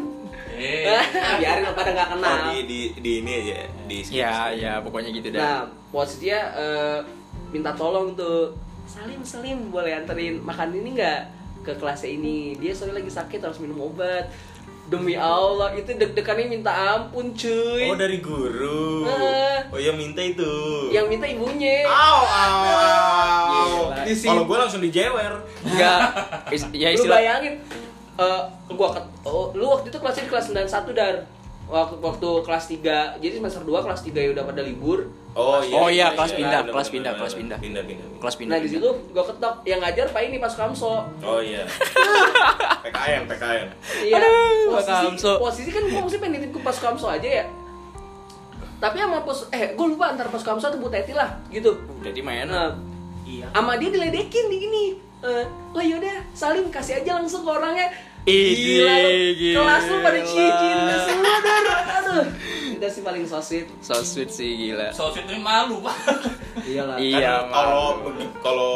Eh, 0.53 1.01
biarin 1.39 1.63
lah 1.63 1.73
pada 1.73 1.89
nggak 1.89 2.07
Oh, 2.07 2.13
kenal 2.13 2.37
di 2.47 2.59
di 2.63 2.79
di 2.95 3.11
ini 3.17 3.31
aja 3.35 3.57
di 3.87 3.97
Ya, 4.07 4.53
ya, 4.53 4.73
pokoknya 4.77 5.09
gitu 5.09 5.31
dah. 5.31 5.41
nah 5.41 5.59
posisinya 5.89 6.39
eh, 6.53 6.99
minta 7.49 7.73
tolong 7.73 8.13
tuh 8.13 8.53
Salim 8.83 9.23
Salim 9.23 9.67
boleh 9.67 9.95
anterin 9.95 10.37
makan 10.39 10.75
ini 10.75 10.93
nggak 10.93 11.19
ke 11.61 11.73
kelasnya 11.75 12.11
ini? 12.11 12.53
Dia 12.55 12.73
soalnya 12.73 12.99
lagi 12.99 13.09
sakit 13.09 13.39
harus 13.39 13.57
minum 13.57 13.79
obat 13.83 14.29
demi 14.91 15.15
Allah 15.15 15.71
itu 15.71 15.87
deg-degannya 15.89 16.51
minta 16.51 16.67
ampun 16.69 17.31
cuy 17.31 17.87
Oh, 17.87 17.95
dari 17.95 18.19
guru. 18.19 19.07
Eh. 19.07 19.59
Oh, 19.71 19.79
yang 19.79 19.95
minta 19.95 20.19
itu. 20.19 20.51
yang 20.91 21.07
minta 21.07 21.23
ibunya. 21.23 21.87
Di 24.03 24.13
sini- 24.13 24.29
Kalau 24.29 24.43
gua 24.43 24.67
langsung 24.67 24.81
dijewer. 24.81 25.33
Enggak. 25.63 25.99
Is- 26.55 26.67
ya 26.71 26.91
lu 26.91 26.95
istilah 26.99 27.17
bayangin 27.17 27.55
eh 28.13 28.41
gua 28.69 28.91
ket, 28.91 29.05
oh, 29.23 29.49
lu 29.51 29.65
waktu 29.65 29.87
itu 29.87 29.97
kelasnya 29.97 30.23
di 30.23 30.29
kelas 30.29 30.45
91 30.51 30.91
dar 30.91 31.15
waktu 31.65 31.95
waktu 31.97 32.27
kelas 32.43 32.65
3 32.67 33.17
jadi 33.17 33.33
semester 33.33 33.63
2 33.63 33.71
kelas 33.81 34.01
3 34.03 34.19
ya 34.19 34.29
udah 34.29 34.43
pada 34.43 34.61
libur 34.61 35.07
Oh 35.31 35.63
iya. 35.63 35.75
Oh 35.79 35.87
iya, 35.87 36.07
kelas 36.11 36.35
pindah, 36.35 36.59
bener, 36.61 36.73
kelas 36.75 36.87
pindah, 36.91 37.13
kelas 37.15 37.33
pindah. 37.33 37.55
Pindah 37.55 37.83
pindah. 37.87 38.07
kelas 38.19 38.35
pindah. 38.35 38.59
nah 38.59 38.59
di 38.59 38.67
situ 38.67 38.89
gua 39.15 39.23
ketok 39.23 39.63
yang 39.63 39.79
ngajar 39.79 40.11
pak 40.11 40.21
ini 40.21 40.37
pas 40.37 40.51
kamso 40.51 41.07
Oh 41.23 41.39
iya. 41.39 41.63
PKN, 42.83 43.21
PKN. 43.31 43.67
Iya. 44.03 44.19
Posisi, 44.67 44.91
Kamso. 44.91 45.31
posisi 45.39 45.69
kan 45.71 45.83
gua 45.87 46.01
mesti 46.03 46.17
pengen 46.19 46.33
nitip 46.35 46.51
ke 46.51 46.59
pas 46.59 46.75
kamso 46.75 47.07
aja 47.07 47.23
ya. 47.23 47.45
Tapi 48.77 48.97
sama 48.97 49.23
pos 49.23 49.47
eh 49.49 49.71
gua 49.71 49.87
lupa 49.87 50.05
antar 50.11 50.27
pas 50.27 50.43
kamso 50.43 50.67
atau 50.67 50.83
Bu 50.83 50.91
Teti 50.91 51.15
lah 51.15 51.39
gitu. 51.47 51.79
Jadi 52.03 52.19
main. 52.19 52.45
Nah, 52.45 52.75
Iya. 53.21 53.47
sama 53.55 53.79
dia 53.79 53.87
diledekin 53.87 54.51
di 54.51 54.57
gini. 54.59 54.85
Eh, 55.21 55.45
oh 55.71 55.79
yaudah, 55.79 56.25
Salim 56.33 56.67
kasih 56.67 56.99
aja 56.99 57.15
langsung 57.15 57.45
ke 57.45 57.51
orangnya. 57.53 57.87
Ide, 58.21 59.33
lu. 59.33 59.57
kelas 59.57 59.83
lu 59.87 59.97
pada 60.01 60.19
gila. 60.19 60.57
cinta 60.57 60.95
semua 61.05 61.35
dar. 61.39 61.65
Aduh, 62.01 62.25
itu 62.81 62.97
sih 62.97 63.03
paling 63.05 63.29
so 63.29 63.37
sweet. 63.37 63.69
So 63.85 64.01
sweet 64.01 64.33
sih 64.33 64.57
gila. 64.57 64.89
so 64.89 65.13
sweet 65.13 65.29
ini 65.29 65.37
malu, 65.37 65.77
Pak. 65.85 65.97
Iyalah. 66.65 66.97
Iya, 66.97 67.45
Kan 67.45 67.53
kalau 67.53 67.87
kalau 68.41 68.75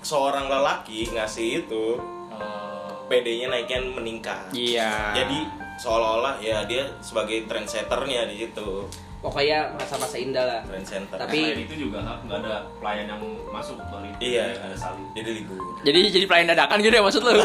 seorang 0.00 0.48
lelaki 0.48 1.12
ngasih 1.12 1.68
itu 1.68 2.00
Eh, 2.38 2.90
PD-nya 3.10 3.46
naiknya 3.50 3.78
meningkat. 3.82 4.52
Iya. 4.54 5.16
Jadi 5.16 5.38
seolah-olah 5.78 6.38
ya 6.38 6.62
dia 6.68 6.86
sebagai 7.02 7.46
trendsetternya 7.50 8.30
di 8.30 8.46
situ. 8.46 8.86
Pokoknya 9.18 9.74
masa-masa 9.74 10.14
indah 10.14 10.44
lah. 10.46 10.60
Trendsetter. 10.62 11.18
Tapi- 11.18 11.42
Selain 11.42 11.66
itu 11.66 11.74
juga 11.76 11.98
nggak 12.22 12.38
ada 12.38 12.70
pelayan 12.78 13.06
yang 13.10 13.22
masuk 13.50 13.74
dari 13.82 14.14
iya, 14.22 14.54
ada 14.54 14.76
saling. 14.78 15.02
jadi 15.10 15.30
libur. 15.34 15.58
Jadi 15.82 15.98
jadi 16.08 16.24
pelayan 16.24 16.46
dadakan 16.48 16.78
gitu 16.78 16.94
ya 16.94 17.02
maksud 17.02 17.22
lu? 17.26 17.34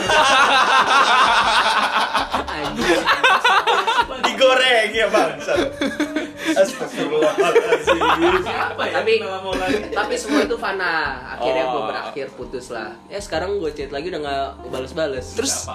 Digoreng 4.24 4.90
ya 4.94 5.08
bangsat. 5.10 5.58
Astagfirullahaladzim. 6.54 8.00
Tapi-? 8.78 9.20
Tapi 9.90 10.14
semua 10.16 10.42
itu 10.44 10.56
fana. 10.56 10.94
Akhirnya 11.34 11.64
Oh. 11.64 11.72
gua 11.74 11.82
berakhir 11.90 12.28
putus 12.36 12.70
lah. 12.70 12.94
Ya 13.08 13.18
sekarang 13.18 13.58
gue 13.58 13.72
chat 13.72 13.90
lagi 13.90 14.10
udah 14.10 14.22
nggak 14.22 14.46
bales-bales. 14.70 15.34
Terus 15.34 15.66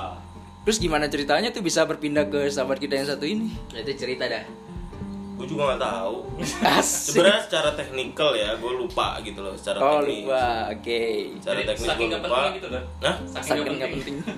terus 0.63 0.79
gimana 0.79 1.09
ceritanya 1.09 1.49
tuh 1.49 1.61
bisa 1.61 1.83
berpindah 1.83 2.29
ke 2.29 2.47
sahabat 2.47 2.79
kita 2.79 2.95
yang 2.95 3.09
satu 3.09 3.25
ini? 3.25 3.51
Nah, 3.73 3.81
itu 3.81 3.93
cerita 3.97 4.29
dah. 4.29 4.45
Gue 5.39 5.47
juga 5.47 5.63
nggak 5.69 5.81
tahu. 5.81 6.17
Sebenarnya 6.83 7.41
secara 7.41 7.71
teknikal 7.73 8.35
ya, 8.35 8.53
gue 8.53 8.73
lupa 8.75 9.23
gitu 9.23 9.39
loh 9.39 9.55
secara 9.55 9.79
Oh 9.79 10.03
teknis. 10.03 10.27
lupa, 10.27 10.45
oke. 10.69 11.03
Secara 11.39 11.55
Jadi, 11.55 11.69
teknis 11.69 11.87
gue 11.89 12.07
lupa. 12.09 12.19
penting 12.21 12.53
gitu 12.53 12.69
kan? 12.69 12.83
Hah? 13.01 13.15
Saking 13.25 13.47
Saking 13.49 13.65
nggak 13.73 13.91
penting. 13.93 14.17
penting. 14.19 14.37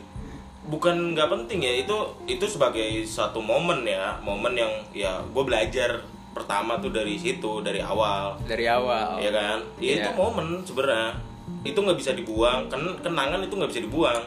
Bukan 0.62 0.96
nggak 1.10 1.28
penting 1.30 1.58
ya 1.58 1.72
itu 1.74 1.96
itu 2.26 2.44
sebagai 2.46 2.84
satu 3.02 3.40
momen 3.40 3.82
ya, 3.82 4.20
momen 4.20 4.52
yang 4.54 4.70
ya 4.92 5.18
gue 5.24 5.42
belajar 5.42 6.04
pertama 6.30 6.78
tuh 6.78 6.92
dari 6.92 7.16
situ 7.16 7.58
dari 7.58 7.80
awal, 7.80 8.38
Dari 8.44 8.62
awal. 8.64 9.18
ya 9.18 9.32
kan? 9.32 9.58
Ya 9.76 9.98
Iya. 9.98 10.02
itu 10.04 10.10
momen 10.14 10.62
sebenarnya 10.62 11.16
itu 11.62 11.74
nggak 11.74 11.96
bisa 11.96 12.12
dibuang, 12.12 12.68
kan 12.68 12.78
kenangan 12.98 13.40
itu 13.40 13.50
nggak 13.50 13.66
bisa 13.68 13.82
dibuang, 13.82 14.20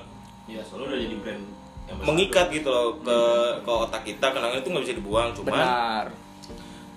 Iya, 0.43 0.59
soalnya 0.59 0.89
udah 0.89 0.99
jadi 0.99 1.15
brand 1.17 1.43
mengikat 2.01 2.47
gitu 2.49 2.67
loh 2.67 2.97
ke 2.99 3.17
ke 3.61 3.71
otak 3.71 4.03
kita 4.03 4.27
kenangan 4.27 4.57
itu 4.57 4.67
nggak 4.67 4.83
bisa 4.83 4.95
dibuang, 4.95 5.29
cuman 5.31 5.53
Benar. 5.53 6.05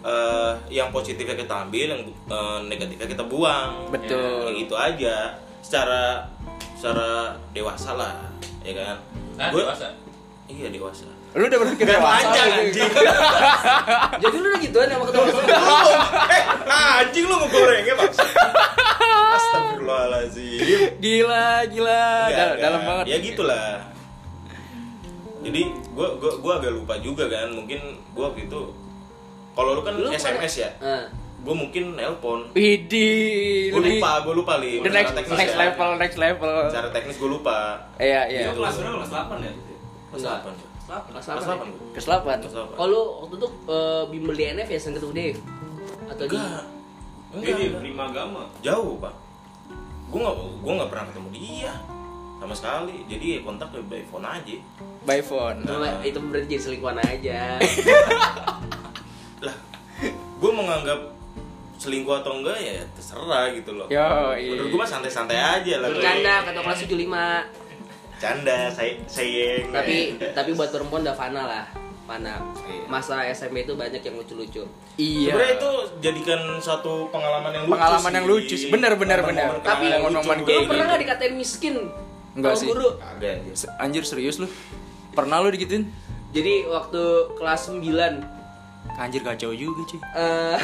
Eh, 0.06 0.52
yang 0.70 0.88
positifnya 0.88 1.34
kita 1.34 1.66
ambil, 1.66 1.86
yang 1.90 2.02
eh, 2.06 2.58
negatifnya 2.64 3.08
kita 3.08 3.24
buang. 3.26 3.90
Betul. 3.90 4.54
Ya, 4.54 4.56
itu 4.56 4.74
aja. 4.74 5.16
Secara 5.58 6.22
secara 6.78 7.34
dewasa 7.50 7.90
lah, 7.92 8.14
ya 8.62 8.72
kan? 8.72 8.96
Nah, 9.34 9.50
Gua- 9.50 9.66
dewasa. 9.66 9.90
Iya 10.46 10.70
dewasa. 10.70 11.10
Lu 11.34 11.44
udah 11.44 11.58
berpikir 11.58 11.84
dewasa 11.84 12.22
panjang 12.22 12.48
anjing. 12.64 12.90
Jadi 14.22 14.36
lu 14.38 14.46
udah 14.46 14.60
gituan 14.62 14.88
sama 14.88 15.04
ketemu 15.04 15.26
eh, 16.30 16.42
anjing 16.96 17.24
lu 17.26 17.34
ngegorengnya 17.36 17.92
bang. 17.92 18.12
Astagfirullahaladzim 19.36 20.96
Gila, 20.96 21.48
gila. 21.68 22.06
Dal- 22.30 22.56
dalam 22.56 22.80
banget. 22.84 23.04
Ya 23.10 23.16
gitulah. 23.18 23.84
Jadi 25.44 25.60
gua 25.92 26.08
gua 26.16 26.32
gua 26.40 26.52
agak 26.56 26.72
lupa 26.72 26.94
juga 26.98 27.28
kan. 27.28 27.52
Mungkin 27.52 27.80
gua 28.14 28.30
waktu 28.30 28.48
itu 28.48 28.60
kalau 29.56 29.70
lu 29.72 29.80
kan 29.80 29.94
Lu 29.96 30.12
SMS 30.12 30.54
ya. 30.58 30.70
Eh. 30.78 31.04
Gua 31.40 31.54
mungkin 31.54 31.94
nelpon. 31.94 32.50
Widih, 32.52 33.70
Gua 33.70 33.78
lu 33.78 33.86
di- 33.86 33.96
lupa, 33.96 34.12
gua 34.20 34.34
lupa 34.34 34.54
li. 34.58 34.82
The 34.82 34.90
next, 34.90 35.14
teknis 35.14 35.38
next 35.38 35.54
ya. 35.54 35.62
level, 35.62 35.90
next 35.96 36.18
level. 36.18 36.54
Secara 36.68 36.88
teknis 36.90 37.16
gua 37.16 37.30
lupa. 37.32 37.56
Iya, 37.96 38.20
iya. 38.26 38.40
Itu 38.50 38.58
kelas 38.58 38.74
berapa? 38.76 38.96
Kelas 38.98 39.10
8 39.10 39.40
ya? 39.40 39.52
Kelas. 40.10 40.22
8. 40.22 40.52
Kelas 41.06 41.24
Kelas 41.24 41.44
8. 41.46 41.56
8 41.56 41.70
gua. 41.70 41.86
Ke 41.94 42.00
selapan. 42.00 42.36
Kelas 42.42 42.54
8. 42.54 42.76
Oh 42.76 42.86
lu 42.86 43.00
waktu 43.22 43.34
itu 43.36 43.48
eh, 43.66 44.02
bimbel 44.10 44.34
di 44.34 44.44
NF 44.52 44.68
ya 44.68 44.78
Sengketu 44.78 45.08
Dev? 45.10 45.36
Atau 46.06 46.24
di 46.26 46.36
Enggak. 46.36 46.64
Dia 47.32 47.38
Enggak. 47.38 47.56
di. 47.56 47.64
Prima 47.80 48.02
Agama. 48.06 48.42
Jauh, 48.60 48.98
Pak. 48.98 49.14
Gua 50.06 50.18
nggak 50.20 50.34
gua 50.60 50.72
nggak 50.76 50.90
pernah 50.90 51.04
ketemu 51.08 51.28
dia 51.32 51.72
sama 52.36 52.54
sekali. 52.54 52.96
Jadi 53.06 53.24
ya 53.24 53.38
kontak 53.40 53.70
by 53.72 54.02
phone 54.04 54.26
aja. 54.26 54.56
By 55.06 55.20
phone. 55.22 55.62
Cuma 55.62 56.02
itu 56.02 56.18
berarti 56.20 56.46
jadi 56.48 56.58
selingkuhan 56.60 56.98
aja. 56.98 57.40
Lah, 59.38 59.56
gua 60.36 60.50
menganggap 60.52 61.00
selingkuh 61.76 62.16
atau 62.16 62.36
enggak 62.36 62.56
ya 62.56 62.80
terserah 62.90 63.52
gitu 63.52 63.70
loh. 63.72 63.86
Yo, 63.86 64.04
Menurut 64.32 64.68
gua 64.70 64.80
mah 64.82 64.90
santai-santai 64.90 65.36
aja 65.36 65.74
lah. 65.78 65.88
Bercanda 65.88 66.34
kata 66.42 66.60
kelas 66.60 66.78
75. 66.82 67.64
Canda, 68.16 68.56
say, 68.70 68.96
sayang. 69.04 69.68
Tapi 69.70 69.96
tapi 70.32 70.50
buat 70.52 70.68
perempuan 70.68 71.04
udah 71.04 71.12
fana 71.12 71.42
lah. 71.44 71.64
Fana. 72.06 72.38
Iya. 72.64 72.86
Masa 72.86 73.26
SMP 73.28 73.62
itu 73.62 73.74
banyak 73.74 73.98
yang 73.98 74.14
lucu-lucu. 74.14 74.64
Iya. 74.96 75.34
Sebenarnya 75.34 75.54
itu 75.54 75.70
jadikan 76.00 76.40
satu 76.56 77.10
pengalaman 77.10 77.50
yang 77.52 77.64
lucu 77.64 77.74
Pengalaman 77.74 78.00
sih. 78.04 78.16
yang 78.16 78.26
lucu 78.26 78.54
sih. 78.56 78.70
Bener, 78.70 78.92
bener. 78.94 79.18
Momen-momen 79.20 79.60
Tapi 79.60 79.84
lucu. 79.90 80.46
kayak 80.46 80.56
Lu 80.56 80.64
pernah 80.64 80.76
gitu. 80.78 80.84
nggak 80.86 81.00
dikatain 81.02 81.34
miskin? 81.36 81.74
Enggak 82.32 82.54
sih. 82.54 82.66
Guru. 82.66 82.88
Ada 82.96 83.26
anjir. 83.34 83.52
Se- 83.54 83.72
Anjir 83.76 84.04
serius 84.04 84.36
lu? 84.38 84.48
Pernah 85.12 85.36
lu 85.38 85.50
digituin? 85.50 85.84
Jadi 86.30 86.64
waktu 86.64 87.02
kelas 87.34 87.68
9 87.68 87.84
Anjir 88.96 89.20
kacau 89.20 89.52
juga, 89.52 89.80
cuy. 89.84 90.00
eh 90.16 90.58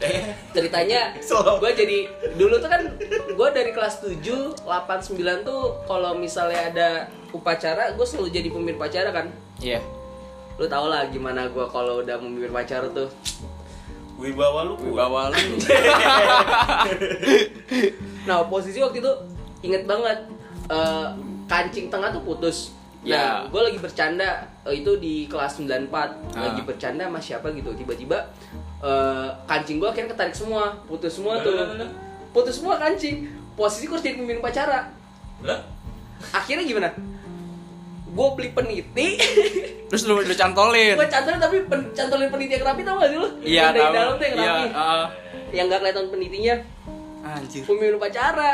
ceritanya 0.56 1.12
gue 1.60 1.70
jadi 1.76 1.98
dulu 2.34 2.56
tuh 2.56 2.70
kan 2.72 2.88
gue 3.28 3.48
dari 3.52 3.68
kelas 3.70 4.00
7 4.00 4.64
8 4.64 4.64
9 4.64 5.12
tuh 5.44 5.76
kalau 5.84 6.16
misalnya 6.16 6.72
ada 6.72 6.88
upacara 7.30 7.92
gue 7.92 8.06
selalu 8.08 8.32
jadi 8.32 8.48
pemimpin 8.48 8.80
upacara 8.80 9.12
kan 9.12 9.26
Iya. 9.60 9.76
lu 10.56 10.64
tau 10.64 10.88
lah 10.88 11.04
gimana 11.06 11.52
gue 11.52 11.66
kalau 11.68 12.00
udah 12.00 12.16
memimpin 12.16 12.48
upacara 12.48 12.88
tuh 12.88 13.12
Wibawa 14.16 14.68
lu 14.68 14.76
kuat. 14.76 15.00
Bawa 15.00 15.32
lu. 15.32 15.56
nah 18.28 18.44
posisi 18.44 18.76
waktu 18.80 19.00
itu 19.00 19.12
inget 19.60 19.84
banget 19.84 20.28
eh, 20.68 21.06
kancing 21.44 21.88
tengah 21.88 22.12
tuh 22.12 22.20
putus 22.20 22.72
Ya. 23.00 23.16
Nah, 23.16 23.48
gue 23.48 23.60
lagi 23.62 23.78
bercanda 23.78 24.28
eh, 24.60 24.76
itu 24.76 24.92
di 24.96 25.24
kelas 25.24 25.56
94 25.56 25.88
Ah. 26.36 26.52
lagi 26.52 26.60
bercanda 26.62 27.02
sama 27.02 27.16
siapa 27.16 27.48
gitu. 27.50 27.72
Tiba-tiba 27.72 28.28
eh, 28.78 29.28
kancing 29.46 29.76
gue 29.76 29.88
akhirnya 29.88 30.12
ketarik 30.12 30.32
semua, 30.32 30.76
putus 30.84 31.12
semua 31.12 31.40
tuh. 31.40 31.56
Putus 32.30 32.60
semua 32.60 32.76
kancing. 32.76 33.24
Posisi 33.52 33.84
gue 33.84 33.94
harus 33.94 34.02
jadi 34.02 34.16
pemimpin 34.16 34.38
upacara. 34.38 34.92
Lah? 35.40 35.60
Akhirnya 36.30 36.62
gimana? 36.62 36.92
Gue 38.10 38.26
beli 38.34 38.50
peniti, 38.50 39.16
Terus 39.88 40.02
lu 40.02 40.18
lu 40.18 40.34
cantolin. 40.34 40.98
gue 40.98 41.08
cantolin 41.08 41.38
tapi 41.38 41.62
pen, 41.64 41.94
cantolin 41.94 42.26
peniti 42.28 42.52
yang 42.52 42.66
rapi 42.66 42.82
tau 42.82 42.98
gak 42.98 43.08
sih 43.08 43.16
lu? 43.16 43.28
Iya, 43.40 43.60
yang 43.62 43.70
dari 43.70 43.88
dalam 43.92 44.12
tuh 44.12 44.24
yang 44.24 44.36
Iya, 44.36 44.50
rapi. 44.50 44.66
ah. 44.74 45.06
Yang 45.50 45.64
gak 45.66 45.78
kelihatan 45.80 46.06
penitinya. 46.10 46.54
Anjir. 47.22 47.62
pemimpin 47.62 47.94
upacara 47.94 48.50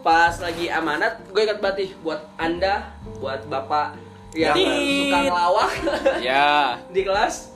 pas 0.00 0.34
lagi 0.38 0.66
amanat 0.66 1.18
gue 1.26 1.40
ingat 1.40 1.58
banget 1.58 1.76
nih 1.78 1.90
buat 2.00 2.20
anda 2.36 2.74
buat 3.18 3.42
bapak 3.44 3.98
yang 4.32 4.54
Tit. 4.54 4.68
suka 5.04 5.18
ngelawak 5.22 5.70
Ya. 6.20 6.76
di 6.94 7.02
kelas 7.02 7.50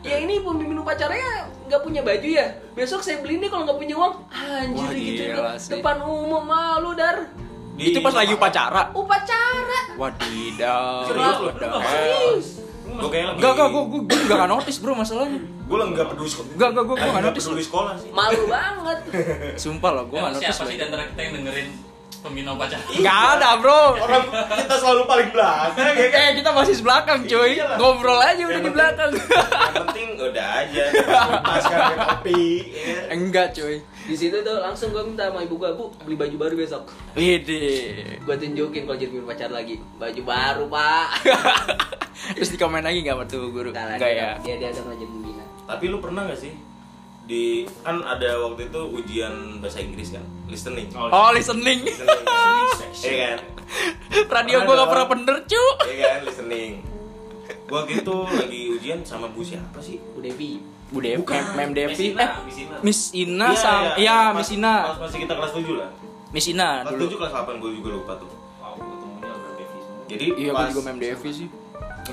ya 0.00 0.16
ini 0.16 0.40
pemimpin 0.40 0.76
upacaranya 0.76 1.44
nggak 1.64 1.80
punya 1.80 2.00
baju 2.00 2.24
ya 2.24 2.46
besok 2.72 3.00
saya 3.00 3.20
beli 3.20 3.36
nih 3.36 3.48
kalau 3.48 3.64
nggak 3.64 3.78
punya 3.78 3.94
uang 3.94 4.14
anjir 4.28 4.80
Wah, 4.80 4.92
gitu 4.92 5.22
sih. 5.58 5.70
depan 5.70 5.96
umum 6.00 6.40
malu 6.40 6.92
dar 6.92 7.28
Di- 7.72 7.90
Itu 7.90 8.00
pas 8.00 8.12
lagi 8.12 8.32
upacara. 8.32 8.92
upacara 8.92 9.80
Wadidaw. 9.96 11.04
Serius 11.06 11.36
serius 11.82 12.46
Gue 12.92 13.08
kayak 13.08 13.26
lagi. 13.26 13.36
Enggak, 13.36 13.52
enggak, 13.52 13.68
gua 13.68 13.82
gua 13.84 14.00
gua 14.02 14.18
enggak 14.20 14.48
notice, 14.48 14.78
Bro, 14.78 14.92
masalahnya. 14.94 15.40
Gue 15.62 15.76
lah 15.76 15.86
nggak 15.88 16.06
peduli 16.08 16.28
sekolah. 16.28 16.48
Enggak, 16.50 16.68
enggak, 16.68 16.84
gua 16.84 16.88
gua 16.88 16.96
enggak 16.96 17.12
nggak 17.12 17.26
notice. 17.26 17.44
peduli 17.44 17.64
sekolah 17.64 17.92
sih. 17.96 18.10
malu 18.10 18.42
banget 18.46 18.98
Sumpah 19.62 19.90
loh, 19.92 20.04
gua 20.06 20.16
Emang 20.16 20.30
enggak 20.30 20.42
notice. 20.42 20.56
siapa 20.56 20.64
sih 20.66 20.76
di 20.76 20.84
antara 20.84 21.02
kita 21.06 21.20
yang 21.20 21.34
dengerin 21.36 21.68
pembina 22.20 22.50
upacara? 22.52 22.82
Enggak 22.90 23.18
ada, 23.32 23.48
Bro. 23.56 23.80
Orang 23.96 24.22
kita 24.28 24.74
selalu 24.76 25.02
paling 25.04 25.28
belakang 25.30 25.94
ya 25.94 26.08
kan. 26.08 26.20
Eh, 26.20 26.30
kita 26.36 26.50
masih 26.50 26.74
belakang, 26.80 27.18
cuy. 27.24 27.50
Iyalah. 27.54 27.76
Ngobrol 27.76 28.20
aja 28.20 28.42
udah 28.42 28.60
di 28.60 28.70
belakang. 28.70 29.10
Yang 29.12 29.74
penting 29.86 30.08
udah 30.20 30.46
aja. 30.58 30.82
Pas 31.40 31.64
kan 31.70 31.78
pakai 31.80 31.96
topi. 32.04 32.44
ya 32.68 32.92
kan. 32.92 33.04
Enggak, 33.10 33.46
cuy. 33.54 33.76
Di 34.10 34.18
situ 34.18 34.42
tuh 34.42 34.58
langsung 34.58 34.90
gue 34.90 35.06
minta 35.06 35.30
sama 35.30 35.46
ibu 35.46 35.54
gue 35.54 35.70
bu 35.78 35.86
beli 36.02 36.18
baju 36.18 36.34
baru 36.34 36.54
besok. 36.58 36.82
Widih. 37.14 38.18
gue 38.18 38.34
tunjukin 38.42 38.82
kalau 38.82 38.98
jadi 38.98 39.14
upacara 39.22 39.62
lagi. 39.62 39.78
Baju 40.02 40.22
baru 40.26 40.64
pak. 40.66 41.08
Terus 42.34 42.50
di 42.50 42.58
komen 42.58 42.82
lagi 42.82 43.06
enggak 43.06 43.14
sama 43.14 43.24
tuh 43.30 43.54
guru? 43.54 43.70
Dia, 43.70 43.94
ya. 44.02 44.28
dia 44.42 44.54
dia 44.58 44.68
ada 44.74 44.82
ngajar 44.82 45.06
pembina 45.06 45.44
Tapi 45.70 45.84
lu 45.86 46.02
pernah 46.02 46.26
gak 46.26 46.42
sih? 46.42 46.50
Di 47.30 47.62
kan 47.86 48.02
ada 48.02 48.42
waktu 48.42 48.66
itu 48.66 48.80
ujian 48.98 49.62
bahasa 49.62 49.78
Inggris 49.78 50.10
kan? 50.10 50.26
Listening. 50.50 50.90
Oh, 50.98 51.30
listening. 51.30 51.86
listening. 51.86 52.26
Iya 53.00 53.38
kan? 53.38 53.38
Radio 54.26 54.66
gua 54.66 54.74
enggak 54.74 54.90
pernah 54.90 55.06
bener, 55.06 55.36
cu. 55.46 55.64
iya 55.86 56.18
kan? 56.18 56.20
Listening. 56.26 56.72
Gua 57.70 57.86
gitu 57.86 58.26
lagi 58.26 58.74
ujian 58.74 59.06
sama 59.06 59.30
bu 59.30 59.46
siapa 59.46 59.78
sih? 59.78 60.02
Bu 60.12 60.18
Devi 60.18 60.79
Bu 60.90 60.98
Devi, 60.98 61.16
Bukan. 61.16 61.42
Mem 61.54 61.70
Devi. 61.70 61.94
Misina, 62.10 62.18
Eh, 62.20 62.30
Misina. 62.44 62.74
Miss 62.82 63.00
Ina 63.12 63.46
Iya, 63.46 63.56
sama 63.56 63.78
iya. 63.78 63.94
iya, 63.96 64.16
Pas- 64.24 64.36
Miss 64.36 64.50
Ina. 64.52 64.74
pas 64.84 64.98
masih 65.00 65.18
kita 65.20 65.34
kelas 65.34 65.52
7 65.52 65.74
lah 65.76 65.90
Miss 66.30 66.46
Ina 66.46 66.68
kelas 66.80 66.90
dulu. 66.92 67.02
7 67.06 67.16
kelas 67.16 67.32
8 67.32 67.54
gua 67.56 67.70
juga 67.70 67.88
lupa 67.92 68.12
tuh 68.16 68.30
Wow, 68.58 68.74
ketemunya 68.74 69.30
Devi 69.52 69.78
jadi 70.08 70.24
Iya, 70.36 70.50
gua 70.50 70.58
pas 70.58 70.68
juga 70.68 70.82
Mem 70.84 70.98
Devi 70.98 71.30
sih. 71.32 71.48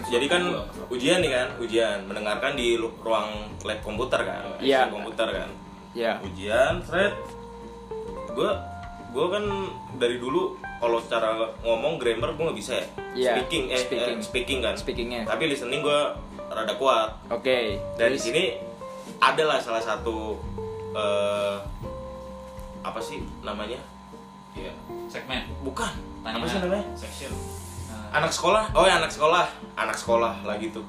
jadi 0.06 0.26
kan 0.28 0.44
ujian 0.90 1.18
nih 1.18 1.32
kan 1.32 1.48
ujian 1.58 1.98
mendengarkan 2.04 2.54
di 2.54 2.68
ruang 2.78 3.28
lab 3.60 3.80
komputer 3.82 4.22
kan 4.22 4.42
Iya. 4.60 4.86
lab 4.86 4.94
komputer 4.94 5.28
kan 5.32 5.50
Iya. 5.92 6.22
ujian 6.22 6.74
thread 6.84 7.14
gue 8.30 8.50
gue 9.08 9.26
kan 9.28 9.44
dari 9.98 10.18
dulu 10.18 10.54
kalau 10.78 11.02
secara 11.02 11.34
ngomong 11.60 11.98
grammar 11.98 12.30
gue 12.32 12.44
nggak 12.44 12.60
bisa 12.60 12.74
ya 12.76 12.86
Iya, 13.18 13.32
speaking 13.34 13.64
eh 13.68 13.80
speaking. 13.80 14.14
eh, 14.14 14.22
speaking 14.22 14.60
kan 14.62 14.76
Speakingnya. 14.76 15.22
tapi 15.26 15.44
listening 15.48 15.82
gue 15.82 16.00
rada 16.50 16.74
kuat 16.74 17.10
Oke. 17.30 17.78
dan 17.96 18.10
di 18.10 18.20
sini 18.20 18.44
adalah 19.18 19.58
salah 19.58 19.80
satu 19.80 20.38
eh, 20.92 21.56
apa 22.82 23.00
sih 23.00 23.24
namanya 23.42 23.80
Iya. 24.54 24.74
Segmen. 25.08 25.46
bukan 25.62 25.94
Tanya. 26.20 26.34
apa 26.34 26.46
sih 26.46 26.58
namanya 26.58 26.86
Section. 26.94 27.30
anak 28.10 28.32
sekolah 28.32 28.74
oh 28.74 28.84
ya 28.84 28.98
anak 28.98 29.12
sekolah 29.12 29.46
anak 29.76 29.94
sekolah 29.94 30.34
lah 30.42 30.56
gitu 30.58 30.82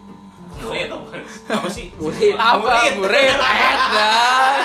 Murid 0.58 0.88
apa? 0.88 1.12
apa 1.52 1.68
sih 1.68 1.92
Murid. 1.94 2.32
apa 2.34 2.96
murid 2.96 3.36
eh 3.36 3.74
dah 3.94 4.56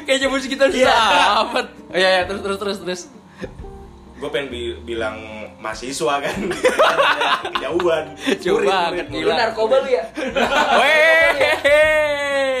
kayaknya 0.00 0.28
musik 0.28 0.48
kita 0.48 0.64
Iya. 0.66 0.88
sahabat 0.88 1.66
oh, 1.84 1.94
iya 1.94 2.08
iya 2.10 2.22
terus 2.24 2.40
terus 2.40 2.56
terus 2.56 2.78
terus 2.80 3.00
gue 4.18 4.28
pengen 4.32 4.48
bi- 4.48 4.78
bilang 4.82 5.37
mahasiswa 5.58 6.14
kan. 6.18 6.38
Kejauhan. 7.52 8.04
Murid, 8.14 9.06
Lu 9.10 9.30
narkoba 9.30 9.76
lu 9.82 9.88
ya? 9.90 10.04
Weh. 10.78 11.34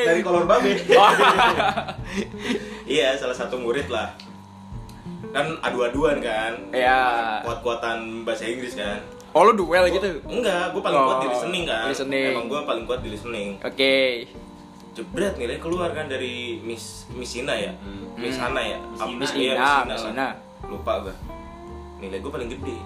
dari 0.00 0.20
kolor 0.20 0.44
babe 0.44 0.72
Oh. 0.90 1.12
iya 2.88 3.12
salah 3.14 3.36
satu 3.36 3.56
murid 3.56 3.86
lah. 3.88 4.14
Kan 5.30 5.60
adu-aduan 5.60 6.18
kan. 6.18 6.56
Ya 6.70 7.38
kuat-kuatan 7.44 8.24
bahasa 8.24 8.44
Inggris 8.44 8.72
kan. 8.72 8.98
Oh 9.30 9.44
lu 9.44 9.52
duel 9.54 9.84
gitu? 9.90 10.24
Enggak 10.24 10.72
gue 10.72 10.80
paling 10.80 10.96
kuat 10.98 11.18
di 11.18 11.26
Oh, 11.26 11.32
listening 11.32 11.64
kan. 11.64 11.84
listening. 11.86 12.32
emang 12.32 12.46
gue 12.48 12.60
paling 12.64 12.84
kuat 12.84 13.00
di 13.04 13.08
listening. 13.12 13.48
Oke. 13.60 14.24
Jebret 14.90 15.36
nilai 15.36 15.60
keluar 15.60 15.92
kan 15.92 16.08
dari 16.08 16.58
Miss 16.58 17.06
Miss 17.12 17.36
Ina 17.36 17.54
ya? 17.54 17.72
Miss 18.16 18.34
Hmm. 18.34 18.50
Ana 18.50 18.62
ya? 18.64 18.78
Miss 19.12 19.30
iya, 19.32 19.54
Ina, 19.54 19.62
lah. 19.62 19.82
Miss 19.86 20.04
Ina. 20.04 20.28
lupa 20.66 20.92
gue 21.00 21.14
nilai 21.98 22.18
gue 22.18 22.30
paling 22.30 22.48
gede 22.48 22.78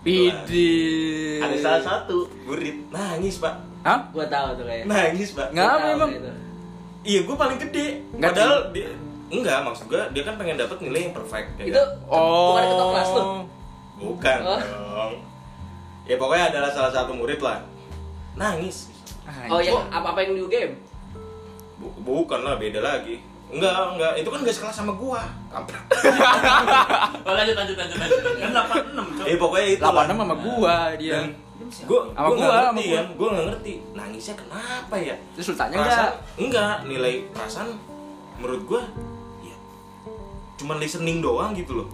Widih 0.00 1.38
ada 1.38 1.56
salah 1.56 1.82
satu 1.82 2.24
murid 2.42 2.88
nangis 2.88 3.36
pak 3.36 3.54
Hah? 3.80 4.00
Gua 4.10 4.24
tahu 4.26 4.48
tuh 4.54 4.64
kayak. 4.66 4.84
nangis 4.84 5.32
pak 5.32 5.48
Nggak. 5.50 5.64
Gua 5.64 5.72
Apa 5.72 5.80
tahu 5.82 5.94
emang? 5.94 6.10
itu. 6.14 6.30
iya 7.02 7.20
gue 7.22 7.36
paling 7.38 7.58
gede 7.58 7.86
Nggak 8.12 8.30
padahal 8.30 8.58
dia 8.70 8.88
enggak 9.30 9.58
maksud 9.62 9.84
gue 9.86 10.02
dia 10.10 10.22
kan 10.22 10.34
pengen 10.34 10.56
dapat 10.56 10.76
nilai 10.80 11.00
yang 11.02 11.14
perfect 11.14 11.48
ya 11.54 11.64
Itu 11.66 11.76
kan? 11.76 11.88
oh 12.06 12.48
bukan 12.50 12.64
ketua 12.66 12.86
kelas 12.90 13.08
tuh. 13.10 13.26
bukan 13.98 14.38
Oh. 14.42 14.60
dong 14.60 15.14
ya 16.02 16.16
pokoknya 16.16 16.44
adalah 16.48 16.70
salah 16.70 16.90
satu 16.90 17.12
murid 17.12 17.38
lah 17.38 17.60
nangis 18.34 18.88
Oh 19.46 19.60
yang 19.60 19.78
apa-apa 19.86 20.20
yang 20.22 20.34
new 20.34 20.48
game? 20.48 20.74
Bu- 21.76 21.94
bukan 22.00 22.40
lah 22.40 22.56
beda 22.56 22.80
lagi 22.80 23.22
Enggak, 23.50 23.74
enggak. 23.92 24.12
Itu 24.16 24.28
kan 24.28 24.38
gak 24.40 24.54
sekelas 24.54 24.76
sama 24.76 24.92
gua. 24.94 25.22
Kampret. 25.48 25.82
Oh, 27.26 27.34
lanjut 27.34 27.54
lanjut 27.54 27.76
lanjut 27.76 27.98
lanjut. 27.98 28.20
Kan 28.40 28.50
86, 28.50 29.18
Cok. 29.20 29.26
Eh 29.26 29.36
pokoknya 29.36 29.66
itu. 29.68 29.82
86 29.82 30.16
sama 30.16 30.34
gua 30.36 30.74
dia. 30.96 31.18
Gua 31.86 32.00
Sama 32.08 32.26
gua 32.26 32.34
gua, 32.34 32.38
nggak 32.40 32.50
sama 32.50 32.72
ngerti 32.72 32.86
gua. 32.86 32.96
kan. 32.96 33.06
Gua 33.14 33.28
nggak 33.30 33.46
ngerti. 33.46 33.72
Nangisnya 33.92 34.34
kenapa 34.34 34.94
ya? 34.96 35.14
Terus 35.34 35.46
lu 35.46 35.54
tanya 35.54 35.76
enggak? 35.76 36.10
Enggak, 36.36 36.74
nilai 36.84 37.14
perasaan 37.30 37.68
menurut 38.36 38.62
gua 38.64 38.82
ya 39.40 39.56
cuman 40.56 40.76
listening 40.76 41.20
doang 41.20 41.52
gitu 41.52 41.72
loh. 41.76 41.88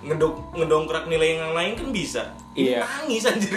Ngedok 0.00 0.32
ngedongkrak 0.54 1.04
nilai 1.06 1.36
yang 1.36 1.52
lain 1.52 1.72
kan 1.74 1.88
bisa. 1.90 2.22
Iya. 2.52 2.82
Nangis 2.82 3.22
anjir. 3.22 3.52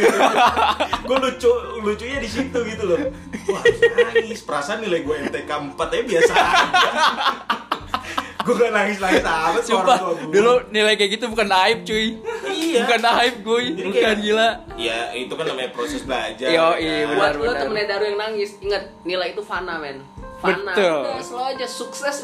gua 1.08 1.17
lucu 1.17 1.51
lucunya 1.79 2.19
di 2.19 2.27
situ 2.27 2.60
gitu 2.63 2.84
loh. 2.86 2.99
Wah, 3.47 3.63
nangis. 4.12 4.43
Perasaan 4.43 4.84
nilai 4.84 5.01
gua 5.01 5.17
MTK 5.19 5.47
4 5.47 5.79
aja 5.79 6.03
biasa 6.03 6.32
aja. 6.32 6.51
gua 8.43 8.60
gak 8.60 8.71
nangis-nangis 8.71 9.23
amat 9.23 9.56
sama 9.56 9.63
Sumpah, 9.63 9.97
orang 9.97 10.03
tua 10.03 10.13
gua. 10.19 10.34
dulu 10.36 10.53
nilai 10.69 10.93
kayak 10.93 11.12
gitu 11.15 11.25
bukan 11.32 11.47
aib 11.47 11.79
cuy 11.84 12.06
Iya. 12.43 12.84
Bukan 12.84 13.01
aib 13.08 13.36
gue, 13.39 13.60
Jadi 13.71 13.82
bukan 13.88 14.03
kayak- 14.03 14.19
gila 14.19 14.49
Ya, 14.75 14.99
itu 15.15 15.32
kan 15.32 15.45
namanya 15.45 15.69
proses 15.71 16.01
belajar. 16.03 16.49
Yo, 16.49 16.67
ya 16.73 16.75
iya, 16.75 16.95
kan? 16.99 17.10
benar. 17.13 17.34
Buat 17.38 17.47
lo 17.47 17.53
temennya 17.56 17.86
Daru 17.88 18.03
yang 18.03 18.19
nangis, 18.19 18.58
ingat 18.60 18.84
nilai 19.03 19.32
itu 19.32 19.39
fana 19.39 19.77
men. 19.77 20.01
Fana. 20.43 20.75
Betul. 20.75 21.08
Udah, 21.08 21.23
slow 21.23 21.47
aja 21.56 21.63
sukses. 21.63 22.19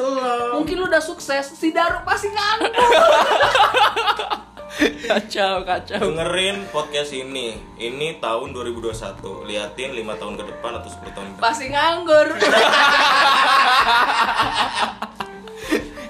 Mungkin 0.51 0.75
lu 0.75 0.91
udah 0.91 0.99
sukses, 0.99 1.55
si 1.55 1.71
Daru 1.71 2.03
pasti 2.03 2.27
ngantuk. 2.27 2.75
Kacau, 4.79 5.67
kacau 5.67 5.99
dengerin 5.99 6.63
podcast 6.71 7.11
ini 7.11 7.59
ini 7.75 8.15
tahun 8.21 8.55
2021 8.55 9.43
liatin 9.43 9.91
5 9.91 10.21
tahun 10.21 10.39
ke 10.39 10.43
depan 10.55 10.71
atau 10.79 10.87
10 10.87 11.03
tahun 11.11 11.25
ke 11.25 11.31
depan 11.35 11.43
pasti 11.43 11.65
nganggur. 11.67 12.27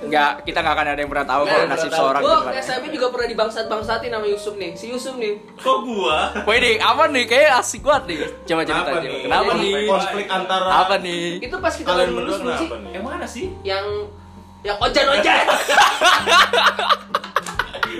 Enggak, 0.09 0.31
kita 0.41 0.57
nggak 0.65 0.73
akan 0.73 0.87
ada 0.89 0.99
yang 0.99 1.11
pernah 1.13 1.27
tahu 1.29 1.41
kalau 1.45 1.65
nasib 1.69 1.91
seorang 1.93 2.21
Gua 2.25 2.35
gimana 2.41 2.59
SMP 2.59 2.85
juga 2.89 3.07
pernah 3.13 3.27
dibangsat-bangsatin 3.29 4.09
sama 4.09 4.25
Yusuf 4.25 4.53
nih. 4.57 4.71
Si 4.73 4.85
Yusuf 4.89 5.13
nih. 5.21 5.33
Kok 5.61 5.77
gua? 5.85 6.17
Woi 6.49 6.57
nih, 6.57 6.75
apa 6.81 7.03
nih? 7.13 7.23
Kayaknya 7.29 7.51
asik 7.61 7.81
banget 7.85 8.03
nih 8.09 8.17
Coba 8.49 8.61
cerita 8.65 8.89
nih? 8.97 9.09
Kenapa 9.29 9.51
nih? 9.53 9.73
konflik 9.85 10.27
antara 10.27 10.69
Apa 10.81 10.95
nih? 10.97 11.23
Itu 11.45 11.55
pas 11.61 11.73
kita 11.77 11.91
lulus 12.09 12.41
sih? 12.41 12.67
Yang 12.89 13.03
mana 13.05 13.25
sih? 13.29 13.45
Yang 13.61 13.85
yang 14.59 14.75
ojan-ojan. 14.75 15.45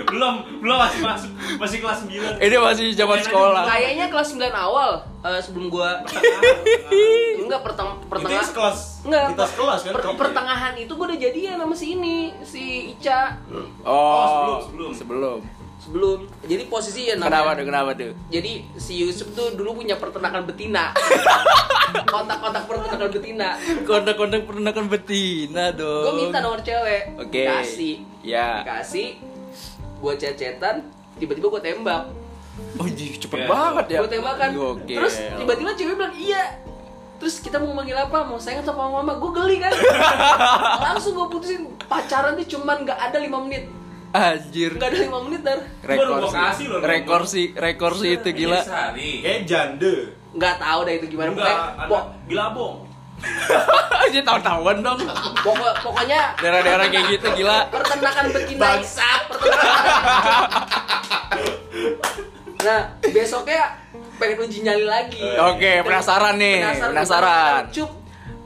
Belum, 0.10 0.34
belum 0.58 0.76
masih 0.76 1.00
masuk, 1.02 1.30
masih 1.60 1.78
kelas 1.80 1.98
9. 2.08 2.40
Ini 2.40 2.56
masih 2.56 2.86
zaman 2.94 3.18
sekolah 3.20 3.62
Kayaknya 3.64 4.06
kelas 4.08 4.28
9 4.32 4.48
awal 4.50 4.90
eh, 5.20 5.40
sebelum 5.40 5.66
gua 5.68 6.00
enggak 7.40 7.60
perteng 7.66 7.88
itu 7.92 8.06
pertengah 8.06 8.38
yang 8.38 8.48
sekelas 8.48 8.78
Enggak, 9.02 9.24
kita 9.34 9.44
sekelas 9.48 9.80
kan 9.82 9.92
per- 9.92 10.18
pertengahan 10.18 10.74
itu 10.76 10.92
gue 10.92 11.06
udah 11.06 11.18
jadian 11.18 11.56
sama 11.58 11.74
si 11.74 11.86
ini, 11.92 12.18
si 12.40 12.62
Ica 12.94 13.36
Oh, 13.82 14.24
sebelum, 14.24 14.60
sebelum. 14.62 14.90
sebelum 14.94 15.40
sebelum. 15.80 16.18
Jadi 16.44 16.62
posisi 16.68 17.08
ya 17.08 17.16
Kenapa 17.16 17.40
namanya. 17.40 17.56
tuh, 17.56 17.66
kenapa 17.66 17.90
tuh? 17.96 18.12
Jadi 18.28 18.52
si 18.76 19.00
Yusuf 19.00 19.32
tuh 19.32 19.56
dulu 19.56 19.80
punya 19.80 19.96
peternakan 19.96 20.44
betina. 20.44 20.92
Kontak-kontak 22.12 22.68
peternakan 22.68 23.08
betina. 23.10 23.48
Kontak-kontak 23.82 24.40
peternakan 24.44 24.84
betina 24.86 25.72
dong 25.72 26.04
Gue 26.04 26.14
minta 26.20 26.38
nomor 26.38 26.60
cewek. 26.60 27.16
Oke. 27.16 27.48
Kasih. 27.48 27.96
Ya 28.20 28.60
Kasih. 28.62 29.16
Gue 30.00 30.12
cecetan, 30.16 30.76
tiba-tiba 31.16 31.46
gue 31.48 31.62
tembak. 31.62 32.08
Oh, 32.76 32.84
jadi 32.84 33.16
cepet 33.16 33.38
Ya, 33.38 33.46
banget 33.46 33.84
ya 33.86 33.98
Gue 34.00 34.10
tembakan. 34.10 34.48
Gokil. 34.52 34.96
Terus 34.96 35.14
tiba-tiba 35.36 35.70
cewek 35.72 35.94
bilang 35.94 36.14
iya. 36.16 36.42
Terus 37.16 37.36
kita 37.38 37.60
mau 37.60 37.72
manggil 37.72 37.94
apa? 37.94 38.24
Mau 38.24 38.40
sayang 38.40 38.64
atau 38.64 38.72
sama 38.72 38.88
mama? 38.90 39.20
Gue 39.20 39.30
geli 39.30 39.60
kan. 39.60 39.72
Langsung 40.88 41.12
gue 41.14 41.28
putusin 41.28 41.68
pacaran 41.84 42.32
tuh 42.34 42.48
cuman 42.48 42.82
gak 42.82 42.96
ada 42.98 43.16
5 43.16 43.28
menit. 43.44 43.68
Anjir 44.10 44.74
Gak 44.74 44.90
ada 44.90 44.98
5 45.06 45.26
menit 45.28 45.40
dar. 45.44 45.60
Rekor 45.84 46.18
gua 46.18 46.50
sih 46.50 46.66
Rekor 46.66 47.22
sih, 47.24 47.46
rekor 47.54 47.92
sih 47.94 48.18
itu 48.18 48.28
gila 48.34 48.58
Sehari. 48.58 49.22
kayak 49.22 49.40
jande 49.46 50.18
Nggak 50.30 50.56
tahu 50.58 50.80
dah 50.82 50.94
itu 50.94 51.06
gimana. 51.06 51.30
Enggak, 51.30 51.58
pok- 51.86 52.10
bilabong. 52.26 52.89
Aja 54.02 54.20
tahu-tahuan 54.22 54.80
dong. 54.80 55.00
Pokok- 55.40 55.76
pokoknya 55.82 56.34
Daerah-daerah 56.36 56.86
kayak 56.88 57.06
gitu 57.10 57.26
gila. 57.36 57.68
pertenakan 57.68 58.24
betina. 58.30 58.68
Nah 62.60 62.80
besoknya 63.02 63.72
pengen 64.20 64.36
uji 64.38 64.60
nyali 64.60 64.84
lagi. 64.84 65.24
Oke, 65.40 65.80
penasaran 65.80 66.36
nih, 66.36 66.60
penasaran. 66.76 67.72
cup 67.72 67.88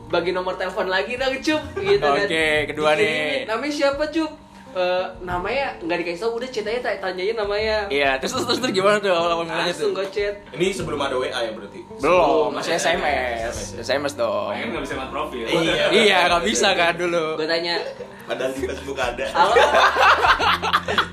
bagi 0.06 0.30
nomor 0.30 0.54
telepon 0.54 0.86
lagi 0.86 1.18
dong 1.18 1.34
cup. 1.40 1.62
Gitu 1.74 1.98
kan. 1.98 2.22
Oke, 2.22 2.46
kedua 2.70 2.94
Dikirimin, 2.94 3.26
nih. 3.34 3.50
namanya 3.50 3.72
siapa 3.74 4.04
cup 4.08 4.30
Eh, 4.74 5.06
namanya 5.22 5.78
nggak 5.78 5.98
dikasih 6.00 6.20
tahu 6.20 6.32
udah 6.36 6.48
chat 6.48 6.66
aja 6.66 6.80
ta- 6.82 7.00
tanyain 7.00 7.30
namanya 7.32 7.86
Iya, 7.86 8.18
terus 8.18 8.34
terus, 8.34 8.58
terus 8.58 8.72
gimana 8.72 8.98
tuh 8.98 9.06
awal 9.08 9.38
mulanya 9.38 9.70
langsung 9.70 9.94
tuh? 9.94 10.02
gue 10.02 10.06
chat 10.10 10.34
ini 10.50 10.66
sebelum 10.68 10.98
ada 10.98 11.14
WA 11.14 11.30
ya 11.30 11.50
berarti 11.50 11.78
Belum, 11.94 12.50
masih 12.50 12.74
SMS. 12.74 13.78
SMS 13.78 14.14
dong. 14.14 14.50
Pengen 14.50 14.74
nggak 14.74 14.82
bisa 14.82 14.94
lihat 14.96 15.10
profil. 15.10 15.46
Iya. 15.46 15.84
Iya, 16.02 16.18
nggak 16.26 16.42
bisa 16.42 16.68
kan 16.72 16.92
dulu. 16.92 17.38
gue 17.38 17.46
tanya 17.46 17.78
padahal 18.24 18.50
di 18.50 18.60
Facebook 18.64 18.96
ada 18.96 19.24
halo 19.28 19.52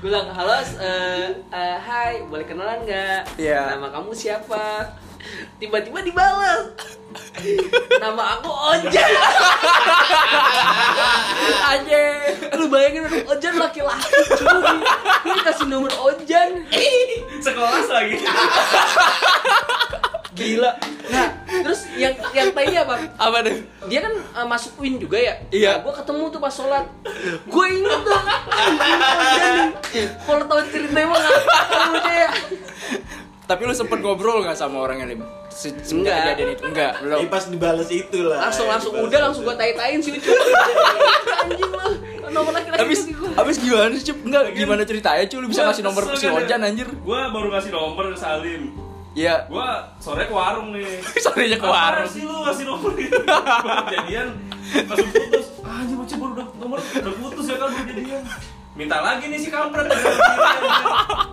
bilang 0.02 0.26
halo 0.28 0.56
eh, 0.80 1.28
eh, 1.52 1.76
hai 1.78 2.24
boleh 2.24 2.42
kenalan 2.42 2.82
nggak 2.82 3.36
Iya. 3.36 3.76
nama 3.76 3.88
kamu 3.90 4.10
siapa 4.12 4.90
tiba-tiba 5.58 5.98
dibalas. 6.02 6.74
Nama 8.00 8.22
aku 8.38 8.50
Ojan. 8.50 9.10
Aja. 11.72 12.02
lu 12.56 12.66
bayangin 12.68 13.08
aduh, 13.08 13.32
Ojan 13.34 13.54
laki-laki 13.58 14.12
cuy 14.38 14.78
lu 15.26 15.34
kasih 15.44 15.66
nomor 15.68 15.92
Ojan. 16.08 16.64
Sekelas 17.42 17.88
lagi. 17.90 18.16
gila. 20.32 20.72
Nah 21.12 21.28
terus 21.44 21.84
yang 21.94 22.14
yang 22.32 22.48
tadi 22.56 22.72
apa? 22.72 22.96
Apa 23.20 23.44
tuh? 23.44 23.56
dia 23.86 24.00
kan 24.00 24.14
eh, 24.16 24.46
masuk 24.48 24.72
Win 24.80 24.96
juga 24.96 25.20
ya? 25.20 25.34
Iya. 25.52 25.70
nah, 25.76 25.78
gue 25.84 25.92
ketemu 26.00 26.22
tuh 26.32 26.40
pas 26.40 26.52
sholat. 26.52 26.84
Gue 27.46 27.66
inget 27.68 28.00
tuh. 28.00 28.20
Kalau 30.24 30.44
tau 30.48 30.62
ceritanya 30.72 31.06
mah 31.12 31.18
nggak 31.20 31.32
tahu 31.36 31.52
deh 31.52 31.61
Tapi 33.52 33.62
lu 33.62 33.74
sempet 33.74 33.98
ngobrol 33.98 34.40
nggak 34.40 34.56
sama 34.56 34.80
orangnya, 34.80 35.04
Lim? 35.06 35.20
Se- 35.46 35.76
Semenjak 35.78 36.08
Enggak. 36.08 36.24
kejadian 36.24 36.48
itu? 36.50 36.62
Enggak, 36.64 36.92
belum. 36.98 37.18
Ini 37.18 37.28
pas 37.28 37.44
dibales 37.46 37.88
itu 37.90 38.18
lah 38.22 38.38
langsung 38.40 38.64
langsung 38.66 38.92
udah 38.96 39.20
langsung 39.22 39.44
itu. 39.44 39.50
gue 39.50 39.56
tai-tain 39.58 39.98
si 40.00 40.10
Ucup 40.10 40.32
anjing 41.38 41.68
lu 41.68 41.92
nomor 42.30 42.52
laki-laki 42.54 42.80
gue 42.80 43.00
habis 43.34 43.56
gimana 43.58 43.92
sih, 43.92 44.04
Cup? 44.06 44.18
Enggak, 44.24 44.42
gimana 44.52 44.82
ceritanya, 44.82 45.24
Cup? 45.26 45.36
Lu 45.36 45.46
bisa 45.46 45.60
Gua 45.60 45.68
ngasih 45.68 45.84
nomor 45.84 46.02
si 46.14 46.26
Ojan 46.26 46.48
ya. 46.56 46.66
anjir. 46.66 46.88
Gua 46.98 47.20
baru 47.28 47.48
ngasih 47.52 47.70
nomor 47.70 48.04
ke 48.08 48.16
Salim. 48.16 48.62
Iya. 49.12 49.34
Gua 49.46 49.66
sore 49.98 50.24
ke 50.24 50.32
warung 50.32 50.72
nih. 50.72 50.88
Sorenya 51.24 51.60
ke 51.60 51.68
warung. 51.68 52.08
sih 52.08 52.24
lu 52.24 52.36
ngasih 52.40 52.64
nomor 52.64 52.92
itu? 52.96 53.18
Baru 53.20 53.84
jadian 53.90 54.28
langsung 54.82 55.08
putus. 55.10 55.46
Ah, 55.60 55.76
anjir 55.78 55.94
bocah 55.94 56.16
baru 56.16 56.32
udah 56.32 56.46
nomor 56.56 56.78
udah 56.80 57.14
putus 57.20 57.44
ya 57.44 57.56
kan 57.56 57.68
baru 57.68 57.84
jadian. 57.86 58.22
Minta 58.72 58.98
lagi 58.98 59.28
nih 59.28 59.36
si 59.36 59.48
kampret 59.48 59.84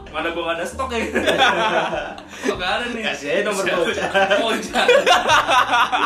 Mana 0.10 0.28
gua 0.30 0.44
gak 0.46 0.56
ada 0.56 0.66
stok 0.66 0.92
ya 0.92 1.08
Stok 2.36 2.58
gak 2.58 2.72
ada 2.74 2.86
nih 2.90 3.04
Kasih 3.06 3.28
aja 3.32 3.42
nomor 3.48 3.64
bocah. 3.64 4.10
Bocah 4.38 4.86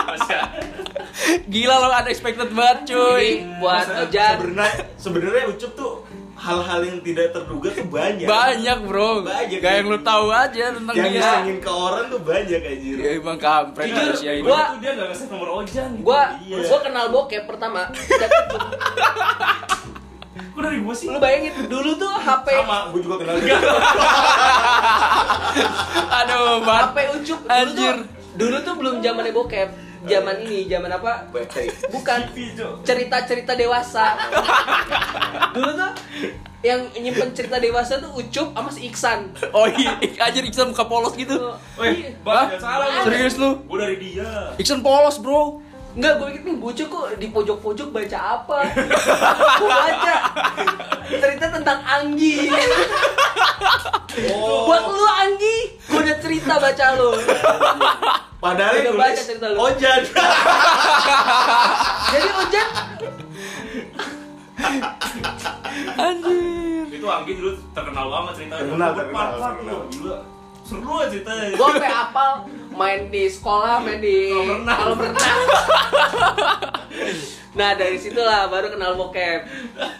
Masih 0.07 0.35
ada. 0.35 0.61
Gila 1.45 1.75
lo 1.75 1.87
unexpected 1.91 2.49
banget, 2.51 2.79
cuy. 2.87 3.25
Jadi 3.39 3.57
buat 3.57 3.85
Ojan 4.03 4.35
sebenarnya 4.39 4.73
sebenarnya 4.95 5.43
ucup 5.47 5.71
tuh 5.73 5.91
hal-hal 6.35 6.79
yang 6.83 6.99
tidak 6.99 7.31
terduga 7.31 7.69
tuh 7.71 7.85
banyak 7.87 8.27
Banyak, 8.27 8.77
Bro. 8.83 9.23
Banyak, 9.23 9.57
Gak 9.57 9.73
yang 9.75 9.87
lu 9.87 9.99
tahu 10.01 10.27
aja 10.29 10.65
tentang 10.69 10.93
yang 10.93 11.07
dia. 11.07 11.17
disengin 11.19 11.57
ke 11.57 11.71
orang 11.71 12.05
tuh 12.07 12.21
banyak 12.21 12.61
anjir 12.61 12.95
Ya 12.95 13.09
emang 13.15 13.37
kampret 13.37 13.87
Jujur, 13.87 14.13
gua- 14.43 14.69
Itu 14.69 14.77
dia 14.79 14.91
gak 14.91 15.07
ngasih 15.07 15.27
nomor 15.29 15.49
Ojan 15.55 15.89
gitu. 15.93 16.03
gue 16.03 16.21
Iya. 16.45 16.57
gue 16.63 16.79
kenal 16.83 17.05
bokep 17.09 17.43
pertama. 17.43 17.81
Kok 20.33 20.59
dari 20.59 20.77
gua 20.79 20.93
sih? 20.93 21.05
lu 21.05 21.17
bayangin 21.17 21.53
dulu 21.65 21.93
tuh 21.93 22.09
HP 22.11 22.47
sama 22.55 22.89
gue 22.89 23.01
juga 23.01 23.15
kenal 23.19 23.37
dia 23.37 23.53
Aduh, 26.15 26.61
Bang. 26.61 26.79
HP 26.87 26.97
Ucup 27.13 27.39
dulu 27.39 27.51
Anjir. 27.51 27.95
tuh, 27.95 28.05
dulu 28.35 28.57
tuh 28.59 28.73
belum 28.75 28.95
zamannya 28.99 29.31
bokep 29.31 29.69
zaman 30.03 30.35
ini 30.41 30.67
zaman 30.67 30.91
apa 30.91 31.31
bukan 31.87 32.19
Video. 32.35 32.81
cerita-cerita 32.83 33.53
dewasa 33.53 34.19
dulu 35.55 35.71
tuh 35.71 35.91
yang 36.59 36.79
nyimpen 36.93 37.31
cerita 37.31 37.55
dewasa 37.55 37.99
tuh 37.99 38.11
Ucup 38.13 38.51
sama 38.51 38.67
si 38.67 38.83
Iksan 38.85 39.31
Oh 39.51 39.63
iya, 39.69 39.95
anjir 40.19 40.43
Iksan 40.43 40.71
muka 40.71 40.83
polos 40.83 41.13
gitu. 41.13 41.35
Weh, 41.75 42.07
Hah? 42.09 42.47
bang, 42.47 42.47
jangan 42.51 42.59
salah. 42.59 43.03
Serius 43.03 43.35
lu? 43.35 43.59
Gua 43.63 43.77
dari 43.81 43.95
dia. 43.99 44.55
Iksan 44.55 44.79
polos, 44.79 45.19
Bro. 45.19 45.59
Enggak, 45.93 46.13
gue 46.17 46.25
pikir 46.33 46.41
nih 46.41 46.57
bocah 46.57 46.87
kok 46.89 47.05
di 47.21 47.27
pojok-pojok 47.29 47.87
baca 47.93 48.17
apa? 48.17 48.57
gue 49.61 49.69
baca 49.69 50.15
cerita 51.05 51.45
tentang 51.53 51.79
Anggi. 51.85 52.49
Oh. 54.33 54.65
Buat 54.65 54.83
lu 54.89 55.05
Anggi, 55.05 55.57
gue 55.77 55.99
udah 56.01 56.17
cerita 56.17 56.53
baca 56.57 56.85
lu. 56.97 57.11
Padahal 58.41 58.73
Udah 58.81 58.95
baca 58.97 59.21
cerita 59.21 59.47
lu. 59.53 59.57
Ojan. 59.61 60.01
Jadi 62.13 62.29
Ojan 62.41 62.69
Anjir. 65.93 66.85
Itu 66.89 67.07
Anggi 67.09 67.33
dulu 67.37 67.51
terkenal 67.77 68.05
banget 68.09 68.33
ceritanya. 68.41 68.61
Terkenal, 68.65 68.91
terkenal, 68.97 69.27
terkenal. 69.37 69.79
Gila. 69.93 70.17
Seru 70.63 70.91
aja 70.95 71.11
ceritanya. 71.11 71.53
Gue 71.53 71.67
sampai 71.69 71.91
apal 71.91 72.29
main 72.73 73.01
di 73.07 73.27
sekolah, 73.27 73.83
main 73.83 73.99
di 73.99 74.31
Kolam 74.31 74.63
renang. 74.63 74.79
kolam 74.79 74.99
renang. 75.03 75.39
nah 77.59 77.75
dari 77.75 77.97
situlah 77.99 78.47
baru 78.47 78.71
kenal 78.71 78.95
bokep. 78.95 79.45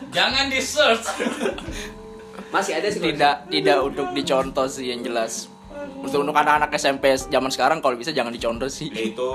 Jangan 0.10 0.48
di 0.48 0.60
search. 0.60 1.06
Masih 2.50 2.78
ada 2.78 2.88
sih 2.88 2.98
kalau 2.98 3.12
Tidak 3.12 3.36
tidak 3.50 3.78
untuk 3.84 4.08
dicontoh 4.12 4.66
sih 4.66 4.90
yang 4.90 5.02
jelas. 5.02 5.52
Untuk 6.00 6.24
untuk 6.24 6.34
anak-anak 6.34 6.72
SMP 6.74 7.12
zaman 7.18 7.50
sekarang 7.50 7.78
kalau 7.80 7.94
bisa 7.94 8.10
jangan 8.10 8.32
dicontoh 8.32 8.68
sih. 8.68 8.88
Ya 8.90 9.04
itu 9.04 9.30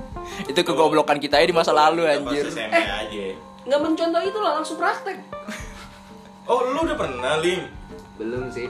Itu 0.50 0.60
kegoblokan 0.62 1.18
kita 1.18 1.38
ya 1.38 1.46
di 1.46 1.54
masa 1.54 1.70
lalu 1.70 2.06
anjir. 2.06 2.46
aja. 2.46 3.26
nggak 3.62 3.78
mencontoh 3.78 4.18
itu 4.20 4.38
lah 4.38 4.58
langsung 4.58 4.74
praktek. 4.74 5.18
Oh, 6.42 6.66
lu 6.66 6.82
udah 6.82 6.98
pernah, 6.98 7.38
Lim? 7.38 7.62
Belum 8.20 8.44
sih. 8.52 8.68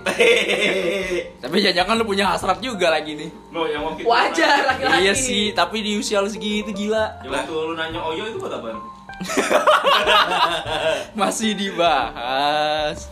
Tapi 1.42 1.56
jangan-jangan 1.58 1.94
lu 1.98 2.04
punya 2.06 2.30
hasrat 2.30 2.62
juga 2.62 2.94
lagi 2.94 3.18
nih. 3.18 3.30
Lo 3.50 3.66
yang 3.66 3.82
waktu 3.82 4.06
itu 4.06 4.08
Wajar 4.08 4.58
laki-laki. 4.70 5.00
Iya 5.02 5.14
sih, 5.18 5.44
tapi 5.52 5.82
di 5.82 5.98
usia 5.98 6.22
lu 6.22 6.30
segitu 6.30 6.70
gila. 6.70 7.20
Yang 7.26 7.32
waktu 7.42 7.52
lu 7.52 7.74
nanya 7.74 8.00
Oyo 8.06 8.24
itu 8.30 8.38
buat 8.38 8.54
apaan? 8.54 8.78
Masih 11.20 11.58
dibahas. 11.58 13.10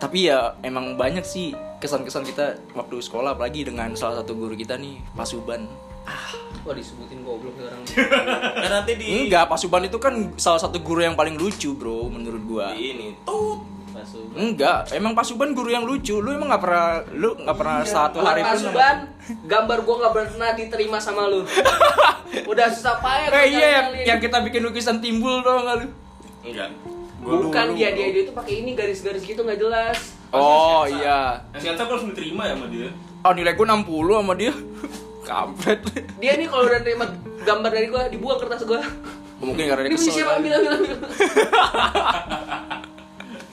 Tapi 0.00 0.32
ya 0.32 0.56
emang 0.64 0.96
banyak 0.96 1.26
sih 1.26 1.52
kesan-kesan 1.82 2.24
kita 2.24 2.56
waktu 2.72 3.02
sekolah 3.04 3.36
apalagi 3.36 3.68
dengan 3.68 3.92
salah 3.98 4.22
satu 4.24 4.32
guru 4.32 4.56
kita 4.56 4.80
nih, 4.80 5.02
Pak 5.12 5.26
Suban. 5.28 5.68
Wah 6.60 6.76
disebutin 6.76 7.24
goblok 7.24 7.56
ya 7.56 7.72
orang. 7.72 7.82
Kan 8.56 8.70
nanti 8.80 8.92
di 8.96 9.28
Enggak, 9.28 9.48
Pak 9.48 9.58
Suban 9.60 9.84
itu 9.88 9.96
kan 9.96 10.36
salah 10.36 10.60
satu 10.60 10.80
guru 10.80 11.00
yang 11.00 11.16
paling 11.16 11.40
lucu, 11.40 11.72
Bro, 11.72 12.12
menurut 12.12 12.42
gua. 12.44 12.76
di 12.76 12.92
ini 12.96 13.08
tut. 13.24 13.79
Masuk. 14.00 14.24
Enggak, 14.32 14.78
emang 14.90 15.12
Pak 15.12 15.24
Suban 15.24 15.52
guru 15.52 15.68
yang 15.68 15.84
lucu. 15.84 16.16
Lu 16.16 16.30
emang 16.30 16.48
nggak 16.48 16.62
pernah 16.62 16.84
lu 17.10 17.36
nggak 17.36 17.54
pernah 17.54 17.78
satu 17.82 18.18
hari 18.18 18.40
pun 18.40 18.50
Pasuban, 18.50 18.96
gambar 19.44 19.78
gua 19.80 19.94
nggak 20.00 20.14
pernah 20.14 20.50
diterima 20.52 20.98
sama 20.98 21.26
lu. 21.26 21.44
Udah 22.52 22.66
susah 22.68 22.96
payah. 22.98 23.28
Eh 23.28 23.30
gua 23.30 23.42
iya 23.46 23.66
yang, 23.70 23.86
yang 24.06 24.18
kita 24.18 24.40
bikin 24.40 24.62
lukisan 24.62 24.98
timbul 24.98 25.40
dong 25.40 25.62
nggak 25.62 25.76
lu? 25.76 25.86
Enggak. 26.42 26.68
Gua 27.20 27.32
Bukan 27.44 27.64
dulu- 27.66 27.76
dia 27.76 27.92
dia 27.92 28.06
dia 28.08 28.22
itu 28.24 28.32
pakai 28.32 28.54
ini 28.58 28.72
garis-garis 28.72 29.20
gitu 29.20 29.40
nggak 29.40 29.58
jelas. 29.58 30.16
Oh 30.30 30.82
Sketsa. 30.82 30.96
iya. 30.96 31.20
Yang 31.60 31.76
gua 31.78 31.92
langsung 31.92 32.10
diterima 32.10 32.42
ya 32.44 32.54
sama 32.54 32.66
dia. 32.66 32.88
Oh 33.20 33.32
nilai 33.32 33.52
gua 33.52 33.66
60 33.68 33.84
sama 34.16 34.34
dia. 34.34 34.52
Kampret. 35.28 35.80
Dia 36.16 36.32
nih 36.34 36.48
kalau 36.48 36.64
udah 36.64 36.80
terima 36.80 37.04
gambar 37.40 37.70
dari 37.70 37.86
gua 37.86 38.08
dibuang 38.08 38.40
kertas 38.40 38.64
gua. 38.64 38.80
Mungkin 39.40 39.64
karena 39.66 39.82
dia 39.84 39.92
kesel. 39.96 40.12
siapa 40.12 40.36
kali. 40.36 40.38
ambil 40.38 40.52
ambil 40.54 40.72
ambil. 40.76 40.96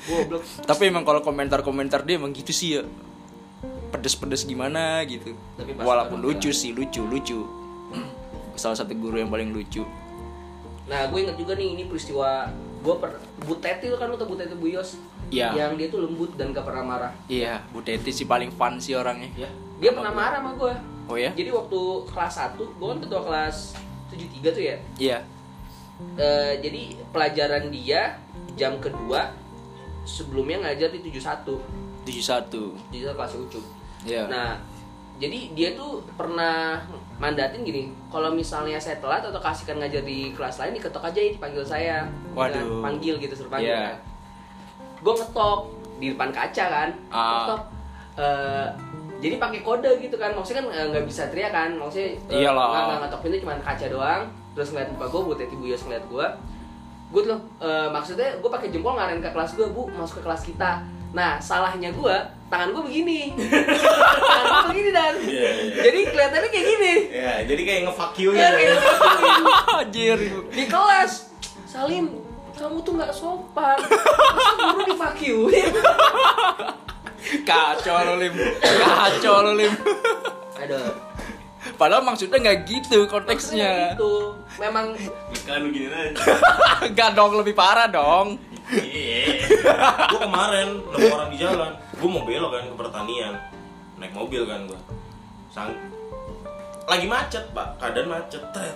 Goblok. 0.08 0.44
Tapi 0.64 0.84
emang 0.86 1.04
kalau 1.04 1.20
komentar-komentar 1.20 2.02
dia 2.02 2.16
emang 2.16 2.32
gitu 2.32 2.50
sih 2.50 2.70
ya. 2.74 2.84
Pedes-pedes 3.88 4.44
gimana 4.44 5.04
gitu. 5.04 5.36
Tapi 5.54 5.76
Walaupun 5.76 6.20
lucu 6.20 6.50
sih, 6.50 6.72
lucu, 6.72 7.04
lucu. 7.04 7.44
Salah 8.56 8.76
satu 8.76 8.92
guru 8.92 9.16
yang 9.16 9.28
paling 9.28 9.52
lucu. 9.52 9.84
Nah, 10.88 11.06
gue 11.06 11.20
inget 11.20 11.36
juga 11.36 11.54
nih 11.54 11.76
ini 11.76 11.84
peristiwa 11.84 12.48
gue 12.78 12.96
per 12.96 13.20
Bu 13.42 13.60
Teti 13.60 13.86
lu 13.86 13.96
kan 13.96 14.08
lu 14.08 14.16
tau 14.16 14.24
Bu 14.24 14.34
Teti 14.34 14.54
Buyos 14.54 14.96
Iya. 15.28 15.52
yang 15.52 15.76
dia 15.76 15.92
tuh 15.92 16.00
lembut 16.00 16.40
dan 16.40 16.56
gak 16.56 16.64
pernah 16.64 16.88
marah 16.88 17.12
Iya, 17.28 17.60
Bu 17.68 17.84
Teti 17.84 18.16
sih 18.16 18.24
paling 18.24 18.48
fun 18.48 18.80
sih 18.80 18.96
orangnya. 18.96 19.28
ya 19.36 19.50
dia 19.76 19.92
pernah 19.92 20.10
marah 20.10 20.40
sama 20.40 20.56
gue 20.56 20.74
Oh 21.06 21.20
ya? 21.20 21.36
jadi 21.36 21.52
waktu 21.52 21.80
kelas 22.08 22.34
1 22.56 22.56
gue 22.56 22.88
kan 22.88 23.00
ketua 23.04 23.22
kelas 23.22 23.58
73 24.08 24.56
tuh 24.56 24.64
ya 24.64 24.78
Iya. 24.96 25.18
Eh, 26.16 26.54
jadi 26.62 26.82
pelajaran 27.12 27.68
dia 27.68 28.16
jam 28.56 28.80
kedua 28.80 29.36
sebelumnya 30.08 30.64
ngajar 30.64 30.90
di 30.90 31.04
71 31.04 31.60
71. 32.02 32.90
di 32.90 33.04
kelas 33.04 33.34
ucup 33.36 33.64
Iya. 34.02 34.24
nah 34.26 34.56
jadi 35.18 35.52
dia 35.52 35.70
tuh 35.74 36.06
pernah 36.14 36.80
mandatin 37.18 37.62
gini 37.62 37.90
kalau 38.08 38.32
misalnya 38.32 38.78
saya 38.78 38.96
telat 38.98 39.22
atau 39.22 39.38
kasihkan 39.38 39.78
ngajar 39.78 40.02
di 40.02 40.32
kelas 40.32 40.58
lain 40.58 40.74
diketok 40.74 41.04
aja 41.04 41.20
dipanggil 41.20 41.62
saya 41.62 42.06
Waduh. 42.32 42.54
Bilang, 42.56 42.70
panggil 42.82 43.14
gitu 43.20 43.34
suruh 43.36 43.52
panggil 43.52 43.74
Iya. 43.74 43.98
gue 44.98 45.14
ngetok 45.14 45.60
di 45.98 46.08
depan 46.10 46.30
kaca 46.32 46.66
kan 46.66 46.90
Ah. 47.10 47.26
ngetok 47.44 47.62
Eh, 48.18 48.68
jadi 49.20 49.38
pakai 49.38 49.62
kode 49.62 49.94
gitu 50.00 50.18
kan 50.18 50.34
maksudnya 50.34 50.66
kan 50.66 50.74
eh, 50.74 50.86
nggak 50.90 51.06
bisa 51.06 51.30
teriak 51.30 51.54
kan 51.54 51.70
maksudnya 51.72 52.18
Iyalah. 52.34 52.66
nggak 52.88 53.00
ngetok 53.06 53.20
pintu 53.22 53.36
cuma 53.46 53.54
kaca 53.62 53.86
doang 53.88 54.22
terus 54.54 54.74
ngeliat 54.74 54.90
muka 54.90 55.06
gue 55.06 55.22
bu 55.22 55.34
teti 55.36 55.54
buyos 55.54 55.86
ngeliat 55.86 56.02
gue 56.04 56.28
gue 57.08 57.22
tuh 57.24 57.40
eh, 57.58 57.88
maksudnya 57.88 58.36
gue 58.36 58.50
pakai 58.50 58.68
jempol 58.68 58.94
ngarahin 58.94 59.20
ke 59.20 59.30
kelas 59.30 59.52
gue 59.54 59.66
bu 59.66 59.88
masuk 59.90 60.20
ke 60.20 60.24
kelas 60.24 60.44
kita 60.44 60.84
nah 61.10 61.38
salahnya 61.38 61.90
gue 61.90 62.16
tangan 62.48 62.70
gue 62.70 62.84
begini 62.84 63.32
tangan 64.30 64.46
gue 64.46 64.64
begini 64.70 64.90
dan 64.92 65.14
Iya, 65.18 65.50
iya. 65.64 65.82
jadi 65.82 66.00
kelihatannya 66.06 66.50
kayak 66.50 66.66
gini 66.68 66.94
Ya, 67.10 67.34
jadi 67.44 67.62
kayak 67.64 67.82
nge-fuck 67.86 68.14
you 68.18 68.32
ya 68.32 68.50
gitu. 68.54 68.76
gitu. 68.76 69.48
Anjir. 69.74 70.18
di 70.50 70.64
kelas 70.66 71.12
Salim 71.66 72.06
kamu 72.54 72.82
tuh 72.82 72.94
nggak 72.94 73.12
sopan 73.12 73.78
masa 73.78 74.52
guru 74.66 74.82
di 74.84 74.96
fuck 74.96 75.18
you 75.22 75.40
Kacau 77.44 77.98
lo 78.04 78.16
Lim. 78.16 78.34
Kacau 78.62 79.36
lo 79.42 79.52
Lim. 79.54 79.74
aduh 80.56 80.92
Padahal 81.76 82.00
maksudnya 82.02 82.40
nggak 82.40 82.60
gitu 82.64 83.04
konteksnya. 83.06 83.92
itu 83.94 84.14
memang 84.58 84.96
Kan 85.48 85.64
lu 85.64 85.72
gini 85.72 85.88
aja. 85.88 86.12
Enggak 86.92 87.16
dong, 87.16 87.40
lebih 87.40 87.56
parah 87.56 87.88
dong. 87.88 88.36
Iya. 88.68 89.48
Gua 90.12 90.20
kemarin 90.28 90.84
nemu 90.92 91.08
orang 91.08 91.30
di 91.32 91.38
jalan. 91.40 91.72
Gua 91.96 92.10
mau 92.12 92.24
belok 92.28 92.52
kan 92.52 92.68
ke 92.68 92.76
pertanian. 92.76 93.34
Naik 93.96 94.12
mobil 94.12 94.44
kan 94.44 94.68
gua. 94.68 94.80
Sang 95.48 95.72
lagi 96.84 97.08
macet, 97.08 97.48
Pak. 97.56 97.80
Keadaan 97.80 98.12
macet. 98.12 98.44
Tet. 98.52 98.76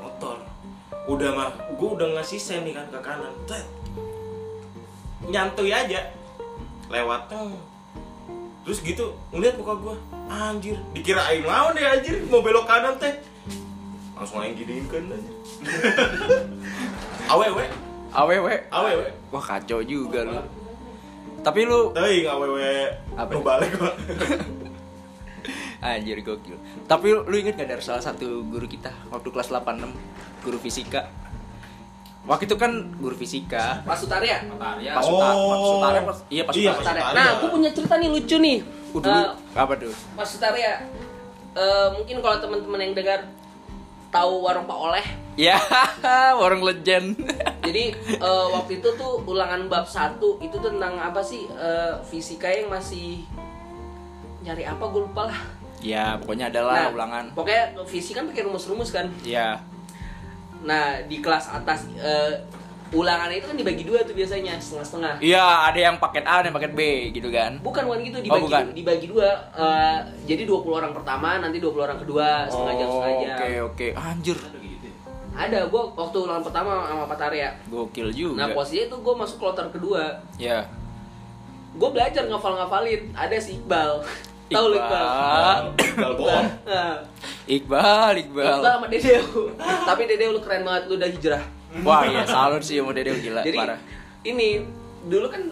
Motor. 0.00 0.40
Udah 1.04 1.36
mah, 1.36 1.52
gua 1.76 2.00
udah 2.00 2.08
ngasih 2.16 2.40
sen 2.40 2.64
nih 2.64 2.72
kan 2.72 2.88
ke 2.88 2.98
kanan. 3.04 3.36
Tet. 3.44 3.68
Nyantui 5.28 5.68
aja. 5.68 6.00
Lewat. 6.88 7.28
Terus 8.64 8.80
gitu 8.80 9.12
ngeliat 9.36 9.60
muka 9.60 9.76
gua. 9.76 9.96
Anjir, 10.32 10.80
dikirain 10.96 11.44
mau 11.44 11.76
deh 11.76 11.84
anjir 11.84 12.24
mau 12.32 12.40
belok 12.40 12.64
kanan 12.64 12.96
teh. 12.96 13.35
Langsung 14.16 14.40
aing 14.40 14.56
giniin 14.56 14.84
kan 14.86 15.04
aja. 15.06 15.30
Awewe, 17.32 17.64
Awewe. 18.10 18.54
awewe. 18.70 19.08
Wah 19.28 19.42
kacau 19.42 19.80
juga 19.80 20.22
lu. 20.22 20.40
Tapi 21.42 21.62
lu 21.62 21.92
Tapi 21.92 22.24
nggak 22.24 22.36
wewe 22.38 22.72
Apa? 23.12 23.30
lu 23.30 23.40
balik 23.40 23.70
kok. 23.72 23.94
anjir 25.86 26.18
gokil. 26.18 26.56
Tapi 26.84 27.06
lu, 27.08 27.20
lu 27.22 27.36
inget 27.36 27.54
gak 27.54 27.68
dari 27.68 27.78
salah 27.78 28.00
satu 28.00 28.42
guru 28.42 28.66
kita 28.66 28.90
waktu 29.06 29.28
kelas 29.28 29.46
86, 29.48 29.92
guru 30.42 30.58
fisika. 30.58 31.06
Waktu 32.26 32.50
itu 32.50 32.56
kan 32.56 32.72
guru 32.96 33.14
fisika. 33.14 33.84
Pak 33.84 33.94
Sutaria 33.94 34.42
Mataria. 34.42 34.96
Pas 34.96 35.04
Suta- 35.04 35.30
Pak 35.30 35.58
Sutara, 35.62 35.98
pas- 36.02 36.24
iya 36.26 36.42
pas 36.42 36.54
Iya, 36.56 36.72
Sutaria. 36.72 37.02
Sutaria. 37.02 37.14
Nah, 37.14 37.28
aku 37.38 37.44
punya 37.52 37.70
cerita 37.70 37.94
nih 37.94 38.08
lucu 38.08 38.36
nih. 38.36 38.58
Uh, 38.90 38.98
dulu 38.98 39.14
Eh, 39.14 39.28
apa 39.54 39.72
tuh? 39.76 39.92
Pak 40.16 40.26
Sutaria. 40.26 40.72
Eh, 41.54 41.88
mungkin 41.92 42.16
kalau 42.18 42.36
teman-teman 42.40 42.80
yang 42.80 42.94
dengar 42.96 43.20
tahu 44.16 44.32
warung 44.40 44.66
Pak 44.66 44.78
Oleh. 44.80 45.06
Ya, 45.36 45.60
warung 46.40 46.64
legend. 46.64 47.20
Jadi 47.60 47.92
eh, 48.16 48.46
waktu 48.56 48.80
itu 48.80 48.88
tuh 48.96 49.20
ulangan 49.28 49.68
bab 49.68 49.84
1 49.84 50.16
itu 50.40 50.56
tentang 50.56 50.96
apa 50.96 51.20
sih 51.20 51.44
eh, 51.52 51.92
fisika 52.08 52.48
yang 52.48 52.72
masih 52.72 53.20
nyari 54.40 54.64
apa 54.64 54.84
gue 54.88 55.02
lupa 55.04 55.28
lah. 55.28 55.40
ya, 55.84 56.16
pokoknya 56.16 56.48
adalah 56.48 56.88
ulangan. 56.88 57.36
Pokoknya 57.36 57.76
fisika 57.84 58.24
kan 58.24 58.32
pakai 58.32 58.42
rumus-rumus 58.48 58.90
kan. 58.94 59.12
Ya, 59.20 59.60
Nah, 60.64 60.98
di 61.04 61.20
kelas 61.20 61.52
atas 61.52 61.84
eh, 62.00 62.32
ulangan 62.88 63.28
itu 63.28 63.46
kan 63.46 63.56
dibagi 63.56 63.82
dua 63.82 63.98
tuh 64.02 64.12
biasanya, 64.12 64.54
setengah-setengah. 64.56 65.14
iya 65.18 65.42
ada 65.66 65.80
yang 65.80 65.96
paket 65.96 66.22
A 66.22 66.38
dan 66.40 66.50
paket 66.50 66.72
B 66.72 66.80
gitu 67.10 67.28
kan. 67.28 67.58
Bukan 67.58 67.82
bukan 67.84 67.98
gitu 68.00 68.16
Oh, 68.16 68.22
dibagi 68.22 68.44
bukan. 68.44 68.64
dibagi 68.72 69.06
dua. 69.08 69.28
eh, 69.52 69.98
jadi 70.24 70.42
20 70.42 70.70
orang 70.72 70.92
pertama, 70.92 71.38
nanti 71.38 71.58
20 71.58 71.82
orang 71.82 71.98
kedua, 71.98 72.46
setengah 72.46 72.74
jam 72.74 72.86
Oh, 72.86 72.92
setengah 72.94 73.14
jam. 73.16 73.36
Oke, 73.36 73.50
oke. 73.64 73.88
Anjir, 73.94 74.38
Ada, 75.36 75.68
gua 75.68 75.92
waktu 75.92 76.16
ulangan 76.18 76.40
pertama 76.42 76.70
sama 76.82 77.04
Pak 77.04 77.18
Tarya. 77.18 77.50
gokil 77.66 78.08
juga. 78.08 78.36
Nah, 78.38 78.48
posisinya 78.50 78.88
itu 78.88 78.96
gua 78.98 79.14
masuk 79.18 79.36
kloter 79.36 79.68
kedua. 79.68 80.24
Ya. 80.36 80.64
Gue 81.76 81.92
belajar 81.92 82.24
ngafal-ngafalin. 82.24 83.12
Ada 83.12 83.36
si 83.36 83.60
Iqbal. 83.60 84.00
Tahu 84.48 84.66
lu 84.66 84.80
Iqbal? 84.80 85.76
Gal 85.76 86.12
bohong. 86.16 86.46
Nah, 86.64 86.96
Iqbal, 87.44 88.14
Iqbal. 88.16 88.48
Iqbal 88.48 88.72
sama 88.72 88.86
Dedeo. 88.88 89.52
Tapi 89.58 90.02
Dedeo 90.08 90.30
lu 90.32 90.40
keren 90.40 90.64
banget, 90.64 90.88
lu 90.88 90.96
udah 90.96 91.10
hijrah. 91.10 91.44
Wah, 91.82 92.02
iya 92.04 92.24
salut 92.24 92.60
sih 92.60 92.76
sama 92.76 92.92
Dede 92.92 93.12
gila, 93.16 93.40
Jadi 93.40 93.56
parah. 93.56 93.78
ini 94.22 94.64
dulu 95.04 95.26
kan 95.26 95.42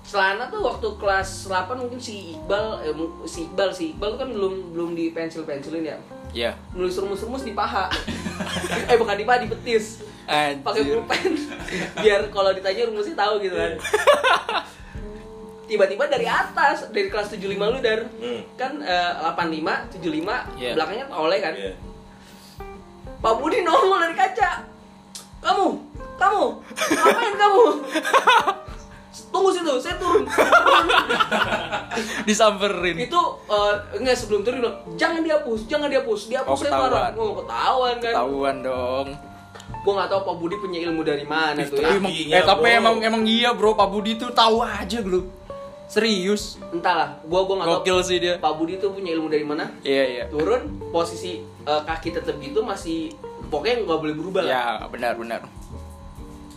Selana 0.00 0.48
tuh 0.48 0.58
waktu 0.60 0.88
kelas 0.96 1.46
8 1.46 1.70
mungkin 1.76 1.96
si 1.96 2.34
Iqbal 2.34 2.82
eh, 2.82 2.90
si 3.24 3.46
Iqbal 3.46 3.70
si 3.70 3.92
Iqbal 3.92 4.16
kan 4.16 4.26
belum 4.26 4.72
belum 4.72 4.90
di 4.92 5.10
pensil 5.10 5.44
pensilin 5.44 5.86
ya 5.86 5.98
Iya. 6.30 6.54
nulis 6.72 6.94
rumus-rumus 6.94 7.42
di 7.42 7.52
paha 7.52 7.90
eh 8.86 8.94
bukan 8.94 9.14
di 9.14 9.24
paha 9.24 9.38
di 9.40 9.48
betis 9.48 10.02
pakai 10.56 10.82
pulpen 10.84 11.32
biar 11.96 12.26
kalau 12.28 12.50
ditanya 12.50 12.86
rumusnya 12.86 13.14
tahu 13.14 13.38
gitu 13.40 13.52
kan 13.52 13.72
tiba-tiba 15.64 16.04
dari 16.04 16.26
atas 16.26 16.90
dari 16.90 17.06
kelas 17.06 17.30
75 17.30 17.46
lu 17.68 17.78
dar 17.78 18.00
Hmm. 18.12 18.40
kan 18.54 18.72
eh, 18.78 19.12
85 19.28 19.94
75 19.94 20.56
Iya. 20.56 20.74
belakangnya 20.74 21.06
oleh 21.08 21.38
kan 21.38 21.54
Iya. 21.54 21.72
Pak 23.16 23.34
Budi 23.36 23.60
nongol 23.60 24.00
dari 24.00 24.16
kaca 24.16 24.50
kamu 25.40 25.66
kamu 26.16 26.44
ngapain 26.68 27.34
kamu 27.34 27.62
tunggu 29.30 29.50
situ 29.50 29.72
saya 29.78 29.96
turun 29.96 30.22
Disamperin. 32.22 32.96
itu 33.00 33.20
eh, 33.46 33.74
enggak 33.96 34.16
sebelum 34.16 34.40
turun 34.40 34.58
bilang 34.60 34.76
jangan 34.94 35.20
dihapus 35.20 35.60
jangan 35.66 35.88
dihapus 35.88 36.20
dihapus 36.28 36.50
Oh, 36.50 36.56
saya 36.56 36.70
ketahuan. 36.70 36.90
marah 36.90 37.10
oh 37.14 37.32
ketahuan 37.36 37.94
kan 37.96 38.12
Ketahuan 38.12 38.56
dong. 38.60 39.08
gua 39.80 39.92
nggak 39.96 40.08
tahu 40.08 40.20
Pak 40.22 40.36
Budi 40.36 40.56
punya 40.58 40.78
ilmu 40.82 41.00
dari 41.02 41.24
mana 41.24 41.60
tuh 41.62 41.78
Tapi 41.78 41.88
ya 41.88 41.96
emang, 41.96 42.12
Kakinya, 42.12 42.34
eh 42.34 42.42
tapi 42.44 42.60
bro. 42.62 42.76
emang 42.76 42.96
emang 43.02 43.22
iya 43.24 43.50
bro 43.50 43.72
Pak 43.72 43.88
Budi 43.88 44.12
tuh 44.14 44.30
tahu 44.30 44.60
aja 44.60 45.00
lu. 45.00 45.24
Serius. 45.86 46.54
entahlah 46.70 47.18
gua 47.24 47.40
gua 47.42 47.54
nggak 47.58 47.82
tahu 47.82 48.00
sih 48.00 48.18
dia. 48.18 48.34
Pak 48.36 48.52
Budi 48.54 48.76
tuh 48.76 48.92
punya 48.92 49.10
ilmu 49.10 49.26
dari 49.26 49.42
mana 49.42 49.72
Iya 49.80 50.04
iya. 50.06 50.24
turun 50.28 50.62
posisi 50.88 51.38
eh, 51.42 51.82
kaki 51.82 52.12
tetap 52.12 52.36
gitu 52.36 52.60
masih 52.60 53.14
pokoknya 53.50 53.84
nggak 53.84 54.00
boleh 54.00 54.14
berubah 54.16 54.42
lah. 54.46 54.50
Ya 54.50 54.64
benar 54.88 55.12
benar. 55.18 55.42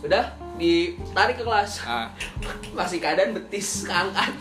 udah 0.04 0.36
ditarik 0.60 1.40
ke 1.40 1.44
kelas. 1.48 1.80
Ah. 1.82 2.12
masih 2.78 3.00
keadaan 3.00 3.32
betis 3.32 3.88
keangkat. 3.88 4.36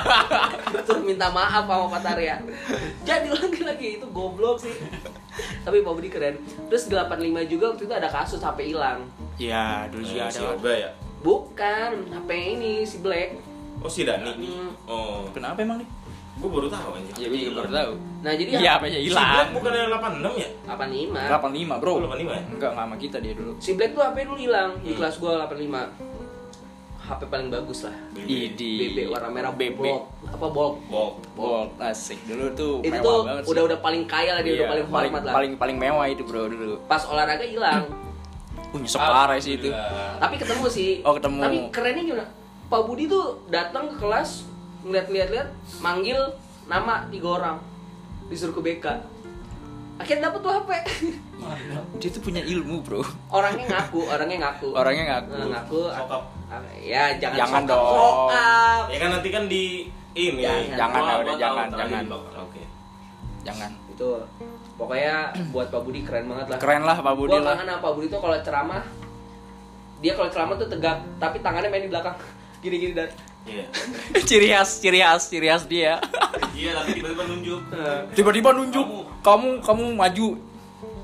Terus 0.88 1.04
minta 1.04 1.28
maaf 1.28 1.68
sama 1.68 1.86
Pak 1.92 2.00
Tarya. 2.00 2.40
Jadi 3.04 3.28
lagi 3.28 3.60
lagi 3.60 3.88
itu 4.00 4.06
goblok 4.08 4.64
sih. 4.64 4.72
Tapi 5.62 5.84
Pak 5.84 5.92
Budi 5.92 6.08
keren. 6.08 6.40
Terus 6.72 6.88
85 6.88 7.12
juga 7.44 7.64
waktu 7.76 7.84
itu 7.84 7.92
ada 7.92 8.08
kasus 8.08 8.40
HP 8.40 8.72
hilang. 8.72 9.04
Ya 9.36 9.84
dulu 9.92 10.00
juga 10.00 10.26
Eh, 10.26 10.32
si 10.32 10.40
ada. 10.40 10.56
Yoga 10.56 10.72
ya? 10.72 10.90
Bukan 11.20 11.90
HP 12.16 12.30
ini 12.56 12.72
si 12.88 12.96
Black. 13.04 13.36
Oh 13.84 13.92
si 13.92 14.08
Dani. 14.08 14.32
Hmm. 14.32 14.72
oh. 14.88 15.28
Kenapa 15.36 15.60
emang 15.60 15.84
nih? 15.84 15.88
Gue 16.36 16.50
baru 16.50 16.68
tahu 16.68 16.88
anjir 16.94 17.14
Ya 17.16 17.26
gue 17.26 17.38
juga 17.40 17.52
baru 17.58 17.70
tahu. 17.72 17.92
nah 18.18 18.32
jadi 18.32 18.50
Iya 18.54 18.70
apa 18.74 18.84
ya 18.86 18.92
si 18.94 19.06
hilang. 19.06 19.30
Black 19.30 19.48
bukannya 19.52 19.80
86 19.88 20.36
ya 20.36 20.48
85 20.66 21.16
85 21.72 21.80
bro. 21.80 21.90
Oh, 21.90 21.98
85 22.02 22.12
ya? 22.28 22.42
Enggak 22.46 22.70
nggak 22.70 22.72
sama 22.76 22.94
kita 22.96 23.16
dia 23.18 23.32
dulu. 23.32 23.52
si 23.56 23.70
Black 23.72 23.90
tuh 23.92 24.02
HP 24.02 24.16
dulu 24.22 24.36
hilang 24.38 24.70
di 24.78 24.88
Hmm. 24.88 24.98
kelas 24.98 25.14
gua 25.16 25.32
85 25.42 25.88
HP 26.98 27.20
paling 27.24 27.48
bagus 27.48 27.78
lah 27.82 27.94
Idi. 28.18 28.72
BB 28.82 28.98
warna 29.06 29.28
merah 29.28 29.52
BB. 29.52 29.78
Bold. 29.78 30.04
apa 30.26 30.46
bold 30.46 30.74
Bok 30.86 31.12
Bold 31.32 31.70
asik 31.80 32.18
dulu 32.26 32.46
tuh 32.52 32.74
itu 32.80 32.90
mewah 32.90 33.00
tuh 33.00 33.18
banget 33.22 33.42
sih. 33.42 33.50
udah 33.50 33.62
udah 33.64 33.78
paling 33.78 34.02
kaya 34.04 34.30
lah 34.32 34.42
dia 34.42 34.50
Iya, 34.50 34.58
udah 34.58 34.66
paling 34.66 34.84
paling 34.84 34.92
hormat 35.06 35.22
lah 35.22 35.32
paling 35.32 35.52
paling 35.56 35.76
mewah 35.78 36.06
itu 36.06 36.22
bro 36.22 36.44
dulu. 36.46 36.76
pas 36.84 37.02
olahraga 37.04 37.42
hilang 37.42 37.86
Uh, 38.66 38.82
nyesek 38.82 38.98
parah 38.98 39.38
sih 39.38 39.56
itu. 39.56 39.70
tapi 40.18 40.34
ketemu 40.36 40.66
sih 40.66 40.90
Oh, 41.00 41.14
ketemu. 41.14 41.38
tapi 41.40 41.56
kerennya 41.70 42.02
gimana 42.04 42.26
Pak 42.66 42.80
Budi 42.82 43.06
tuh 43.06 43.38
datang 43.46 43.86
ke 43.86 43.96
kelas 43.96 44.42
ngeliat-liat 44.86 45.28
liat 45.28 45.48
manggil 45.78 46.18
nama 46.64 47.06
tiga 47.10 47.28
orang 47.34 47.56
disuruh 48.26 48.54
ke 48.54 48.62
BK 48.62 48.86
akhirnya 49.96 50.28
dapet 50.28 50.40
tuh 50.40 50.52
HP 50.52 50.70
Dia 51.96 52.08
tuh 52.10 52.20
punya 52.20 52.42
ilmu 52.42 52.80
bro. 52.80 53.00
orangnya 53.30 53.64
ngaku 53.66 54.00
orangnya 54.04 54.36
ngaku 54.42 54.68
Orangnya 54.72 55.04
ngaku. 55.06 55.32
Eh, 55.32 55.46
ngaku 55.48 55.80
Sokap. 55.88 56.22
Ya 56.80 57.04
jangan 57.14 57.36
Jangan 57.38 57.62
sokap, 57.62 57.70
dong. 57.70 57.86
sokap. 57.92 58.82
ya 58.86 58.98
kan 58.98 59.10
nanti 59.12 59.28
kan 59.30 59.44
di 59.46 59.64
ini 60.12 60.42
Jangan. 60.42 60.76
Jangan, 60.76 61.00
ya 61.02 61.14
udah, 61.16 61.34
jangan, 61.36 61.66
jangan. 61.70 62.02
oke 62.40 62.62
Jangan. 63.42 63.70
itu 63.88 64.08
pokoknya 64.76 65.14
buat 65.50 65.68
Pak 65.70 65.80
Budi 65.80 66.00
keren 66.02 66.24
banget 66.26 66.46
lah 66.50 66.58
Keren 66.58 66.82
lah 66.82 66.96
Pak 66.98 67.14
Budi 67.14 67.32
Gua 67.32 67.40
lah. 67.42 67.54
kangen 67.54 67.68
sama 67.68 67.80
Pak 67.80 67.92
Budi 67.94 68.06
tuh 68.08 68.20
kalau 68.20 68.36
ceramah 68.42 68.82
dia 69.96 70.12
kalau 70.12 70.28
ceramah 70.28 70.54
tuh 70.56 70.68
tegak 70.68 70.98
tapi 71.16 71.36
tangannya 71.40 71.68
main 71.68 71.84
di 71.84 71.90
belakang 71.90 72.16
gini-gini 72.62 72.92
dan 72.92 73.08
iya 73.46 73.66
ciri 74.28 74.50
khas, 74.50 74.82
ciri 74.82 75.00
khas, 75.00 75.22
ciri 75.30 75.46
khas 75.46 75.64
dia. 75.70 76.02
Iya, 76.56 76.72
tapi 76.82 76.98
tiba-tiba 76.98 77.24
nunjuk. 77.30 77.60
Tiba-tiba 78.16 78.50
nunjuk 78.52 78.86
kamu 79.22 79.48
kamu 79.62 79.84
maju. 79.94 80.28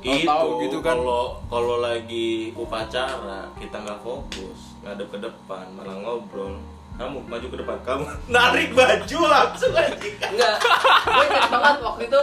itu 0.03 0.26
tahu 0.26 0.66
gitu 0.66 0.82
kan. 0.82 0.99
kalau 0.99 1.38
kalau 1.47 1.78
lagi 1.78 2.51
upacara 2.59 3.47
kita 3.55 3.86
nggak 3.86 4.03
fokus 4.03 4.74
ngadep 4.82 5.07
ke 5.14 5.18
depan 5.22 5.62
malah 5.78 5.95
ngobrol 5.95 6.59
kamu 6.99 7.22
maju 7.22 7.47
ke 7.47 7.57
depan 7.62 7.78
kamu 7.86 8.05
narik 8.34 8.74
baju 8.74 9.18
langsung 9.30 9.70
aja 9.70 9.95
enggak 10.26 10.57
gue 11.07 11.24
ingat 11.30 11.47
banget 11.55 11.76
waktu 11.86 12.03
itu 12.11 12.22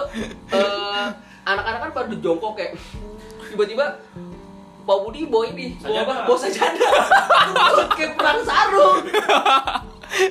eh, 0.51 1.05
anak-anak 1.47 1.79
kan 1.87 1.91
pada 1.95 2.15
jongkok 2.19 2.51
kayak 2.59 2.75
tiba-tiba 3.47 3.85
Pak 4.83 4.97
Budi 5.05 5.21
bawa 5.29 5.45
ini 5.53 5.77
bawa 5.79 6.01
apa 6.01 6.33
Sajadah. 6.35 6.91
bawa 7.53 7.83
kayak 7.97 8.11
perang 8.19 8.41
sarung 8.43 9.07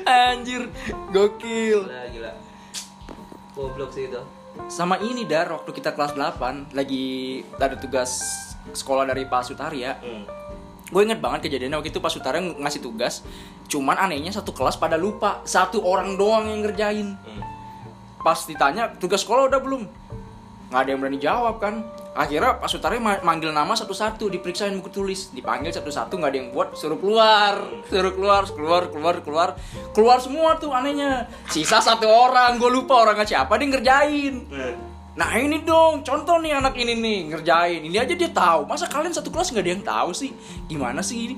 Anjir, 0.04 0.68
gokil. 1.10 1.86
gila 1.86 2.02
gila 2.10 2.32
goblok 3.54 3.90
sih 3.90 4.06
itu 4.06 4.20
Sama 4.66 4.98
ini 4.98 5.22
dar 5.22 5.50
waktu 5.50 5.70
kita 5.70 5.94
kelas 5.94 6.18
8 6.18 6.74
lagi 6.74 7.40
ada 7.58 7.78
tugas 7.78 8.18
sekolah 8.74 9.06
dari 9.06 9.22
Pak 9.24 9.42
Sutaria. 9.46 9.98
hmm. 10.02 10.24
Gue 10.88 11.04
inget 11.04 11.20
banget 11.20 11.46
kejadiannya 11.46 11.78
waktu 11.78 11.90
itu 11.92 12.00
Pak 12.00 12.10
Sutaria 12.10 12.40
ng- 12.42 12.58
ngasih 12.58 12.80
tugas. 12.80 13.22
Cuman 13.68 13.94
anehnya 13.94 14.32
satu 14.32 14.56
kelas 14.56 14.80
pada 14.80 14.96
lupa, 14.96 15.44
satu 15.44 15.84
orang 15.84 16.16
doang 16.16 16.48
yang 16.48 16.64
ngerjain. 16.64 17.14
Hmm. 17.14 17.42
Pas 18.24 18.40
ditanya 18.48 18.90
tugas 18.98 19.22
sekolah 19.22 19.46
udah 19.46 19.60
belum? 19.62 19.84
Nggak 20.72 20.80
ada 20.80 20.90
yang 20.90 21.00
berani 21.00 21.20
jawab 21.20 21.60
kan. 21.62 21.84
Akhirnya 22.18 22.58
Pak 22.58 22.66
Sutaria 22.66 22.98
ma- 22.98 23.22
manggil 23.22 23.54
nama 23.54 23.78
satu-satu, 23.78 24.26
diperiksain 24.26 24.74
buku 24.82 24.90
tulis, 24.90 25.30
dipanggil 25.30 25.70
satu-satu 25.70 26.18
nggak 26.18 26.30
ada 26.34 26.38
yang 26.42 26.50
buat, 26.50 26.74
suruh 26.74 26.98
keluar, 26.98 27.62
suruh 27.86 28.10
keluar, 28.10 28.42
keluar, 28.50 28.82
keluar, 28.90 29.16
keluar, 29.22 29.48
keluar 29.94 30.18
semua 30.18 30.58
tuh 30.58 30.74
anehnya. 30.74 31.30
Sisa 31.46 31.78
satu 31.78 32.10
orang, 32.10 32.58
gue 32.58 32.66
lupa 32.74 33.06
orangnya 33.06 33.22
siapa 33.22 33.54
dia 33.54 33.70
ngerjain. 33.70 34.34
Nah 35.14 35.30
ini 35.38 35.62
dong, 35.62 36.02
contoh 36.02 36.42
nih 36.42 36.58
anak 36.58 36.74
ini 36.74 36.98
nih 36.98 37.18
ngerjain. 37.30 37.86
Ini 37.86 37.96
aja 38.02 38.14
dia 38.18 38.30
tahu. 38.34 38.66
Masa 38.66 38.90
kalian 38.90 39.14
satu 39.14 39.30
kelas 39.30 39.54
nggak 39.54 39.62
ada 39.62 39.70
yang 39.78 39.84
tahu 39.86 40.10
sih? 40.10 40.34
Gimana 40.66 41.06
sih 41.06 41.30
ini? 41.30 41.34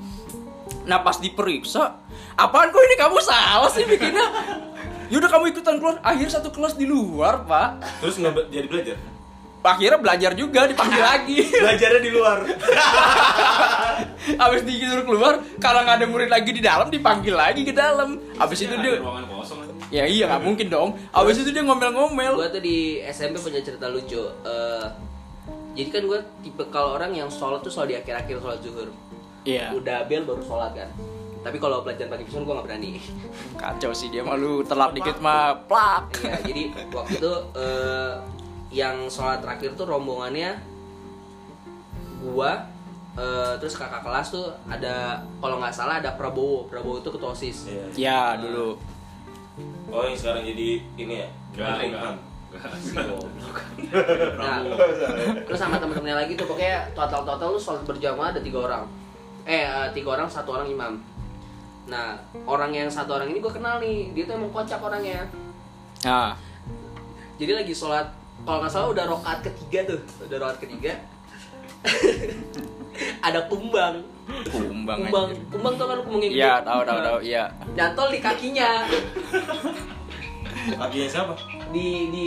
Nah 0.89 1.05
pas 1.05 1.21
diperiksa, 1.21 1.93
apaan 2.41 2.73
kok 2.73 2.81
ini 2.81 2.97
kamu 2.97 3.21
salah 3.21 3.69
sih 3.69 3.85
bikinnya? 3.85 4.25
Yaudah 5.13 5.29
kamu 5.29 5.53
ikutan 5.53 5.77
keluar. 5.77 6.01
Akhir 6.01 6.33
satu 6.33 6.49
kelas 6.49 6.73
di 6.81 6.89
luar 6.89 7.45
pak. 7.45 7.85
terus 8.01 8.17
nggak 8.17 8.49
jadi 8.49 8.65
belajar 8.65 8.97
Akhirnya 9.61 9.97
belajar 9.97 10.33
juga 10.33 10.65
dipanggil 10.65 11.03
lagi. 11.13 11.39
belajarnya 11.47 12.01
di 12.01 12.11
luar 12.11 12.39
Abis 14.41 14.61
disuruh 14.63 15.05
keluar, 15.05 15.35
kalau 15.57 15.81
nggak 15.83 15.97
ada 15.97 16.07
murid 16.07 16.29
lagi 16.29 16.51
di 16.51 16.61
dalam 16.61 16.89
dipanggil 16.89 17.33
lagi 17.33 17.63
ke 17.63 17.73
dalam. 17.73 18.21
Abis 18.37 18.63
itu 18.63 18.71
Ada 18.71 18.83
dia, 18.83 18.97
ruangan 18.99 19.25
kosong. 19.27 19.59
ya 19.91 20.05
iya 20.05 20.25
nggak 20.27 20.43
mungkin 20.43 20.67
dong. 20.69 20.89
Abis 21.11 21.41
itu 21.41 21.51
dia 21.51 21.61
ngomel-ngomel. 21.61 22.37
gue 22.37 22.49
tuh 22.51 22.63
di 22.63 22.79
SMP 23.03 23.37
punya 23.37 23.61
cerita 23.61 23.87
lucu 23.87 24.23
Eh, 24.43 24.87
jadi 25.73 25.89
kan 25.91 26.03
gue 26.07 26.21
tipe 26.41 26.65
kalau 26.69 26.95
orang 26.95 27.13
yang 27.13 27.29
sholat 27.29 27.61
tuh 27.61 27.69
selalu 27.69 27.89
di 27.89 27.97
akhir-akhir 27.99 28.37
sholat 28.39 28.59
zuhur 28.61 28.89
Iya. 29.41 29.73
udah 29.73 30.05
bel 30.05 30.21
baru 30.23 30.43
sholat 30.43 30.75
kan 30.75 30.89
tapi 31.41 31.57
kalau 31.57 31.81
pelajaran 31.81 32.13
pagi 32.13 32.25
pisan 32.25 32.45
gue 32.45 32.53
gak 32.53 32.67
berani 32.67 33.01
Kacau 33.57 33.89
sih 33.91 34.09
dia 34.09 34.21
malu 34.21 34.61
telat 34.61 34.93
dikit 34.93 35.17
mah 35.19 35.57
plak. 35.65 36.13
Iya, 36.21 36.37
jadi 36.45 36.63
waktu 36.91 37.15
itu 37.17 37.33
eh, 37.57 38.13
yang 38.71 39.11
sholat 39.11 39.43
terakhir 39.43 39.75
tuh 39.75 39.87
rombongannya 39.87 40.55
gua 42.23 42.71
eh, 43.19 43.55
terus 43.59 43.75
kakak 43.75 44.07
kelas 44.07 44.31
tuh 44.31 44.47
ada 44.71 45.19
kalau 45.43 45.59
nggak 45.59 45.75
salah 45.75 45.99
ada 45.99 46.15
Prabowo. 46.15 46.71
Prabowo 46.71 47.03
itu 47.03 47.11
ketua 47.11 47.35
osis. 47.35 47.67
Iya. 47.67 47.85
Ya 47.99 48.23
dulu. 48.39 48.79
oh 49.91 50.07
yang 50.07 50.17
sekarang 50.17 50.47
jadi 50.47 50.81
ini 50.97 51.15
ya? 51.21 51.29
Menkumham. 51.59 52.17
enggak. 52.51 53.19
nah 54.41 54.59
terus 55.47 55.59
sama 55.59 55.79
temen-temennya 55.79 56.27
lagi 56.27 56.35
tuh 56.35 56.51
pokoknya 56.51 56.83
total 56.99 57.23
total 57.23 57.55
lu 57.55 57.61
sholat 57.61 57.83
berjamaah 57.87 58.35
ada 58.35 58.41
tiga 58.43 58.67
orang. 58.71 58.85
Eh 59.47 59.67
eh, 59.67 59.87
tiga 59.91 60.15
orang 60.15 60.31
satu 60.31 60.55
orang 60.55 60.71
imam. 60.71 60.93
Nah 61.91 62.19
orang 62.47 62.71
yang 62.71 62.89
satu 62.91 63.19
orang 63.19 63.31
ini 63.31 63.43
gue 63.43 63.53
kenal 63.53 63.83
nih. 63.83 64.15
Dia 64.15 64.25
tuh 64.31 64.35
emang 64.39 64.51
kocak 64.55 64.79
orangnya. 64.83 65.27
Nah, 66.01 66.33
jadi 67.37 67.61
lagi 67.61 67.77
sholat 67.77 68.20
kalau 68.45 68.59
nggak 68.65 68.73
salah 68.73 68.89
udah 68.91 69.05
rokaat 69.07 69.39
ketiga 69.45 69.79
tuh 69.95 70.01
udah 70.27 70.39
rokaat 70.41 70.59
ketiga. 70.63 70.93
Ada 73.27 73.49
kumbang. 73.49 74.05
Kumbang 74.53 74.99
kumbang. 75.09 75.29
anjir. 75.33 75.49
kumbang 75.49 75.75
tuh 75.81 75.87
kan 75.89 75.99
kumbang 76.05 76.23
yang 76.29 76.33
Iya, 76.37 76.53
gede. 76.61 76.67
tahu 76.69 76.81
tahu 76.85 76.99
tahu, 77.01 77.19
iya. 77.25 77.45
nyantol 77.73 78.09
di 78.13 78.19
kakinya. 78.21 78.71
Kakinya 80.77 81.09
siapa? 81.09 81.33
Di 81.73 81.87
di 82.13 82.25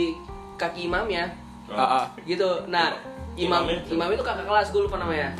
kaki 0.58 0.90
imamnya. 0.90 1.30
Ah. 1.70 2.10
gitu. 2.26 2.66
Nah 2.68 2.92
imam 3.34 3.66
imam 3.66 4.08
itu 4.14 4.22
kakak 4.22 4.46
kelas 4.46 4.70
gue 4.70 4.82
lupa 4.86 4.98
namanya 4.98 5.34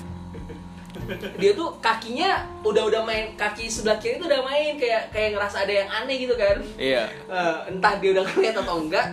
dia 1.38 1.52
tuh 1.52 1.76
kakinya 1.78 2.44
udah 2.64 2.88
udah 2.88 3.02
main 3.04 3.36
kaki 3.36 3.68
sebelah 3.68 4.00
kiri 4.00 4.16
tuh 4.16 4.28
udah 4.28 4.42
main 4.44 4.76
kayak 4.78 5.12
kayak 5.12 5.36
ngerasa 5.36 5.64
ada 5.66 5.74
yang 5.84 5.90
aneh 5.90 6.16
gitu 6.20 6.34
kan. 6.34 6.56
Iya. 6.76 7.04
Eh, 7.08 7.56
entah 7.74 7.94
dia 8.00 8.10
udah 8.16 8.24
ngeliat 8.24 8.56
atau 8.58 8.76
enggak. 8.80 9.06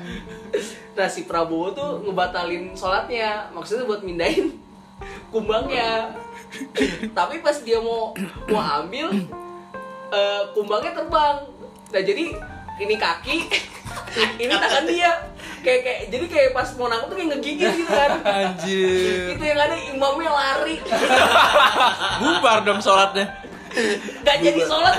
Nah 0.97 1.07
si 1.07 1.23
Prabowo 1.23 1.71
tuh 1.71 2.03
ngebatalin 2.03 2.75
sholatnya 2.75 3.47
maksudnya 3.55 3.87
buat 3.87 4.01
mindahin 4.03 4.55
kumbangnya. 5.33 6.15
Tapi 7.17 7.39
pas 7.39 7.57
dia 7.63 7.79
mau 7.79 8.11
mau 8.51 8.61
ambil 8.83 9.11
eh, 10.11 10.43
kumbangnya 10.55 10.91
terbang. 10.95 11.37
Nah 11.91 12.01
jadi 12.01 12.23
ini 12.81 12.95
kaki 12.97 13.37
ini 14.41 14.53
tangan 14.53 14.85
dia 14.87 15.11
kayak 15.61 15.81
kayak 15.81 15.99
jadi 16.09 16.25
kayak 16.27 16.49
pas 16.51 16.67
mau 16.73 16.87
nangkep 16.87 17.05
tuh 17.05 17.15
kayak 17.15 17.29
ngegigit 17.31 17.71
gitu 17.75 17.87
kan 17.87 18.11
Anjir. 18.41 19.31
itu 19.31 19.43
yang 19.43 19.59
ada 19.59 19.75
imamnya 19.87 20.31
lari 20.31 20.75
Bubar 22.19 22.57
dong 22.61 22.79
sholatnya. 22.79 23.25
gak 24.21 24.37
jadi 24.37 24.61
sholat 24.61 24.95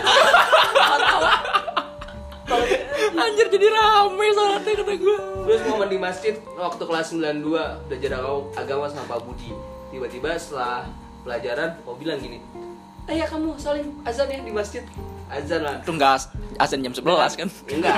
tawa-tawa 0.73 1.31
Anjir 3.13 3.47
jadi 3.49 3.67
rame 3.69 4.27
sholatnya 4.31 4.73
kata 4.75 4.93
gue. 4.95 5.17
Terus 5.43 5.61
momen 5.65 5.89
di 5.89 5.99
masjid 5.99 6.35
waktu 6.55 6.81
kelas 6.81 7.07
92 7.11 7.43
belajar 7.87 8.11
agama- 8.15 8.49
agama 8.55 8.85
sama 8.87 9.05
Pak 9.09 9.21
Budi. 9.23 9.51
Tiba-tiba 9.89 10.33
setelah 10.35 10.87
pelajaran 11.21 11.77
mau 11.83 11.95
bilang 11.95 12.17
gini, 12.17 12.41
"Ayah 13.05 13.27
kamu 13.27 13.57
saling 13.57 13.87
azan 14.03 14.27
ya 14.27 14.39
di 14.39 14.51
masjid." 14.51 14.83
Azan 15.33 15.61
lah. 15.65 15.81
Itu 15.81 15.97
enggak 15.97 16.29
azan 16.61 16.85
jam 16.85 16.93
11 16.93 17.41
kan? 17.41 17.49
Enggak. 17.73 17.97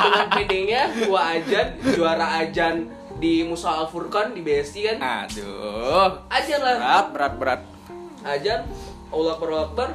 Dengan 0.00 0.26
PD-nya 0.32 0.82
gua 1.04 1.36
azan, 1.36 1.66
juara 1.92 2.26
azan 2.40 2.88
di 3.20 3.44
Musa 3.44 3.68
Al 3.68 3.86
Furqan 3.92 4.32
di 4.32 4.40
BSI 4.40 4.80
kan. 4.88 4.96
Aduh. 5.28 6.24
Azan 6.32 6.60
lah. 6.64 6.74
Berat, 6.80 7.06
berat, 7.12 7.32
berat. 7.36 7.60
Azan, 8.24 8.60
Allah 9.12 9.32
Akbar, 9.36 9.48
Allah 9.52 9.66
Akbar. 9.68 9.88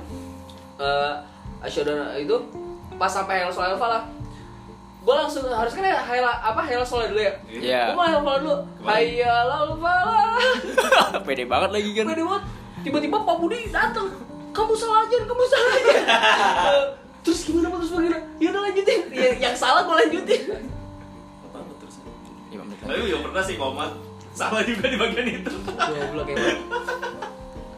Eh, 0.79 1.13
asyhadu 1.65 1.91
itu 2.21 2.35
pas 2.95 3.09
sampai 3.09 3.41
hayal 3.41 3.51
sholat 3.51 3.75
falah. 3.75 4.05
Gua 5.01 5.25
langsung 5.25 5.47
harus 5.49 5.73
kan 5.73 5.83
ya 5.83 5.97
hayal 5.97 6.27
apa 6.29 6.61
hayal 6.61 6.85
sholat 6.85 7.09
dulu 7.09 7.25
ya. 7.25 7.33
Iya. 7.49 7.81
Gua 7.91 7.95
mau 7.97 8.05
hayal 8.05 8.21
falah 8.21 8.39
dulu. 8.45 8.55
Hayal 8.85 9.49
falah. 9.81 10.29
Pede 11.25 11.43
banget 11.49 11.69
lagi 11.73 11.89
kan. 11.97 12.05
Pede 12.13 12.23
banget. 12.23 12.43
Tiba-tiba 12.85 13.17
Pak 13.25 13.35
Budi 13.41 13.59
datang. 13.73 14.07
Kamu 14.59 14.73
salah 14.75 15.07
aja, 15.07 15.17
kamu 15.23 15.43
salah 15.47 15.71
aja. 15.71 15.95
Terus 17.23 17.39
gimana? 17.47 17.71
Terus 17.79 17.91
bagaimana? 17.95 18.19
Ya 18.43 18.47
udah 18.51 18.61
lanjutin. 18.67 18.99
Ya, 19.15 19.29
yang 19.39 19.55
salah 19.55 19.87
gua 19.87 20.03
lanjutin. 20.03 20.41
Lima 22.51 22.63
menit 22.67 22.79
lagi. 22.83 22.91
Tapi 22.91 23.07
juga 23.07 23.19
pernah 23.29 23.43
sih 23.47 23.55
komat 23.55 23.91
Salah 24.35 24.63
juga 24.63 24.87
di 24.87 24.97
bagian 24.99 25.27
itu 25.27 25.51
Goblok 25.67 26.27
emang. 26.31 26.59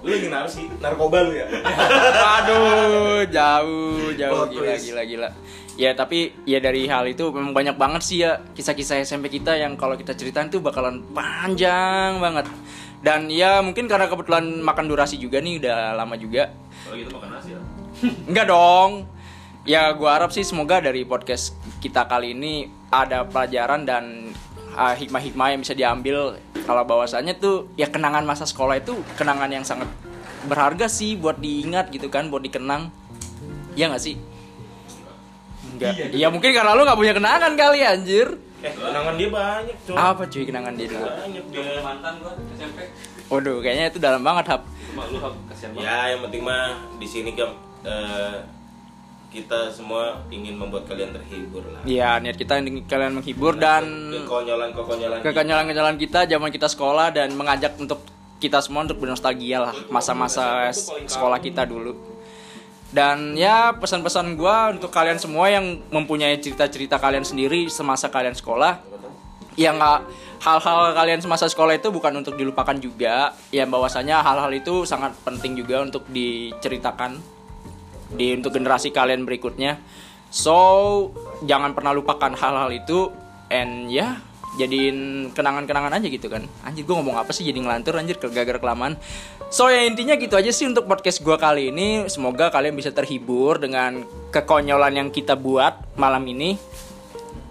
Lu 0.02 0.10
lagi 0.10 0.30
narsi, 0.34 0.62
narkoba 0.82 1.22
lu 1.30 1.34
ya? 1.38 1.46
Aduh, 2.42 3.22
jauh, 3.30 4.10
jauh, 4.18 4.46
gila, 4.50 4.74
gila, 4.82 5.02
gila. 5.06 5.30
Ya 5.78 5.94
tapi 5.94 6.34
ya 6.46 6.58
dari 6.58 6.90
hal 6.90 7.06
itu 7.06 7.30
memang 7.30 7.54
banyak 7.54 7.78
banget 7.78 8.02
sih 8.02 8.18
ya 8.26 8.42
kisah-kisah 8.58 9.02
SMP 9.06 9.30
kita 9.30 9.54
yang 9.58 9.78
kalau 9.78 9.94
kita 9.94 10.18
ceritain 10.18 10.50
tuh 10.50 10.62
bakalan 10.62 11.06
panjang 11.14 12.18
banget. 12.18 12.50
Dan 13.02 13.34
ya 13.34 13.66
mungkin 13.66 13.90
karena 13.90 14.06
kebetulan 14.06 14.62
makan 14.62 14.86
durasi 14.86 15.18
juga 15.18 15.42
nih 15.42 15.58
udah 15.58 15.98
lama 15.98 16.14
juga. 16.18 16.54
Kalau 16.86 16.96
gitu 17.02 17.10
makan 17.18 17.30
nasi 17.34 17.50
ya 17.58 17.62
Enggak 18.30 18.46
dong. 18.50 18.92
Ya 19.66 19.94
gua 19.94 20.18
harap 20.18 20.34
sih 20.34 20.46
semoga 20.46 20.82
dari 20.82 21.06
podcast 21.06 21.54
kita 21.82 22.06
kali 22.10 22.34
ini 22.34 22.70
ada 22.90 23.26
pelajaran 23.26 23.86
dan 23.86 24.34
uh, 24.74 24.94
hikmah-hikmah 24.98 25.48
yang 25.54 25.62
bisa 25.62 25.78
diambil 25.78 26.38
kalau 26.66 26.82
bahwasannya 26.86 27.38
tuh 27.38 27.70
ya 27.78 27.90
kenangan 27.90 28.26
masa 28.26 28.46
sekolah 28.46 28.82
itu 28.82 28.98
kenangan 29.18 29.50
yang 29.50 29.66
sangat 29.66 29.90
berharga 30.46 30.90
sih 30.90 31.18
buat 31.18 31.38
diingat 31.38 31.94
gitu 31.94 32.10
kan, 32.10 32.30
buat 32.30 32.42
dikenang. 32.42 32.90
Ya 33.78 33.90
nggak 33.90 34.02
sih? 34.02 34.18
Enggak. 35.74 36.14
Iya 36.14 36.28
mungkin 36.30 36.52
karena 36.54 36.74
lu 36.74 36.86
nggak 36.86 37.00
punya 37.00 37.14
kenangan 37.14 37.54
kali 37.54 37.80
anjir. 37.86 38.38
Eh, 38.62 38.74
kenangan 38.78 39.14
dia 39.18 39.30
banyak, 39.34 39.78
coy. 39.90 39.96
Apa 39.98 40.24
cuy 40.30 40.44
kenangan 40.46 40.74
dia 40.78 40.88
dulu? 40.94 41.02
Banyak 41.02 41.46
Dia 41.50 41.82
mantan 41.82 42.14
gua 42.22 42.34
SMP. 42.54 42.80
Waduh, 43.34 43.58
kayaknya 43.58 43.86
itu 43.90 43.98
dalam 43.98 44.22
banget 44.22 44.46
hap. 44.54 44.62
Cuma 44.86 45.04
lu 45.10 45.18
hap 45.18 45.34
kasihan 45.50 45.74
banget. 45.74 45.90
Ya, 45.90 45.98
yang 46.14 46.22
penting 46.30 46.42
mah 46.46 46.64
di 47.02 47.08
sini 47.10 47.34
kan 47.34 47.50
eh, 47.82 48.36
kita 49.32 49.72
semua 49.72 50.22
ingin 50.30 50.60
membuat 50.60 50.86
kalian 50.86 51.10
terhibur 51.16 51.64
lah. 51.66 51.82
Iya, 51.88 52.20
niat 52.22 52.38
kita 52.38 52.62
ingin 52.62 52.86
kalian 52.86 53.18
menghibur 53.18 53.58
dan 53.58 54.14
kekonyolan-kekonyolan 54.14 55.20
kekenyalan-kenyalan 55.24 55.96
kita 55.98 56.28
zaman 56.28 56.52
kita 56.52 56.68
sekolah 56.68 57.16
dan 57.16 57.34
mengajak 57.34 57.74
untuk 57.80 58.04
kita 58.44 58.60
semua 58.60 58.84
untuk 58.84 59.00
bernostalgia 59.00 59.64
lah 59.64 59.74
masa-masa 59.88 60.70
sekolah 61.08 61.40
kita 61.40 61.64
dulu. 61.64 62.11
Dan 62.92 63.40
ya 63.40 63.72
pesan-pesan 63.72 64.36
gua 64.36 64.76
untuk 64.76 64.92
kalian 64.92 65.16
semua 65.16 65.48
yang 65.48 65.80
mempunyai 65.96 66.36
cerita-cerita 66.44 67.00
kalian 67.00 67.24
sendiri 67.24 67.72
semasa 67.72 68.12
kalian 68.12 68.36
sekolah, 68.36 68.84
ya 69.56 69.72
nggak 69.72 70.00
hal-hal 70.44 70.92
kalian 70.92 71.24
semasa 71.24 71.48
sekolah 71.48 71.80
itu 71.80 71.88
bukan 71.88 72.20
untuk 72.20 72.36
dilupakan 72.36 72.76
juga. 72.76 73.32
Ya 73.48 73.64
bahwasanya 73.64 74.20
hal-hal 74.20 74.52
itu 74.52 74.84
sangat 74.84 75.16
penting 75.24 75.56
juga 75.56 75.88
untuk 75.88 76.04
diceritakan 76.12 77.16
di 78.12 78.36
untuk 78.36 78.60
generasi 78.60 78.92
kalian 78.92 79.24
berikutnya. 79.24 79.80
So 80.28 81.12
jangan 81.48 81.72
pernah 81.72 81.96
lupakan 81.96 82.36
hal-hal 82.36 82.76
itu 82.76 83.08
and 83.48 83.88
ya 83.88 84.20
jadiin 84.60 85.32
kenangan-kenangan 85.32 85.96
aja 85.96 86.08
gitu 86.12 86.28
kan. 86.28 86.44
Anjir 86.68 86.84
gue 86.84 86.96
ngomong 86.96 87.16
apa 87.16 87.32
sih 87.32 87.48
jadi 87.48 87.64
ngelantur 87.64 87.96
anjir 87.96 88.20
ke 88.20 88.28
gagar 88.28 88.60
kelamaan. 88.60 89.00
So 89.52 89.68
ya 89.68 89.84
intinya 89.84 90.16
gitu 90.16 90.40
aja 90.40 90.48
sih 90.48 90.64
untuk 90.64 90.88
podcast 90.88 91.20
gue 91.20 91.36
kali 91.36 91.76
ini. 91.76 92.08
Semoga 92.08 92.48
kalian 92.48 92.72
bisa 92.72 92.88
terhibur 92.96 93.60
dengan 93.60 94.08
kekonyolan 94.32 94.96
yang 94.96 95.10
kita 95.12 95.36
buat 95.36 95.76
malam 96.00 96.24
ini. 96.24 96.56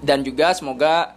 Dan 0.00 0.24
juga 0.24 0.56
semoga 0.56 1.12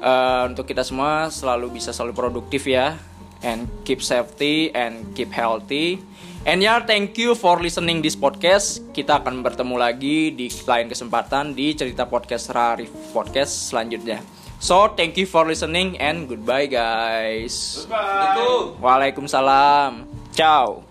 eh, 0.00 0.42
untuk 0.48 0.64
kita 0.64 0.88
semua 0.88 1.28
selalu 1.28 1.76
bisa 1.76 1.92
selalu 1.92 2.16
produktif 2.16 2.64
ya. 2.64 2.96
And 3.44 3.68
keep 3.84 4.00
safety 4.00 4.72
and 4.72 5.12
keep 5.12 5.28
healthy. 5.28 6.00
And 6.48 6.64
ya 6.64 6.80
thank 6.80 7.12
you 7.20 7.36
for 7.36 7.60
listening 7.60 8.00
this 8.00 8.16
podcast. 8.16 8.80
Kita 8.96 9.20
akan 9.20 9.44
bertemu 9.44 9.76
lagi 9.76 10.32
di 10.32 10.48
lain 10.48 10.88
kesempatan 10.88 11.52
di 11.52 11.76
cerita 11.76 12.08
podcast 12.08 12.48
Rarif 12.56 12.88
podcast 13.12 13.68
selanjutnya. 13.68 14.24
So 14.64 14.96
thank 14.96 15.20
you 15.20 15.28
for 15.28 15.44
listening 15.44 16.00
and 16.00 16.24
goodbye 16.24 16.72
guys. 16.72 17.84
Itu. 17.84 18.80
Waalaikumsalam 18.80 20.11
ciao 20.32 20.82